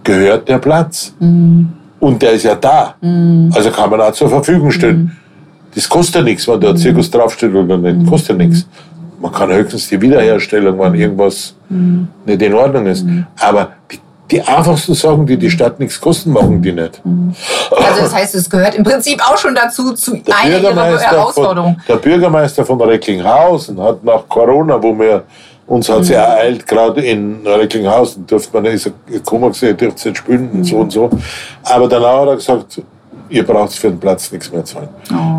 gehört 0.03 0.47
der 0.47 0.59
Platz. 0.59 1.13
Und 1.19 2.21
der 2.21 2.33
ist 2.33 2.43
ja 2.43 2.55
da. 2.55 2.95
Also 3.53 3.71
kann 3.71 3.89
man 3.89 4.01
auch 4.01 4.11
zur 4.11 4.29
Verfügung 4.29 4.71
stellen. 4.71 5.17
Das 5.76 5.89
kostet 5.89 6.15
ja 6.15 6.21
nichts, 6.21 6.47
wenn 6.47 6.59
da 6.61 6.69
ein 6.69 6.78
Zirkus 6.78 7.11
draufsteht 7.11 7.53
oder 7.53 7.78
nicht. 7.78 8.09
Kostet 8.09 8.39
ja 8.39 8.45
nichts. 8.45 8.65
Man 9.19 9.32
kann 9.32 9.51
höchstens 9.51 9.89
die 9.89 9.99
Wiederherstellung, 9.99 10.80
wenn 10.80 10.95
irgendwas 10.95 11.53
nicht 12.26 12.41
in 12.41 12.53
Ordnung 12.53 12.88
ist. 12.88 13.05
Aber 13.39 13.69
die, 13.91 13.99
die 14.32 14.41
einfachsten 14.41 14.93
Sachen, 14.93 15.26
die 15.26 15.38
die 15.38 15.49
Stadt 15.49 15.80
nichts 15.80 15.99
kosten, 15.99 16.32
machen 16.32 16.61
die 16.61 16.71
nicht. 16.71 17.01
Also 17.71 18.01
das 18.01 18.15
heißt, 18.15 18.36
es 18.36 18.49
gehört 18.49 18.76
im 18.76 18.84
Prinzip 18.84 19.21
auch 19.21 19.38
schon 19.38 19.53
dazu, 19.53 19.93
zu 19.93 20.13
einer 20.13 20.59
ihrer 20.59 20.99
Herausforderungen. 20.99 21.82
Der 21.88 21.97
Bürgermeister 21.97 22.65
von 22.65 22.82
Recklinghausen 22.82 23.80
hat 23.82 24.03
nach 24.03 24.28
Corona, 24.30 24.82
wo 24.82 24.97
wir 24.97 25.23
uns 25.67 25.89
hat 25.89 26.01
es 26.01 26.09
ja 26.09 26.21
ereilt, 26.23 26.65
gerade 26.67 27.01
in 27.01 27.45
Recklinghausen 27.45 28.28
durfte 28.28 28.53
man, 28.53 28.65
ist 28.65 28.91
gekommen 29.07 29.51
ihr 29.61 29.73
dürft 29.73 30.05
nicht 30.05 30.17
spielen 30.17 30.49
und 30.53 30.63
so 30.63 30.78
und 30.78 30.91
so. 30.91 31.09
Aber 31.63 31.88
danach 31.88 32.21
hat 32.21 32.28
er 32.28 32.36
gesagt, 32.36 32.82
ihr 33.30 33.45
braucht 33.45 33.73
für 33.73 33.89
den 33.89 33.99
Platz 33.99 34.32
nichts 34.32 34.51
mehr 34.51 34.63
zahlen. 34.63 34.89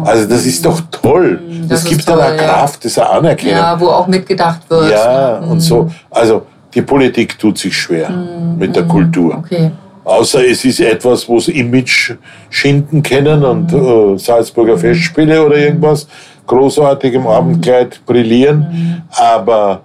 Also 0.05 0.29
das 0.29 0.47
ist 0.47 0.65
doch 0.65 0.81
toll. 0.91 1.41
Das, 1.41 1.57
Oh. 1.57 1.69
Das 1.69 1.83
ist 1.83 1.89
gibt 1.89 2.09
dann 2.09 2.19
toll, 2.19 2.25
eine 2.25 2.37
ja. 2.43 2.49
Kraft, 2.49 2.85
das 2.85 2.99
eine 2.99 3.11
Anerkennung. 3.11 3.57
Ja, 3.57 3.81
wo 3.81 3.87
auch 3.89 4.07
mitgedacht 4.07 4.61
wird. 4.69 4.93
Ja, 4.93 5.41
ne? 5.41 5.47
und 5.47 5.61
so. 5.61 5.91
Also 6.11 6.47
die 6.75 6.83
Politik 6.83 7.39
tut 7.39 7.59
sich 7.59 7.77
schwer 7.77 8.11
mit 8.59 8.77
der 8.77 8.85
Kultur. 8.85 9.39
Okay. 9.39 9.71
Außer 10.05 10.47
es 10.47 10.65
ist 10.65 10.79
etwas, 10.79 11.29
wo 11.29 11.41
sie 11.41 11.59
Image 11.59 12.13
schinden 12.49 13.03
können 13.03 13.45
und 13.45 13.73
äh, 13.73 14.17
Salzburger 14.19 14.79
Festspiele 14.79 15.45
oder 15.45 15.57
irgendwas 15.57 16.07
großartig 16.47 17.15
im 17.15 17.27
Abendkleid 17.27 18.01
brillieren. 18.07 19.03
Aber 19.11 19.83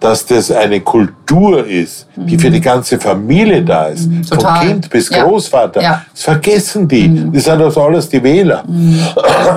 dass 0.00 0.24
das 0.24 0.50
eine 0.50 0.80
Kultur 0.80 1.66
ist, 1.66 2.06
die 2.16 2.38
für 2.38 2.50
die 2.50 2.60
ganze 2.60 2.98
Familie 2.98 3.62
da 3.62 3.84
ist, 3.88 4.08
Total. 4.28 4.56
vom 4.60 4.66
Kind 4.68 4.90
bis 4.90 5.10
Ja. 5.10 5.24
Großvater, 5.24 5.82
Ja. 5.82 6.02
das 6.10 6.22
vergessen 6.22 6.88
die. 6.88 7.30
Das 7.32 7.44
sind 7.44 7.60
also 7.60 7.82
alles 7.82 8.08
die 8.08 8.22
Wähler. 8.22 8.64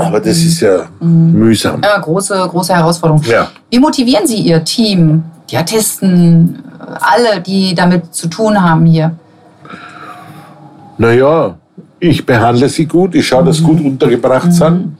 Aber 0.06 0.20
das 0.20 0.38
ist 0.38 0.60
ja 0.60 0.84
mühsam. 1.00 1.82
Ja, 1.82 1.98
große, 1.98 2.36
große 2.52 2.76
Herausforderung. 2.76 3.24
Ja. 3.24 3.48
Wie 3.72 3.80
motivieren 3.80 4.28
Sie 4.28 4.38
Ihr 4.38 4.62
Team, 4.66 5.24
die 5.50 5.56
Artisten, 5.56 6.62
alle, 7.00 7.40
die 7.42 7.74
damit 7.74 8.14
zu 8.14 8.28
tun 8.28 8.62
haben 8.62 8.86
hier? 8.86 9.12
Naja, 10.98 11.56
ich 12.00 12.26
behandle 12.26 12.68
sie 12.70 12.86
gut, 12.86 13.16
ich 13.16 13.26
schaue, 13.26 13.46
dass 13.46 13.58
sie 13.58 13.64
gut 13.64 13.80
untergebracht 13.84 14.52
sind. 14.54 14.98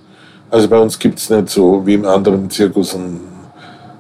Also 0.50 0.68
bei 0.68 0.78
uns 0.78 0.98
gibt 0.98 1.20
es 1.20 1.30
nicht 1.30 1.50
so 1.50 1.86
wie 1.86 1.96
im 1.96 2.06
anderen 2.06 2.50
Zirkus 2.50 2.96
einen, 2.96 3.20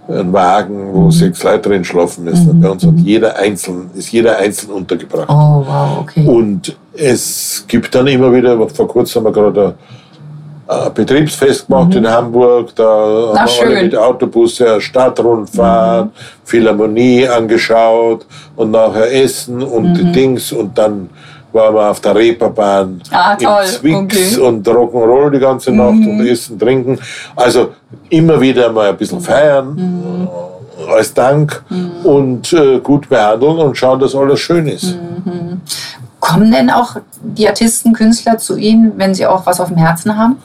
einen 0.07 0.33
Wagen, 0.33 0.93
wo 0.93 1.09
sechs 1.11 1.43
Leute 1.43 1.69
drin 1.69 1.83
schlafen 1.83 2.25
müssen. 2.25 2.59
Bei 2.59 2.69
uns 2.69 2.85
hat 2.85 2.95
jeder 2.97 3.37
einzeln, 3.37 3.89
ist 3.95 4.11
jeder 4.11 4.37
einzeln 4.37 4.71
untergebracht. 4.71 5.29
Oh, 5.29 5.63
wow, 5.65 5.99
okay. 6.01 6.25
Und 6.27 6.75
es 6.93 7.63
gibt 7.67 7.93
dann 7.95 8.07
immer 8.07 8.33
wieder, 8.33 8.67
vor 8.69 8.87
kurzem 8.87 9.23
haben 9.23 9.33
wir 9.33 9.41
gerade 9.41 9.75
ein, 10.67 10.75
ein 10.87 10.93
Betriebsfest 10.93 11.67
gemacht 11.67 11.95
in 11.95 12.07
Hamburg, 12.07 12.75
da 12.75 12.83
haben 12.83 13.33
wir 13.33 13.39
alle 13.39 13.49
schön. 13.49 13.83
mit 13.83 13.95
Autobusse 13.95 14.81
Stadtrundfahrt, 14.81 16.09
Philharmonie 16.43 17.27
angeschaut 17.27 18.25
und 18.55 18.71
nachher 18.71 19.11
Essen 19.11 19.61
und 19.63 19.93
die 19.93 20.11
Dings 20.11 20.51
und 20.51 20.77
dann 20.77 21.09
waren 21.53 21.73
wir 21.75 21.89
auf 21.89 21.99
der 22.01 22.15
Reeperbahn 22.15 23.01
Ah, 23.11 23.35
toll, 23.35 23.63
im 23.63 24.09
Zwicks 24.09 24.37
okay. 24.37 24.41
und 24.47 24.67
Rock'n'Roll 24.67 25.31
die 25.31 25.39
ganze 25.39 25.71
Nacht 25.71 25.91
und 25.91 26.25
Essen, 26.25 26.57
Trinken. 26.59 26.99
Also 27.35 27.69
immer 28.09 28.39
wieder 28.41 28.71
mal 28.71 28.89
ein 28.89 28.97
bisschen 28.97 29.21
feiern 29.21 30.27
äh, 30.87 30.91
als 30.91 31.13
Dank 31.13 31.63
und 32.03 32.51
äh, 32.53 32.79
gut 32.79 33.07
behandeln 33.07 33.57
und 33.59 33.77
schauen, 33.77 33.99
dass 33.99 34.15
alles 34.15 34.39
schön 34.39 34.67
ist. 34.67 34.97
Kommen 36.19 36.51
denn 36.51 36.69
auch 36.69 36.95
die 37.21 37.47
Artisten, 37.47 37.93
Künstler 37.93 38.37
zu 38.37 38.57
Ihnen, 38.57 38.93
wenn 38.97 39.13
sie 39.13 39.25
auch 39.25 39.45
was 39.45 39.59
auf 39.59 39.67
dem 39.67 39.77
Herzen 39.77 40.17
haben? 40.17 40.37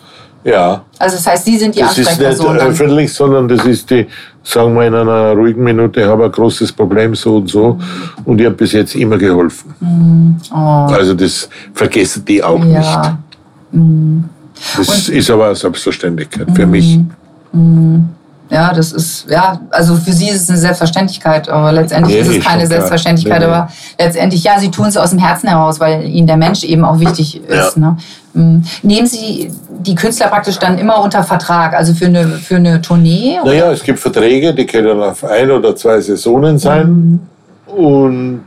Ja. 0.45 0.82
Also 0.99 1.16
das 1.16 1.26
heißt, 1.26 1.45
Sie 1.45 1.59
sind 1.59 1.74
die 1.74 1.80
Das 1.80 1.91
ist 1.93 1.99
nicht 1.99 2.09
Ansprechperson. 2.09 2.57
dann. 2.57 2.66
öffentlich, 2.68 3.12
sondern 3.12 3.49
das 3.49 3.64
ist 3.66 3.91
die, 3.91 4.07
sagen 4.43 4.74
wir 4.74 4.86
in 4.86 4.95
einer 4.95 5.32
ruhigen 5.32 5.62
Minute, 5.62 6.01
ich 6.01 6.07
habe 6.07 6.24
ein 6.24 6.32
großes 6.32 6.72
Problem, 6.72 7.14
so 7.14 7.36
und 7.36 7.49
so. 7.49 7.78
Und 8.24 8.41
ich 8.41 8.47
habe 8.47 8.57
bis 8.57 8.72
jetzt 8.72 8.95
immer 8.95 9.18
geholfen. 9.18 9.74
Also 10.51 11.14
das 11.14 11.49
vergessen 11.74 12.24
die 12.24 12.43
auch 12.43 12.59
nicht. 12.59 12.74
Ja. 12.74 13.18
Das 14.76 15.09
ist 15.09 15.30
aber 15.30 15.47
eine 15.47 15.55
Selbstverständlichkeit 15.55 16.47
für 16.55 16.66
mich. 16.66 16.99
Ja, 18.51 18.72
das 18.72 18.92
ist, 18.92 19.26
ja, 19.28 19.61
also 19.70 19.94
für 19.96 20.12
sie 20.12 20.28
ist 20.28 20.42
es 20.42 20.49
eine 20.49 20.59
Selbstverständlichkeit, 20.59 21.51
aber 21.51 21.70
letztendlich 21.70 22.14
Nee, 22.14 22.22
ist 22.22 22.38
es 22.38 22.44
keine. 22.44 22.66
Selbstverständlichkeit, 22.66 23.40
Nee, 23.40 23.46
nee. 23.46 23.53
aber 23.53 23.70
letztendlich, 23.99 24.42
ja, 24.42 24.59
sie 24.59 24.70
tun 24.70 24.86
es 24.86 24.96
aus 24.96 25.11
dem 25.11 25.18
Herzen 25.18 25.49
heraus, 25.49 25.80
weil 25.80 26.05
ihnen 26.05 26.26
der 26.26 26.38
Mensch 26.38 26.64
eben 26.64 26.84
auch 26.84 26.99
wichtig 26.99 27.42
ist. 27.44 27.76
Ja. 27.76 27.80
Ne? 27.80 27.96
Mm. 28.32 28.62
Nehmen 28.82 29.07
Sie 29.07 29.53
die 29.80 29.94
Künstler 29.94 30.28
praktisch 30.28 30.59
dann 30.59 30.78
immer 30.78 31.03
unter 31.03 31.22
Vertrag, 31.22 31.74
also 31.74 31.92
für 31.92 32.07
eine, 32.07 32.26
für 32.26 32.57
eine 32.57 32.80
Tournee? 32.80 33.38
oder? 33.42 33.51
Naja, 33.51 33.72
es 33.72 33.82
gibt 33.82 33.99
Verträge, 33.99 34.55
die 34.55 34.64
können 34.64 34.99
auf 35.03 35.24
ein 35.24 35.51
oder 35.51 35.76
zwei 35.76 36.01
Saisonen 36.01 36.59
sein. 36.59 37.20
Und 37.66 38.44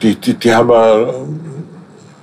die, 0.00 0.14
die, 0.14 0.34
die 0.34 0.54
haben 0.54 0.68
wir, 0.68 1.14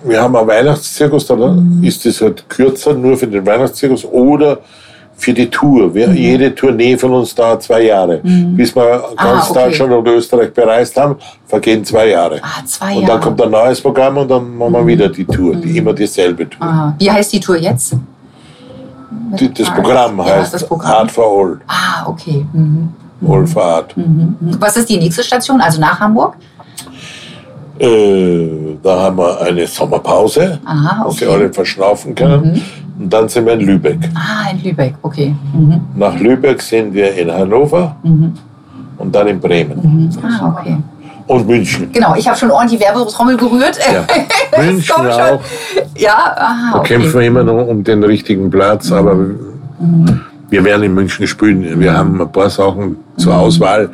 wir 0.03 0.21
haben 0.21 0.35
einen 0.35 0.47
Weihnachtszirkus, 0.47 1.27
dann 1.27 1.83
ist 1.83 2.05
das 2.05 2.21
halt 2.21 2.47
kürzer, 2.49 2.93
nur 2.93 3.17
für 3.17 3.27
den 3.27 3.45
Weihnachtszirkus 3.45 4.05
oder 4.05 4.59
für 5.19 5.33
die 5.33 5.49
Tour. 5.49 5.93
Wir, 5.93 6.11
Jede 6.13 6.55
Tournee 6.55 6.97
von 6.97 7.11
uns 7.13 7.35
dauert 7.35 7.61
zwei 7.61 7.83
Jahre. 7.83 8.21
Bis 8.23 8.75
wir 8.75 9.03
ganz 9.17 9.49
okay. 9.49 9.65
Deutschland 9.65 9.93
und 9.93 10.07
Österreich 10.07 10.53
bereist 10.53 10.95
haben, 10.97 11.15
vergehen 11.45 11.83
zwei 11.83 12.07
Jahre. 12.09 12.39
Ah, 12.41 12.65
zwei 12.65 12.95
und 12.95 13.01
Jahre. 13.01 13.13
dann 13.13 13.21
kommt 13.21 13.41
ein 13.41 13.51
neues 13.51 13.81
Programm 13.81 14.17
und 14.17 14.29
dann 14.31 14.55
machen 14.57 14.73
wir 14.73 14.87
wieder 14.87 15.09
die 15.09 15.25
Tour, 15.25 15.55
die 15.55 15.77
immer 15.77 15.93
dieselbe 15.93 16.49
Tour. 16.49 16.65
Ah, 16.65 16.93
wie 16.97 17.11
heißt 17.11 17.33
die 17.33 17.39
Tour 17.39 17.57
jetzt? 17.57 17.93
Die, 19.39 19.53
das 19.53 19.69
Programm 19.73 20.17
Ja, 20.19 20.25
heißt 20.25 20.53
das 20.53 20.65
Programm. 20.65 20.91
Art 20.91 21.11
for 21.11 21.25
All. 21.25 21.59
Ah, 21.67 22.07
okay. 22.07 22.45
Mhm. 22.53 22.89
All 23.27 23.45
for 23.45 23.63
Art. 23.63 23.93
Was 24.59 24.77
ist 24.77 24.89
die 24.89 24.97
nächste 24.97 25.23
Station, 25.23 25.59
also 25.59 25.81
nach 25.81 25.99
Hamburg? 25.99 26.35
Äh, 27.79 28.77
da 28.83 28.99
haben 29.03 29.17
wir 29.17 29.41
eine 29.41 29.65
Sommerpause, 29.65 30.59
Aha, 30.65 31.05
dass 31.05 31.15
sie 31.15 31.25
okay. 31.25 31.33
alle 31.35 31.53
verschnaufen 31.53 32.13
können. 32.13 32.61
Und 32.99 33.09
dann 33.13 33.29
sind 33.29 33.45
wir 33.45 33.53
in 33.53 33.61
Lübeck. 33.61 33.97
Ah, 34.13 34.51
in 34.51 34.61
Lübeck, 34.61 34.95
okay. 35.01 35.33
Mhm. 35.53 35.79
Nach 35.95 36.19
Lübeck 36.19 36.61
sind 36.61 36.93
wir 36.93 37.13
in 37.15 37.31
Hannover 37.31 37.95
und 38.97 39.15
dann 39.15 39.27
in 39.27 39.39
Bremen. 39.39 40.11
Ah, 40.21 40.55
okay. 40.59 40.77
Und 41.27 41.47
München. 41.47 41.89
Genau, 41.93 42.15
ich 42.15 42.27
habe 42.27 42.37
schon 42.37 42.51
ordentlich 42.51 42.81
Werbetrommel 42.81 43.37
gerührt. 43.37 43.79
Ja. 43.93 44.05
München 44.61 44.95
auch. 44.95 45.39
Ja, 45.95 46.35
aha, 46.35 46.71
Da 46.73 46.79
okay. 46.79 46.95
kämpfen 46.95 47.19
wir 47.19 47.27
immer 47.27 47.43
noch 47.43 47.67
um 47.67 47.83
den 47.83 48.03
richtigen 48.03 48.49
Platz, 48.49 48.91
aber 48.91 49.15
wir 50.49 50.63
werden 50.63 50.83
in 50.83 50.93
München 50.93 51.27
spielen. 51.27 51.79
Wir 51.79 51.93
haben 51.93 52.19
ein 52.21 52.31
paar 52.31 52.49
Sachen 52.49 52.97
zur 53.17 53.35
Auswahl. 53.35 53.89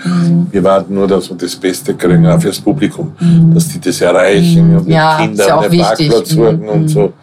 Wir 0.51 0.63
warten 0.63 0.93
nur, 0.95 1.07
dass 1.07 1.29
wir 1.29 1.37
das 1.37 1.55
Beste 1.55 1.93
kriegen, 1.95 2.25
auch 2.27 2.39
fürs 2.41 2.59
Publikum, 2.59 3.13
dass 3.53 3.67
die 3.69 3.79
das 3.79 3.99
erreichen 4.01 4.77
und 4.77 4.87
Ja, 4.87 5.17
mit 5.21 5.39
ist 5.39 5.47
ja 5.47 5.59
einen 5.59 5.71
wichtig. 5.71 6.09
Parkplatz 6.09 6.31
Mhm. 6.31 6.35
suchen 6.35 6.69
und 6.69 6.87
so. 6.87 7.13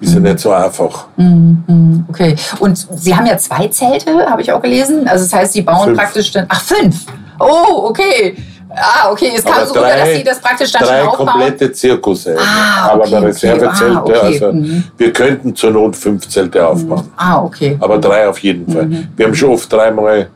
ist 0.00 0.14
ja 0.14 0.20
nicht 0.20 0.38
so 0.38 0.52
einfach. 0.52 1.06
Okay. 2.08 2.34
Und 2.60 2.86
Sie 2.96 3.14
haben 3.14 3.26
ja 3.26 3.36
zwei 3.36 3.66
Zelte, 3.68 4.10
habe 4.30 4.42
ich 4.42 4.52
auch 4.52 4.62
gelesen. 4.62 5.06
Also 5.08 5.24
das 5.24 5.32
heißt, 5.32 5.52
Sie 5.54 5.62
bauen 5.62 5.86
Fünf. 5.86 5.98
praktisch 5.98 6.30
dann. 6.32 6.46
Ach, 6.48 6.60
fünf! 6.62 7.04
Oh, 7.40 7.88
okay. 7.88 8.36
Ah, 8.74 9.10
okay. 9.10 9.32
Es 9.36 9.44
kam 9.44 9.54
Aber 9.54 9.66
so 9.66 9.74
rüber, 9.74 9.88
dass 9.96 10.08
Sie 10.14 10.24
das 10.24 10.40
praktisch 10.40 10.72
dann 10.72 10.82
drei 10.84 10.98
schon 11.00 11.08
aufbauen. 11.08 11.26
komplette 11.28 11.72
Zirkusse. 11.72 12.36
Ah, 12.38 12.90
aber 12.92 13.00
okay, 13.02 13.10
der 13.10 13.18
okay. 13.20 13.26
Reservezelte, 13.28 13.96
Ah, 13.96 14.02
okay. 14.04 14.20
also 14.20 14.52
Mhm. 14.52 14.84
wir 14.96 15.12
könnten 15.12 15.56
zur 15.56 15.70
Not 15.70 15.96
fünf 15.96 16.28
Zelte 16.28 16.66
aufbauen. 16.66 17.10
Ah, 17.16 17.42
okay. 17.42 17.76
Aber 17.80 17.98
drei 17.98 18.28
auf 18.28 18.38
jeden 18.40 18.70
Fall. 18.72 18.86
Mhm. 18.86 19.08
Wir 19.16 19.26
haben 19.26 19.34
schon 19.34 19.50
oft 19.50 19.72
dreimal 19.72 20.28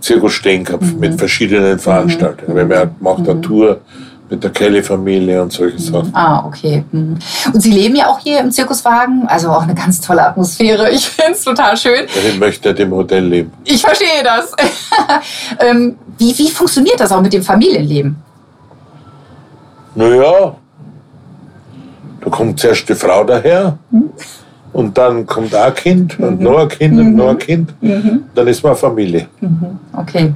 Zirkus 0.00 0.32
stehen 0.32 0.64
gehabt 0.64 0.84
mit 0.98 1.12
Mhm. 1.12 1.18
verschiedenen 1.18 1.78
Veranstaltungen. 1.78 2.54
Wir 2.54 2.62
haben 2.62 2.70
ja 2.70 2.84
gemacht 2.84 3.28
eine 3.28 3.40
Tour 3.40 3.80
mit 4.28 4.42
der 4.42 4.50
Kelly-Familie 4.50 5.42
und 5.42 5.52
solche 5.52 5.78
Sachen. 5.78 6.14
Ah, 6.14 6.44
okay. 6.46 6.84
Mhm. 6.90 7.18
Und 7.52 7.60
Sie 7.60 7.70
leben 7.70 7.94
ja 7.96 8.08
auch 8.08 8.18
hier 8.18 8.40
im 8.40 8.50
Zirkuswagen, 8.50 9.26
also 9.28 9.50
auch 9.50 9.62
eine 9.62 9.74
ganz 9.74 10.00
tolle 10.00 10.26
Atmosphäre. 10.26 10.90
Ich 10.96 11.08
finde 11.08 11.32
es 11.32 11.44
total 11.44 11.76
schön. 11.76 12.06
Ich 12.06 12.38
möchte 12.38 12.70
nicht 12.70 12.80
im 12.80 12.92
Hotel 12.92 13.24
leben. 13.24 13.52
Ich 13.64 13.82
verstehe 13.82 14.22
das. 14.24 14.52
ähm, 15.60 15.96
wie, 16.18 16.36
wie 16.38 16.50
funktioniert 16.50 16.98
das 16.98 17.12
auch 17.12 17.20
mit 17.20 17.32
dem 17.32 17.42
Familienleben? 17.42 18.16
Naja, 19.94 20.56
da 22.20 22.30
kommt 22.30 22.58
zuerst 22.58 22.88
die 22.88 22.94
Frau 22.94 23.24
daher 23.24 23.78
und 24.72 24.96
dann 24.96 25.26
kommt 25.26 25.54
ein 25.54 25.74
Kind 25.74 26.18
und 26.18 26.40
noch 26.40 26.58
ein 26.58 26.68
Kind 26.68 26.98
und 26.98 27.14
noch 27.14 27.30
ein 27.30 27.38
Kind. 27.38 27.74
Dann 28.34 28.46
ist 28.48 28.62
man 28.62 28.76
Familie. 28.76 29.28
Okay. 29.92 30.32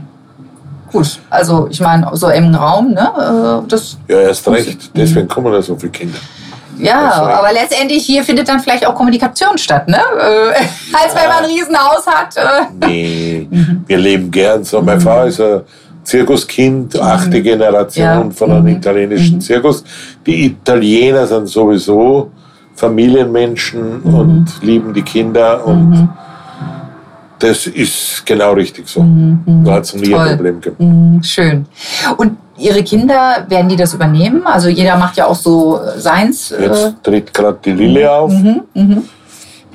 Gut, 0.93 1.18
also 1.30 1.68
ich 1.70 1.80
meine, 1.80 2.09
so 2.14 2.28
im 2.28 2.55
Raum, 2.55 2.93
ne? 2.93 3.62
äh, 3.64 3.68
Das, 3.68 3.97
Ja, 4.09 4.20
erst 4.20 4.47
recht. 4.49 4.91
Deswegen 4.97 5.28
kommen 5.28 5.53
ja 5.53 5.62
so 5.62 5.76
viele 5.76 5.93
Kinder. 5.93 6.18
ja, 6.78 7.11
aber 7.38 7.53
letztendlich 7.53 8.05
hier 8.07 8.24
findet 8.24 8.49
dann 8.49 8.61
vielleicht 8.61 8.86
auch 8.86 8.95
Kommunikation 8.95 9.57
statt, 9.59 9.86
ne? 9.88 9.99
Äh, 9.99 10.49
als 10.93 11.14
wenn 11.14 11.28
man 11.28 11.45
ein 11.45 11.51
Riesenhaus 11.51 12.07
hat. 12.07 12.36
Äh. 12.36 12.86
Nee, 12.86 13.49
wir 13.86 13.99
leben 13.99 14.30
gern 14.30 14.64
so. 14.64 14.80
Meine 14.82 15.01
Frau 15.01 15.24
ist 15.24 15.41
ein 15.41 15.61
Zirkuskind, 16.03 16.99
achte 17.01 17.43
Generation 17.43 18.05
Ja. 18.05 18.30
von 18.30 18.51
einem 18.51 18.66
italienischen 18.68 19.41
Zirkus. 19.41 19.84
Die 20.26 20.47
Italiener 20.47 21.26
sind 21.26 21.47
sowieso 21.49 22.30
Familienmenschen 22.74 24.01
und 24.03 24.47
lieben 24.62 24.93
die 24.95 25.03
Kinder 25.03 25.64
und 25.66 26.09
das 27.41 27.66
ist 27.66 28.24
genau 28.24 28.53
richtig 28.53 28.88
so. 28.88 29.05
Da 29.64 29.72
hat 29.72 29.84
es 29.84 29.95
nie 29.95 30.11
Toll. 30.11 30.20
ein 30.20 30.36
Problem 30.36 30.61
gegeben. 30.61 31.14
Mhm, 31.16 31.22
Schön. 31.22 31.66
Und 32.16 32.36
Ihre 32.61 32.82
Kinder, 32.84 33.47
werden 33.49 33.68
die 33.70 33.76
das 33.76 33.95
übernehmen? 33.95 34.47
Also 34.47 34.68
jeder 34.68 34.97
macht 34.99 35.16
ja 35.16 35.26
auch 35.26 35.34
so 35.34 35.80
äh, 35.80 35.99
seins. 35.99 36.53
Äh, 36.53 36.64
Jetzt 36.64 36.95
tritt 37.03 37.32
gerade 37.32 37.59
die 37.64 37.72
Lille 37.72 38.11
auf. 38.12 38.32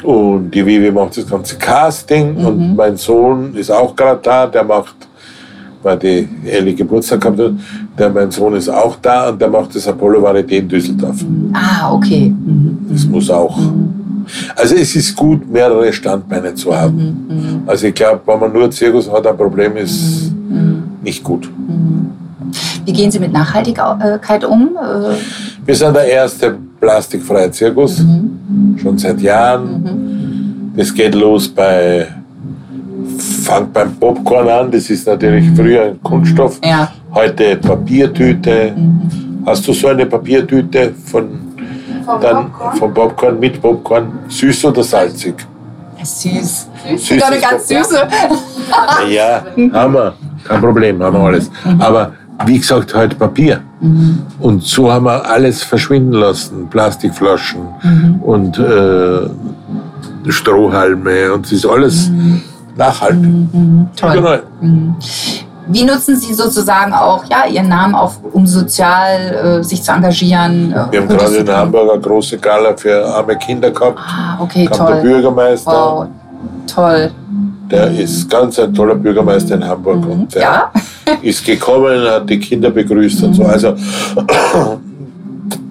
Und 0.04 0.52
die 0.52 0.64
Vivi 0.64 0.92
macht 0.92 1.18
das 1.18 1.28
ganze 1.28 1.58
Casting. 1.58 2.36
Und 2.46 2.76
mein 2.76 2.96
Sohn 2.96 3.56
ist 3.56 3.72
auch 3.72 3.96
gerade 3.96 4.20
da. 4.22 4.46
Der 4.46 4.64
macht, 4.64 4.96
weil 5.86 5.98
die 6.00 6.28
Ellie 6.46 6.74
Geburtstag 6.74 7.22
gehabt 7.22 7.40
hat, 7.40 7.52
der, 7.98 8.10
mein 8.10 8.32
Sohn 8.32 8.56
ist 8.56 8.70
auch 8.70 8.96
da 9.02 9.30
und 9.30 9.40
der 9.40 9.50
macht 9.50 9.76
das 9.76 9.88
Apollo 9.88 10.20
Varieté 10.26 10.58
in 10.58 10.68
Düsseldorf. 10.68 11.24
ah, 11.54 11.94
okay. 11.94 12.34
Mhm. 12.34 12.78
Das 12.92 13.06
muss 13.06 13.30
auch. 13.30 13.56
Also 14.56 14.74
es 14.74 14.96
ist 14.96 15.16
gut, 15.16 15.48
mehrere 15.48 15.94
Standbeine 15.94 16.56
zu 16.56 16.76
haben. 16.76 17.64
Also 17.68 17.86
ich 17.86 17.94
glaube, 17.94 18.22
wenn 18.26 18.40
man 18.40 18.52
nur 18.52 18.72
Zirkus 18.72 19.12
hat, 19.12 19.28
ein 19.28 19.38
Problem 19.38 19.78
ist 19.78 20.32
nicht 21.04 21.24
gut. 21.24 21.48
Wie 22.86 22.92
gehen 22.92 23.12
Sie 23.12 23.20
mit 23.20 23.32
Nachhaltigkeit 23.32 24.44
um? 24.44 24.70
Äh, 24.76 25.16
Wir 25.68 25.76
sind 25.76 25.96
der 25.96 26.08
erste 26.08 26.58
plastikfreie 26.82 27.52
Zirkus, 27.52 28.04
schon 28.82 28.98
seit 28.98 29.22
Jahren. 29.22 30.72
Das 30.76 30.92
geht 30.92 31.14
los 31.14 31.48
bei, 31.48 32.08
fängt 33.46 33.74
beim 33.74 33.96
Popcorn 33.96 34.50
an, 34.50 34.72
das 34.72 34.90
ist 34.90 35.08
natürlich 35.08 35.46
früher 35.56 35.84
ein 35.84 36.02
Kunststoff, 36.04 36.60
Ja. 36.64 36.92
heute 37.14 37.56
Papiertüte. 37.58 38.74
Hast 39.46 39.68
du 39.68 39.74
so 39.74 39.88
eine 39.90 40.06
Papiertüte 40.06 40.94
von, 41.06 41.30
dann, 42.22 42.52
vom 42.80 42.94
Popcorn 42.94 43.40
mit 43.40 43.62
Popcorn, 43.62 44.12
süß 44.28 44.66
oder 44.66 44.84
salzig? 44.84 45.36
süß. 46.04 46.68
Süß 46.98 47.08
Sogar 47.08 47.32
eine 47.32 47.40
ganz 47.42 47.68
süße. 47.68 48.08
Ja, 49.10 49.44
haben 49.74 49.94
wir. 49.94 50.14
Kein 50.44 50.62
Problem, 50.62 51.02
haben 51.02 51.18
wir 51.18 51.22
alles. 51.26 51.50
Aber 51.80 52.12
wie 52.46 52.60
gesagt, 52.60 52.94
halt 52.94 53.18
Papier. 53.18 53.62
Und 54.40 54.62
so 54.64 54.92
haben 54.92 55.06
wir 55.06 55.26
alles 55.28 55.64
verschwinden 55.64 56.14
lassen. 56.14 56.68
Plastikflaschen 56.70 57.62
und 58.22 58.60
äh, 58.60 59.22
Strohhalme 60.32 61.34
und 61.34 61.46
es 61.46 61.52
ist 61.54 61.66
alles 61.66 62.12
nachhaltig. 62.76 63.32
Toll. 63.96 64.14
Genau. 64.14 64.96
Wie 65.68 65.84
nutzen 65.84 66.16
Sie 66.16 66.34
sozusagen 66.34 66.94
auch 66.94 67.26
ja, 67.26 67.46
Ihren 67.52 67.70
Namen 67.70 67.96
auch, 67.96 68.12
um 68.34 68.46
sozial 68.46 69.60
äh, 69.60 69.64
sich 69.64 69.82
zu 69.82 69.92
engagieren? 69.92 70.72
äh, 70.72 70.92
Wir 70.92 71.02
haben 71.02 71.08
gerade 71.08 71.36
in? 71.38 71.50
Hamburg 71.50 71.92
eine 71.92 72.02
große 72.02 72.38
Gala 72.38 72.78
für 72.78 73.04
arme 73.04 73.36
Kinder 73.38 73.72
gehabt. 73.72 73.98
Ah, 74.00 74.38
okay, 74.40 74.66
Kam 74.66 74.78
der 74.86 74.96
toll. 74.96 75.02
Bürgermeister. 75.02 75.72
Wow, 75.72 76.08
toll. 76.68 77.12
Der 77.72 77.90
ist 77.90 78.30
ganz 78.30 78.60
ein 78.60 78.72
toller 78.76 78.94
Bürgermeister 78.94 79.56
in 79.56 79.68
Hamburg. 79.68 80.06
Und 80.06 80.36
der 80.36 80.42
Ja? 80.44 80.72
ist 81.24 81.44
gekommen, 81.44 82.08
hat 82.08 82.30
die 82.30 82.40
Kinder 82.40 82.70
begrüßt 82.70 83.24
und 83.24 83.34
so. 83.34 83.44
Also 83.46 83.74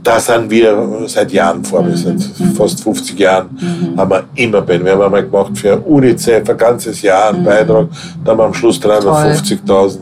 da 0.03 0.20
sind 0.20 0.51
wir 0.51 1.05
seit 1.07 1.33
Jahren 1.33 1.64
vor. 1.64 1.87
Wir 1.87 1.97
sind 1.97 2.22
fast 2.57 2.83
50 2.83 3.18
Jahren, 3.18 3.49
haben 3.97 4.11
wir 4.11 4.25
immer 4.35 4.61
Ben. 4.61 4.85
Wir 4.85 4.93
haben 4.93 5.03
einmal 5.03 5.22
gemacht 5.25 5.57
für 5.57 5.79
UNICEF 5.79 6.49
ein 6.49 6.57
ganzes 6.57 7.01
Jahr 7.03 7.31
einen 7.31 7.43
Beitrag. 7.45 7.87
Da 8.25 8.33
haben 8.33 8.39
wir 8.39 8.45
am 8.45 8.55
Schluss 8.55 8.79
350.000 8.81 9.99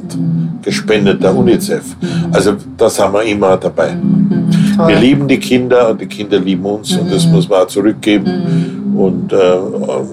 gespendet 0.62 1.22
der 1.22 1.34
UNICEF. 1.36 1.82
Also 2.32 2.54
da 2.76 2.88
sind 2.88 3.12
wir 3.12 3.22
immer 3.22 3.56
dabei. 3.56 3.96
Wir 3.96 4.76
Toll. 4.76 4.94
lieben 4.94 5.28
die 5.28 5.38
Kinder 5.38 5.90
und 5.90 6.00
die 6.00 6.06
Kinder 6.06 6.38
lieben 6.38 6.64
uns 6.64 6.96
und 6.96 7.12
das 7.12 7.26
muss 7.26 7.48
man 7.48 7.60
auch 7.62 7.66
zurückgeben. 7.66 8.94
Und 8.96 9.32
äh, 9.32 9.36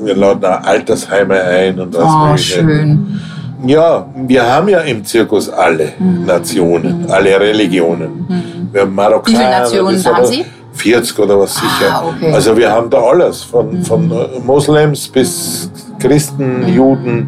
wir 0.03 0.16
laden 0.16 0.43
auch 0.45 0.64
Altersheime 0.64 1.41
ein 1.41 1.80
und 1.80 1.93
was 1.95 2.03
Oh, 2.03 2.26
Mögliche. 2.28 2.60
schön. 2.62 3.20
Ja, 3.66 4.07
wir 4.16 4.45
haben 4.45 4.70
ja 4.70 4.80
im 4.80 5.03
Zirkus 5.03 5.49
alle 5.49 5.93
Nationen, 5.99 7.05
alle 7.10 7.39
Religionen. 7.39 8.26
Wir 8.72 8.82
haben 8.82 8.95
Marokkaner. 8.95 9.38
Wie 9.38 9.41
viele 9.41 9.49
Nationen 9.49 10.05
haben 10.05 10.26
Sie? 10.26 10.45
40 10.74 11.20
oder 11.20 11.39
was 11.39 11.55
sicher. 11.55 11.91
Ah, 11.91 12.03
okay. 12.07 12.32
Also 12.32 12.55
wir 12.55 12.72
haben 12.72 12.89
da 12.89 12.99
alles, 13.01 13.43
von, 13.43 13.84
von 13.84 14.10
äh, 14.12 14.39
Moslems 14.45 15.10
bis 15.10 15.70
Christen, 15.99 16.68
Juden, 16.74 17.28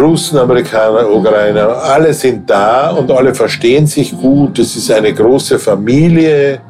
Russen, 0.00 0.38
Amerikaner, 0.38 1.08
Ukrainer, 1.10 1.68
alle 1.68 2.12
sind 2.14 2.48
da 2.48 2.90
und 2.90 3.10
alle 3.10 3.34
verstehen 3.34 3.86
sich 3.86 4.16
gut. 4.16 4.58
Es 4.58 4.76
ist 4.76 4.90
eine 4.90 5.12
große 5.12 5.58
Familie 5.58 6.60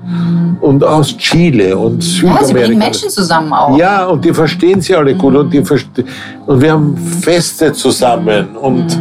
und 0.60 0.82
aus 0.84 1.16
Chile 1.16 1.76
und 1.76 2.02
Ja, 2.02 2.10
Sie 2.10 2.22
bringen 2.26 2.44
Südamerika. 2.44 2.78
Menschen 2.78 3.10
zusammen 3.10 3.52
auch. 3.52 3.76
Ja, 3.76 4.06
und 4.06 4.24
die 4.24 4.32
verstehen 4.32 4.80
sie 4.80 4.94
alle 4.94 5.14
gut 5.14 5.34
und, 5.34 5.52
die 5.52 5.62
und 6.46 6.60
wir 6.60 6.72
haben 6.72 6.96
Feste 6.96 7.72
zusammen 7.72 8.56
und, 8.56 8.98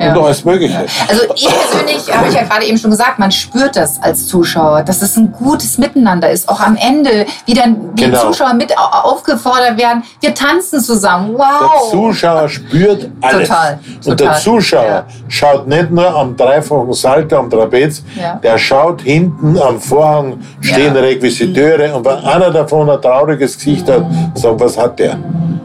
Ja. 0.00 0.14
und 0.14 0.24
alles 0.24 0.44
Mögliche. 0.44 0.78
Also 1.08 1.22
ich 1.34 1.48
persönlich, 1.48 2.14
habe 2.14 2.28
ich 2.28 2.34
ja 2.34 2.42
gerade 2.42 2.64
eben 2.66 2.76
schon 2.78 2.90
gesagt, 2.90 3.18
man 3.18 3.30
spürt 3.30 3.76
das 3.76 4.02
als 4.02 4.26
Zuschauer, 4.26 4.82
dass 4.82 5.00
es 5.02 5.16
ein 5.16 5.32
gutes 5.32 5.78
Miteinander 5.78 6.30
ist. 6.30 6.48
Auch 6.48 6.60
am 6.60 6.76
Ende, 6.76 7.26
wie 7.46 7.54
dann 7.54 7.94
die 7.94 8.04
Genau. 8.04 8.20
Zuschauer 8.26 8.54
mit 8.54 8.76
au- 8.76 9.10
aufgefordert 9.12 9.78
werden, 9.78 10.02
wir 10.20 10.34
tanzen 10.34 10.80
zusammen. 10.80 11.28
Der 11.36 11.38
Wow! 11.38 11.90
Zuschauer 11.90 12.48
spürt 12.48 13.08
alles. 13.20 13.48
Total, 13.48 13.78
Und 14.06 14.20
der 14.20 14.32
Zuschauer 14.34 14.84
ja. 14.84 15.04
schaut 15.28 15.66
nicht 15.66 15.90
nur 15.90 16.08
am 16.14 16.36
dreifachen 16.36 16.92
Salto 16.92 17.36
am 17.38 17.48
Trapez, 17.50 18.02
Ja. 18.20 18.34
der 18.42 18.58
schaut 18.58 19.02
hinten 19.02 19.58
am 19.58 19.80
Vorhang 19.80 20.40
stehen. 20.60 20.94
Requisiteure 20.96 21.94
und 21.94 22.04
wenn 22.04 22.18
einer 22.18 22.50
davon 22.50 22.88
ein 22.90 23.00
trauriges 23.00 23.56
Gesicht 23.56 23.88
hat, 23.90 24.04
sagen, 24.34 24.58
was 24.60 24.76
hat 24.76 24.98
der? 24.98 25.16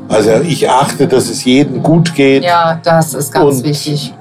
Also 0.10 0.32
ich 0.46 0.70
achte, 0.70 1.08
dass 1.08 1.30
es 1.30 1.44
jedem 1.46 1.82
gut 1.82 2.14
geht. 2.14 2.44
Ja, 2.44 2.80
das 2.84 3.14
ist 3.14 3.32
ganz 3.32 3.58
Und 3.60 3.64
wichtig. 3.64 4.14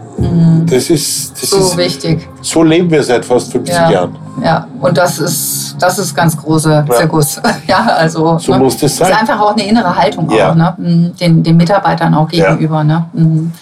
Das 0.66 0.90
ist, 0.90 1.32
das 1.42 1.50
So 1.50 1.58
ist 1.58 1.76
wichtig. 1.76 2.28
so 2.42 2.62
leben 2.62 2.90
wir 2.90 3.02
seit 3.02 3.24
fast 3.24 3.50
50 3.52 3.74
Ja, 3.74 3.90
Jahren. 3.90 4.16
ja, 4.44 4.66
und 4.80 4.96
das 4.96 5.18
ist, 5.18 5.76
das 5.80 5.98
ist 5.98 6.14
ganz 6.14 6.36
großer 6.36 6.84
Ja. 6.88 6.94
Zirkus. 6.94 7.40
Ja, 7.66 7.86
also 7.96 8.38
So 8.38 8.52
ne? 8.52 8.58
muss 8.58 8.76
das 8.76 8.96
sein. 8.96 9.10
ist 9.10 9.18
einfach 9.20 9.40
auch 9.40 9.52
eine 9.52 9.66
innere 9.66 9.94
Haltung 9.96 10.30
Ja. 10.30 10.50
auch, 10.50 10.54
ne? 10.54 10.74
Mhm, 10.78 11.16
den, 11.16 11.42
den 11.42 11.56
Mitarbeitern 11.56 12.14
auch 12.14 12.30
Ja. 12.32 12.50
gegenüber. 12.52 12.84
Ne? 12.84 13.04
Mhm. 13.12 13.52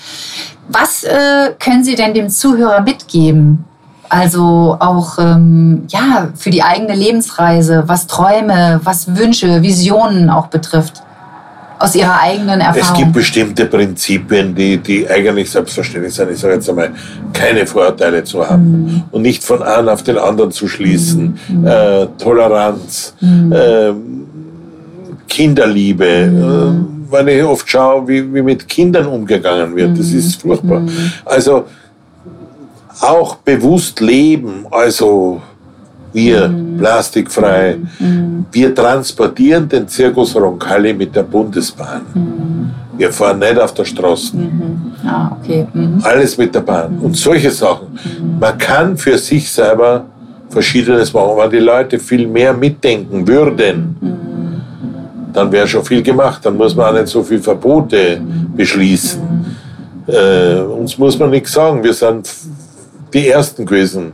Was 0.68 1.04
äh, 1.04 1.52
können 1.58 1.82
Sie 1.84 1.94
denn 1.94 2.12
dem 2.12 2.28
Zuhörer 2.28 2.80
mitgeben? 2.82 3.64
Also 4.10 4.76
auch 4.80 5.18
ähm, 5.18 5.84
ja 5.88 6.28
für 6.34 6.50
die 6.50 6.62
eigene 6.62 6.94
Lebensreise, 6.94 7.84
was 7.86 8.06
Träume, 8.06 8.80
was 8.82 9.14
Wünsche, 9.16 9.62
Visionen 9.62 10.28
auch 10.30 10.46
betrifft, 10.48 11.02
aus 11.78 11.94
Ihrer 11.94 12.20
eigenen 12.20 12.60
Es 12.60 12.76
Erfahrung. 12.76 13.02
gibt 13.02 13.12
bestimmte 13.12 13.66
Prinzipien, 13.66 14.54
die, 14.54 14.78
die 14.78 15.08
eigentlich 15.08 15.50
selbstverständlich 15.50 16.14
sind. 16.14 16.30
Ich 16.32 16.38
sage 16.38 16.54
jetzt 16.54 16.68
einmal, 16.68 16.90
keine 17.32 17.66
Vorurteile 17.66 18.24
zu 18.24 18.48
haben 18.48 19.04
und 19.10 19.22
nicht 19.22 19.44
von 19.44 19.62
einem 19.62 19.88
auf 19.88 20.02
den 20.02 20.18
anderen 20.18 20.50
zu 20.50 20.68
schließen. 20.68 21.38
Äh, 21.64 22.06
Toleranz, 22.18 23.14
äh, 23.22 23.92
Kinderliebe. 25.28 26.04
Äh, 26.04 27.10
wenn 27.10 27.28
ich 27.28 27.42
oft 27.42 27.68
schaue, 27.68 28.06
wie, 28.08 28.34
wie 28.34 28.42
mit 28.42 28.68
Kindern 28.68 29.06
umgegangen 29.06 29.74
wird, 29.74 29.98
das 29.98 30.10
ist 30.10 30.42
furchtbar. 30.42 30.82
Also 31.24 31.64
auch 33.00 33.36
bewusst 33.36 34.00
leben, 34.00 34.66
also 34.70 35.40
wir 36.12 36.50
plastikfrei, 36.78 37.76
wir 38.52 38.74
transportieren 38.74 39.68
den 39.68 39.86
Zirkus 39.88 40.34
Roncalli 40.34 40.94
mit 40.94 41.14
der 41.14 41.22
Bundesbahn. 41.22 42.02
Wir 42.96 43.12
fahren 43.12 43.38
nicht 43.38 43.58
auf 43.60 43.72
der 43.74 43.84
Straße. 43.84 44.36
Ah, 45.04 45.30
okay. 45.38 45.66
Mhm. 45.72 46.00
Alles 46.02 46.36
mit 46.36 46.52
der 46.54 46.60
Bahn. 46.60 46.98
Und 46.98 47.16
solche 47.16 47.50
Sachen. 47.50 47.86
Man 48.40 48.58
kann 48.58 48.96
für 48.96 49.16
sich 49.16 49.48
selber 49.48 50.04
Verschiedenes 50.48 51.12
machen. 51.12 51.36
Wenn 51.36 51.50
die 51.50 51.58
Leute 51.58 51.98
viel 51.98 52.26
mehr 52.26 52.52
mitdenken 52.52 53.26
würden, 53.26 53.96
dann 55.32 55.52
wäre 55.52 55.68
schon 55.68 55.84
viel 55.84 56.02
gemacht. 56.02 56.44
Dann 56.44 56.56
muss 56.56 56.74
man 56.74 56.86
auch 56.86 57.00
nicht 57.00 57.08
so 57.08 57.22
viele 57.22 57.40
Verbote 57.40 58.20
beschließen. 58.56 59.20
Äh, 60.08 60.60
uns 60.60 60.98
muss 60.98 61.18
man 61.18 61.30
nichts 61.30 61.52
sagen. 61.52 61.84
Wir 61.84 61.94
sind 61.94 62.28
die 63.12 63.28
Ersten 63.28 63.64
gewesen, 63.64 64.12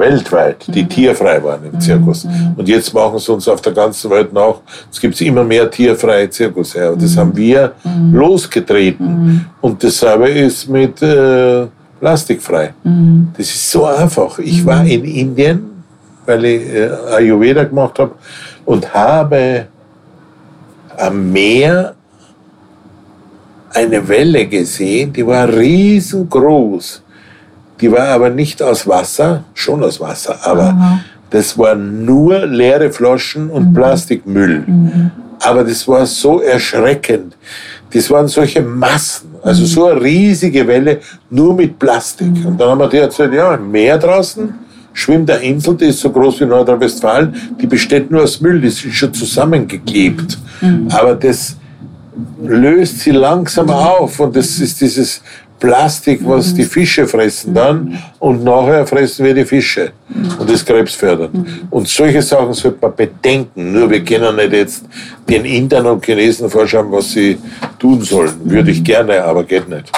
weltweit, 0.00 0.64
die 0.66 0.84
tierfrei 0.86 1.40
waren 1.44 1.64
im 1.72 1.80
Zirkus. 1.80 2.26
Und 2.56 2.68
jetzt 2.68 2.92
machen 2.92 3.18
sie 3.18 3.32
uns 3.32 3.46
auf 3.46 3.60
der 3.60 3.72
ganzen 3.72 4.10
Welt 4.10 4.32
nach. 4.32 4.56
Es 4.90 5.00
gibt 5.00 5.20
immer 5.20 5.44
mehr 5.44 5.70
tierfreie 5.70 6.28
Zirkusse. 6.28 6.90
Und 6.90 7.02
das 7.02 7.16
haben 7.16 7.36
wir 7.36 7.72
losgetreten. 8.12 9.46
Und 9.60 9.84
dasselbe 9.84 10.28
ist 10.30 10.68
mit 10.68 11.00
äh, 11.02 11.66
plastikfrei. 12.00 12.74
Das 13.36 13.46
ist 13.46 13.70
so 13.70 13.84
einfach. 13.84 14.38
Ich 14.40 14.64
war 14.66 14.84
in 14.84 15.04
Indien, 15.04 15.84
weil 16.26 16.44
ich 16.44 16.62
äh, 16.74 16.90
Ayurveda 17.16 17.64
gemacht 17.64 17.98
habe 17.98 18.12
und 18.64 18.92
habe 18.92 19.66
am 20.96 21.32
Meer 21.32 21.94
eine 23.72 24.06
Welle 24.08 24.46
gesehen, 24.46 25.12
die 25.12 25.26
war 25.26 25.48
riesengroß. 25.48 27.02
Die 27.80 27.90
war 27.90 28.08
aber 28.08 28.30
nicht 28.30 28.62
aus 28.62 28.86
Wasser, 28.86 29.44
schon 29.54 29.82
aus 29.82 30.00
Wasser, 30.00 30.38
aber 30.42 31.00
das 31.30 31.56
waren 31.56 32.04
nur 32.04 32.46
leere 32.46 32.90
Flaschen 32.90 33.50
und 33.50 33.72
Plastikmüll. 33.72 34.64
Aber 35.40 35.64
das 35.64 35.86
war 35.88 36.04
so 36.04 36.40
erschreckend. 36.40 37.36
Das 37.92 38.10
waren 38.10 38.28
solche 38.28 38.60
Massen, 38.60 39.30
also 39.42 39.64
so 39.64 39.86
eine 39.86 40.00
riesige 40.00 40.66
Welle, 40.66 41.00
nur 41.30 41.54
mit 41.54 41.78
Plastik. 41.78 42.28
Und 42.44 42.60
dann 42.60 42.70
haben 42.70 42.78
wir 42.78 42.88
die 42.88 42.98
erzählt, 42.98 43.32
ja, 43.32 43.54
im 43.54 43.70
Meer 43.70 43.98
draußen 43.98 44.52
schwimmt 44.92 45.30
eine 45.30 45.42
Insel, 45.42 45.74
die 45.76 45.86
ist 45.86 46.00
so 46.00 46.10
groß 46.10 46.40
wie 46.40 46.46
Nordrhein-Westfalen, 46.46 47.34
die 47.60 47.66
besteht 47.66 48.10
nur 48.10 48.22
aus 48.24 48.40
Müll, 48.40 48.60
das 48.60 48.84
ist 48.84 48.94
schon 48.94 49.14
zusammengeklebt. 49.14 50.38
Aber 50.90 51.14
das 51.14 51.56
löst 52.42 53.00
sie 53.00 53.12
langsam 53.12 53.70
auf 53.70 54.20
und 54.20 54.36
das 54.36 54.58
ist 54.58 54.80
dieses 54.80 55.22
Plastik, 55.60 56.20
was 56.24 56.54
die 56.54 56.64
Fische 56.64 57.06
fressen 57.06 57.52
dann 57.54 57.98
und 58.18 58.42
nachher 58.42 58.86
fressen 58.86 59.26
wir 59.26 59.34
die 59.34 59.44
Fische 59.44 59.92
und 60.38 60.50
das 60.50 60.64
krebsfördernd. 60.64 61.46
Und 61.70 61.86
solche 61.86 62.22
Sachen 62.22 62.54
sollte 62.54 62.78
man 62.80 62.96
bedenken. 62.96 63.72
Nur 63.72 63.90
wir 63.90 64.02
können 64.02 64.36
nicht 64.36 64.52
jetzt 64.52 64.84
den 65.28 65.44
Indern 65.44 65.86
und 65.86 66.04
Chinesen 66.04 66.48
vorschauen, 66.48 66.90
was 66.90 67.12
sie 67.12 67.38
tun 67.78 68.00
sollen. 68.00 68.32
Würde 68.44 68.70
ich 68.70 68.82
gerne, 68.82 69.22
aber 69.22 69.44
geht 69.44 69.68
nicht. 69.68 69.92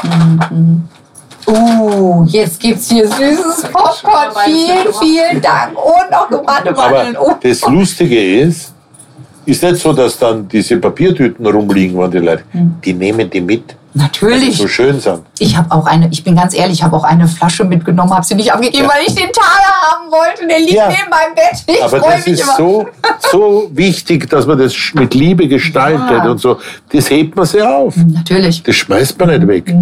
Uh, 1.47 2.25
jetzt 2.29 2.61
gibt's 2.61 2.91
hier 2.91 3.07
süßes 3.07 3.63
Popcorn. 3.73 4.31
Vielen, 4.45 4.95
vielen 5.01 5.41
Dank. 5.41 5.77
Und 5.77 6.11
noch 6.11 6.29
gebrannte 6.29 6.73
Mandeln. 6.73 7.17
Oh. 7.17 7.31
Aber 7.31 7.39
das 7.43 7.61
Lustige 7.63 8.41
ist, 8.41 8.72
ist 9.47 9.63
nicht 9.63 9.77
so, 9.77 9.93
dass 9.93 10.19
dann 10.19 10.49
diese 10.49 10.77
Papiertüten 10.77 11.47
rumliegen, 11.47 11.99
wenn 11.99 12.11
die 12.11 12.19
Leute, 12.19 12.43
die 12.85 12.93
nehmen 12.95 13.29
die 13.31 13.41
mit, 13.41 13.77
Natürlich. 13.95 14.57
so 14.57 14.67
schön 14.69 14.99
sind. 15.01 15.21
Ich 15.39 15.55
habe 15.55 15.71
auch 15.71 15.85
eine, 15.85 16.09
ich 16.11 16.25
bin 16.25 16.35
ganz 16.35 16.55
ehrlich, 16.55 16.79
ich 16.79 16.83
habe 16.83 16.97
auch 16.97 17.05
eine 17.05 17.29
Flasche 17.29 17.63
mitgenommen, 17.65 18.11
habe 18.15 18.25
sie 18.25 18.35
nicht 18.35 18.51
abgegeben, 18.51 18.89
weil 18.89 19.03
ich 19.07 19.15
den 19.15 19.31
Taler 19.31 19.75
haben 19.83 20.11
wollte. 20.11 20.47
Der 20.49 20.61
liegt 20.61 20.73
Ja. 20.73 20.89
neben 20.89 21.11
meinem 21.11 21.35
Bett. 21.35 21.63
Ich 21.67 21.83
Aber 21.85 21.99
das 21.99 22.25
mich 22.27 22.41
ist 22.41 22.43
immer. 22.43 22.57
so, 22.57 22.87
so 23.31 23.71
wichtig, 23.75 24.31
dass 24.31 24.47
man 24.47 24.59
das 24.59 24.73
mit 24.95 25.13
Liebe 25.13 25.47
gestaltet 25.47 26.09
Ja. 26.11 26.31
und 26.31 26.39
so. 26.39 26.57
Das 26.91 27.11
hebt 27.11 27.37
man 27.37 27.45
sich 27.45 27.61
auf. 27.63 27.95
Natürlich. 27.97 28.63
Das 28.63 28.75
schmeißt 28.77 29.19
man 29.19 29.29
nicht 29.29 29.47
weg. 29.47 29.75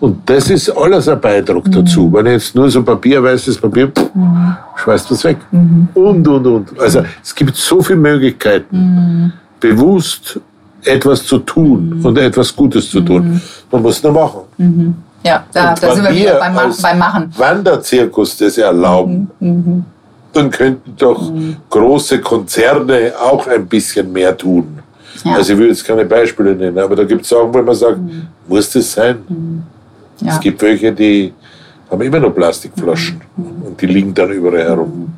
Und 0.00 0.28
das 0.28 0.50
ist 0.50 0.68
alles 0.70 1.06
ein 1.08 1.20
Beitrag 1.20 1.62
dazu. 1.70 2.12
Wenn 2.12 2.26
jetzt 2.26 2.56
nur 2.56 2.68
so 2.68 2.82
Papier, 2.82 3.22
weißes 3.22 3.58
Papier, 3.58 3.86
pff, 3.88 4.10
schmeißt 4.82 5.10
es 5.10 5.24
weg. 5.24 5.38
Und, 5.94 6.26
und, 6.26 6.46
und. 6.46 6.80
Also 6.80 7.04
es 7.22 7.34
gibt 7.34 7.56
so 7.56 7.80
viele 7.80 7.98
Möglichkeiten, 7.98 9.32
bewusst 9.60 10.40
etwas 10.84 11.24
zu 11.24 11.38
tun 11.38 12.00
und 12.02 12.18
etwas 12.18 12.54
Gutes 12.54 12.90
zu 12.90 13.00
tun. 13.00 13.40
Man 13.70 13.82
muss 13.82 14.02
nur 14.02 14.12
machen. 14.12 14.40
Ja, 15.24 15.44
da, 15.52 15.74
da 15.74 15.82
wenn 15.82 15.94
sind 15.94 16.04
wir 16.04 16.14
wieder 16.14 16.38
beim, 16.38 16.72
beim 16.82 16.98
Machen. 16.98 17.32
Wanderzirkus 17.36 18.36
das 18.36 18.58
erlauben, 18.58 19.30
dann 20.32 20.50
könnten 20.50 20.94
doch 20.96 21.30
große 21.70 22.20
Konzerne 22.20 23.12
auch 23.20 23.46
ein 23.46 23.66
bisschen 23.66 24.12
mehr 24.12 24.36
tun. 24.36 24.78
Ja. 25.24 25.34
Also 25.34 25.52
ich 25.52 25.58
will 25.58 25.68
jetzt 25.68 25.84
keine 25.84 26.04
Beispiele 26.04 26.56
nennen, 26.56 26.78
aber 26.78 26.96
da 26.96 27.04
gibt 27.04 27.22
es 27.22 27.28
Sachen, 27.28 27.54
wo 27.54 27.62
man 27.62 27.74
sagt, 27.74 27.98
muss 28.48 28.70
das 28.70 28.92
sein? 28.92 29.18
Ja. 30.20 30.32
Es 30.32 30.40
gibt 30.40 30.60
welche, 30.62 30.90
die 30.90 31.32
haben 31.92 32.00
immer 32.02 32.18
noch 32.20 32.30
Plastikflaschen 32.34 33.20
und 33.36 33.80
die 33.80 33.86
liegen 33.86 34.14
dann 34.14 34.30
überall 34.30 34.64
herum. 34.64 35.12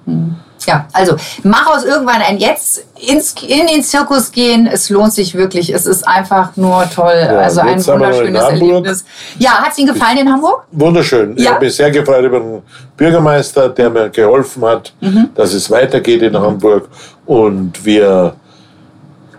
Ja, 0.67 0.87
also 0.95 1.15
mach 1.43 1.67
aus 1.67 1.85
irgendwann 1.85 2.23
ein 2.23 2.39
Jetzt 2.39 2.87
ins, 2.99 3.35
in 3.47 3.67
den 3.67 3.83
Zirkus 3.83 4.33
gehen. 4.33 4.67
Es 4.67 4.89
lohnt 4.89 5.13
sich 5.13 5.35
wirklich. 5.35 5.73
Es 5.73 5.85
ist 5.85 6.09
einfach 6.09 6.57
nur 6.57 6.89
toll. 6.93 7.13
also 7.13 7.61
ein 7.61 7.85
wunderschönes. 7.87 8.43
Erlebnis. 8.43 9.05
Ja, 9.39 9.51
hat 9.63 9.73
es 9.73 9.79
Ihnen 9.79 9.93
gefallen 9.93 10.19
in 10.19 10.33
Hamburg? 10.33 10.65
Wunderschön. 10.73 11.35
Ich 11.37 11.45
Ja. 11.45 11.53
habe 11.55 11.67
mich 11.67 11.77
sehr 11.77 11.91
gefreut 11.91 12.25
über 12.25 12.41
den 12.41 12.63
Bürgermeister, 12.97 13.69
der 13.69 13.91
mir 13.91 14.09
geholfen 14.09 14.65
hat, 14.65 14.95
dass 15.35 15.53
es 15.53 15.71
weitergeht 15.71 16.23
in 16.23 16.37
Hamburg. 16.37 16.89
Und 17.27 17.85
wir 17.85 18.35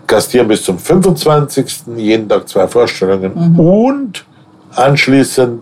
gastieren 0.06 0.46
bis 0.46 0.62
zum 0.62 0.78
25. 0.78 1.82
jeden 1.96 2.28
Tag 2.28 2.48
zwei 2.48 2.68
Vorstellungen. 2.68 3.32
Und 3.58 4.24
anschließend 4.76 5.60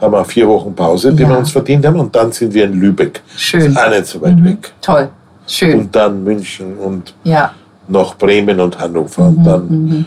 haben 0.00 0.12
wir 0.12 0.24
vier 0.24 0.48
Wochen 0.48 0.74
Pause, 0.74 1.12
die 1.12 1.22
Ja. 1.22 1.28
wir 1.28 1.38
uns 1.38 1.50
verdient 1.50 1.84
haben. 1.86 1.98
Und 2.00 2.14
dann 2.14 2.32
sind 2.32 2.52
wir 2.54 2.64
in 2.64 2.72
Lübeck. 2.80 3.22
Schön. 3.36 3.70
Ist 3.72 3.78
auch 3.78 3.90
nicht 3.90 4.06
so 4.06 4.20
weit 4.22 4.42
weg. 4.44 4.72
Toll. 4.80 5.08
Schön. 5.46 5.80
Und 5.80 5.94
dann 5.96 6.22
München 6.24 6.76
und 6.78 7.14
ja. 7.24 7.52
noch 7.88 8.14
Bremen 8.16 8.60
und 8.60 8.78
Hannover. 8.78 9.22
Und 9.28 9.44
dann 9.44 10.04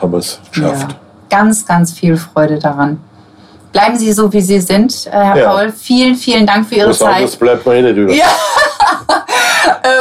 haben 0.00 0.12
wir 0.12 0.18
es 0.18 0.40
geschafft. 0.52 0.92
Ja. 0.92 0.98
Ganz, 1.38 1.66
ganz 1.66 1.92
viel 1.92 2.16
Freude 2.16 2.58
daran. 2.58 2.98
Bleiben 3.72 3.98
Sie 3.98 4.12
so, 4.12 4.32
wie 4.32 4.40
Sie 4.40 4.60
sind, 4.60 5.06
äh, 5.06 5.10
Herr. 5.10 5.44
Paul. 5.44 5.72
Vielen, 5.72 6.14
vielen 6.14 6.46
Dank 6.46 6.66
für 6.66 6.76
Ihre 6.76 6.88
Was 6.90 7.02
anderes 7.02 7.32
Zeit. 7.32 7.40
bleibt 7.40 7.66
mir 7.66 7.74
eh 7.74 7.82
nicht 7.82 7.96
über. 7.96 8.12
Ja. 8.14 8.24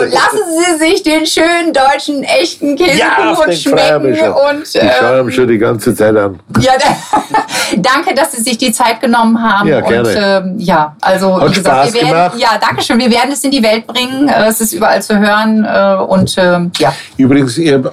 Äh, 0.02 0.10
lassen 0.10 0.40
Sie 0.58 0.78
sich 0.86 1.04
den 1.04 1.26
schönen 1.26 1.74
deutschen 1.74 2.24
echten 2.24 2.76
Käsekuchen 2.76 3.54
schmecken. 3.54 4.16
schon. 4.16 4.32
Und 4.34 4.64
ich 4.76 4.92
schaue 5.00 5.20
ihm 5.22 5.32
schon 5.32 5.48
die 5.48 5.58
ganze 5.58 5.96
Zeit 5.96 6.16
an. 6.16 6.40
ja, 6.60 6.74
da, 6.80 7.22
danke, 7.78 8.14
dass 8.16 8.32
Sie 8.34 8.42
sich 8.42 8.58
die 8.58 8.72
Zeit 8.72 9.00
genommen 9.02 9.42
haben. 9.42 9.68
Ja, 9.68 9.82
gerne. 9.82 10.10
Und 10.10 10.16
ähm, 10.18 10.56
ja, 10.60 10.96
also 11.02 11.40
Hat 11.42 11.50
wie 11.50 11.54
gesagt, 11.56 11.76
Spaß 11.90 11.94
wir 11.94 12.02
werden, 12.02 12.14
gemacht. 12.14 12.38
ja, 12.38 12.50
danke 12.60 12.82
schön. 12.84 13.00
Wir 13.00 13.12
werden 13.12 13.32
es 13.32 13.44
in 13.44 13.52
die 13.52 13.64
Welt 13.64 13.86
bringen. 13.88 14.28
Äh, 14.28 14.48
Es 14.48 14.62
ist 14.62 14.74
überall 14.74 15.02
zu 15.02 15.18
hören 15.18 15.66
äh, 15.66 15.96
und 16.04 16.36
ähm, 16.38 16.72
ja, 16.80 16.94
Übrigens, 17.18 17.58
ich 17.58 17.72
habe 17.74 17.92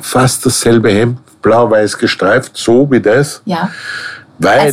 fast 0.00 0.44
dasselbe 0.46 0.90
Hemd, 0.90 1.18
blau-weiß 1.42 1.98
gestreift, 1.98 2.52
so 2.56 2.90
wie 2.90 3.00
das. 3.00 3.42
ja. 3.44 3.68
Weil? 4.42 4.72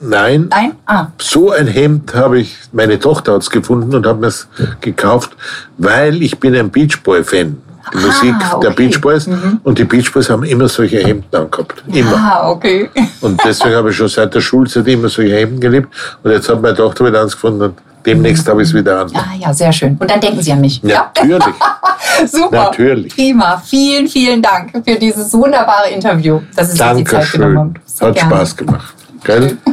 Nein, 0.00 0.48
Nein? 0.50 0.72
Ah, 0.86 1.06
so 1.20 1.50
ein 1.50 1.66
Hemd 1.66 2.14
habe 2.14 2.38
ich, 2.40 2.56
meine 2.72 2.98
Tochter 2.98 3.34
hat 3.34 3.42
es 3.42 3.50
gefunden 3.50 3.94
und 3.94 4.06
hat 4.06 4.20
mir 4.20 4.28
es 4.28 4.46
gekauft, 4.80 5.32
weil 5.76 6.22
ich 6.22 6.38
bin 6.38 6.54
ein 6.54 6.70
Beach 6.70 7.02
Boy-Fan. 7.02 7.56
Die 7.92 7.96
Ah, 7.96 8.00
Musik 8.06 8.34
der 8.38 8.70
okay. 8.70 8.72
Beach 8.76 9.00
Boys. 9.00 9.28
Und 9.62 9.78
die 9.78 9.84
Beach 9.84 10.12
Boys 10.12 10.28
haben 10.28 10.44
immer 10.44 10.68
solche 10.68 10.98
Hemden 10.98 11.34
angehabt. 11.34 11.82
Immer. 11.90 12.16
ah 12.16 12.50
okay. 12.50 12.90
Und 13.22 13.40
deswegen 13.44 13.74
habe 13.76 13.90
ich 13.90 13.96
schon 13.96 14.08
seit 14.08 14.34
der 14.34 14.40
Schulzeit 14.42 14.86
immer 14.88 15.08
solche 15.08 15.34
Hemden 15.36 15.58
geliebt. 15.58 15.88
Und 16.22 16.30
jetzt 16.30 16.48
hat 16.50 16.60
meine 16.60 16.76
Tochter 16.76 17.06
wieder 17.06 17.22
eins 17.22 17.32
gefunden 17.32 17.62
und 17.62 17.74
demnächst 18.08 18.48
habe 18.48 18.62
ich 18.62 18.68
es 18.68 18.74
wieder 18.74 19.00
an. 19.00 19.10
Ah 19.14 19.34
ja, 19.38 19.52
sehr 19.52 19.72
schön. 19.72 19.96
Und 19.98 20.10
dann 20.10 20.20
denken 20.20 20.42
Sie 20.42 20.52
an 20.52 20.60
mich. 20.60 20.82
Natürlich. 20.82 21.54
Super. 22.26 22.64
Natürlich. 22.64 23.14
Prima. 23.14 23.62
Vielen, 23.64 24.08
vielen 24.08 24.42
Dank 24.42 24.72
für 24.72 24.96
dieses 24.96 25.32
wunderbare 25.32 25.90
Interview. 25.90 26.40
Dass 26.56 26.72
Sie 26.72 26.76
sich 26.76 26.96
die 26.96 27.04
Zeit 27.04 27.32
genommen 27.32 27.58
haben. 27.58 27.74
Dankeschön. 27.74 27.96
Sehr 27.96 28.08
Hat 28.08 28.14
gerne. 28.14 28.34
Spaß 28.34 28.56
gemacht. 28.56 28.94
Gell? 29.24 29.58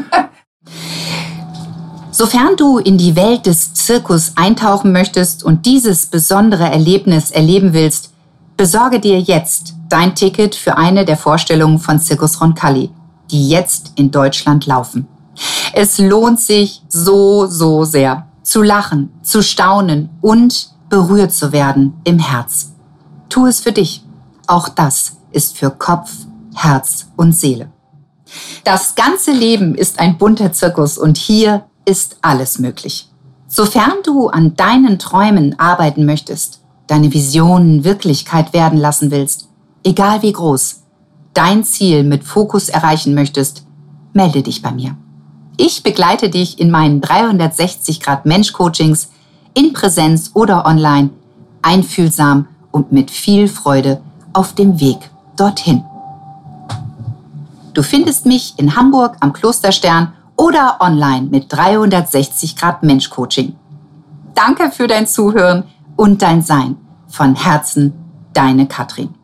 Sofern 2.12 2.56
du 2.56 2.78
in 2.78 2.98
die 2.98 3.16
Welt 3.16 3.46
des 3.46 3.74
Zirkus 3.74 4.34
eintauchen 4.36 4.92
möchtest 4.94 5.44
und 5.44 5.66
dieses 5.66 6.06
besondere 6.06 6.64
Erlebnis 6.64 7.30
erleben 7.32 7.74
willst, 7.74 8.14
besorge 8.56 9.02
dir 9.02 9.20
jetzt 9.20 9.74
dein 9.90 10.16
Ticket 10.16 10.56
für 10.56 10.78
eine 10.78 11.04
der 11.04 11.18
Vorstellungen 11.18 11.78
von 11.78 12.00
Zirkus 12.00 12.40
Roncalli, 12.40 12.90
die 13.32 13.50
jetzt 13.50 13.92
in 13.96 14.12
Deutschland 14.12 14.66
laufen. 14.66 15.08
Es 15.74 15.98
lohnt 15.98 16.40
sich 16.40 16.82
so, 16.88 17.48
so 17.48 17.84
sehr, 17.84 18.28
zu 18.44 18.62
lachen, 18.62 19.12
zu 19.22 19.42
staunen 19.42 20.10
und 20.22 20.70
berührt 20.90 21.34
zu 21.34 21.52
werden 21.52 21.94
im 22.04 22.20
Herz. 22.20 22.74
Tu 23.30 23.46
es 23.48 23.60
für 23.60 23.72
dich. 23.72 24.04
Auch 24.48 24.70
das 24.70 25.18
ist 25.32 25.58
für 25.58 25.72
Kopf, 25.72 26.12
Herz 26.54 27.08
und 27.16 27.34
Seele. 27.34 27.70
Das 28.64 28.96
ganze 28.96 29.32
Leben 29.32 29.76
ist 29.76 30.00
ein 30.00 30.18
bunter 30.18 30.54
Zirkus 30.54 30.98
und 30.98 31.18
hier 31.18 31.66
ist 31.86 32.18
alles 32.22 32.60
möglich. 32.60 33.10
Sofern 33.48 33.94
du 34.04 34.28
an 34.28 34.56
deinen 34.56 35.00
Träumen 35.00 35.60
arbeiten 35.60 36.06
möchtest, 36.06 36.62
deine 36.88 37.14
Visionen 37.14 37.84
Wirklichkeit 37.84 38.54
werden 38.54 38.80
lassen 38.80 39.12
willst, 39.12 39.50
egal 39.84 40.22
wie 40.22 40.34
groß, 40.34 40.84
dein 41.34 41.64
Ziel 41.64 42.04
mit 42.04 42.24
Fokus 42.24 42.70
erreichen 42.70 43.14
möchtest, 43.14 43.66
melde 44.14 44.42
dich 44.42 44.62
bei 44.62 44.72
mir. 44.72 44.98
Ich 45.58 45.84
begleite 45.84 46.30
dich 46.30 46.60
in 46.60 46.70
meinen 46.70 47.00
360 47.00 48.02
Grad 48.02 48.26
Mensch 48.26 48.52
Coachings 48.52 49.10
in 49.54 49.72
Präsenz 49.72 50.32
oder 50.34 50.66
online, 50.66 51.12
einfühlsam 51.62 52.48
und 52.72 52.92
mit 52.92 53.10
viel 53.10 53.48
Freude 53.48 54.02
auf 54.34 54.54
dem 54.54 54.82
Weg 54.82 54.98
dorthin. 55.38 55.84
Du 57.74 57.84
findest 57.84 58.26
mich 58.26 58.54
in 58.58 58.76
Hamburg 58.76 59.16
am 59.22 59.32
Klosterstern 59.32 60.14
oder 60.36 60.78
online 60.82 61.28
mit 61.28 61.52
360 61.52 62.58
Grad 62.58 62.84
Mensch 62.84 63.10
Coaching. 63.10 63.56
Danke 64.34 64.72
für 64.72 64.88
dein 64.88 65.08
Zuhören 65.08 65.64
und 65.96 66.22
dein 66.22 66.42
Sein. 66.42 66.76
Von 67.08 67.36
Herzen, 67.36 67.94
deine 68.34 68.68
Katrin. 68.68 69.16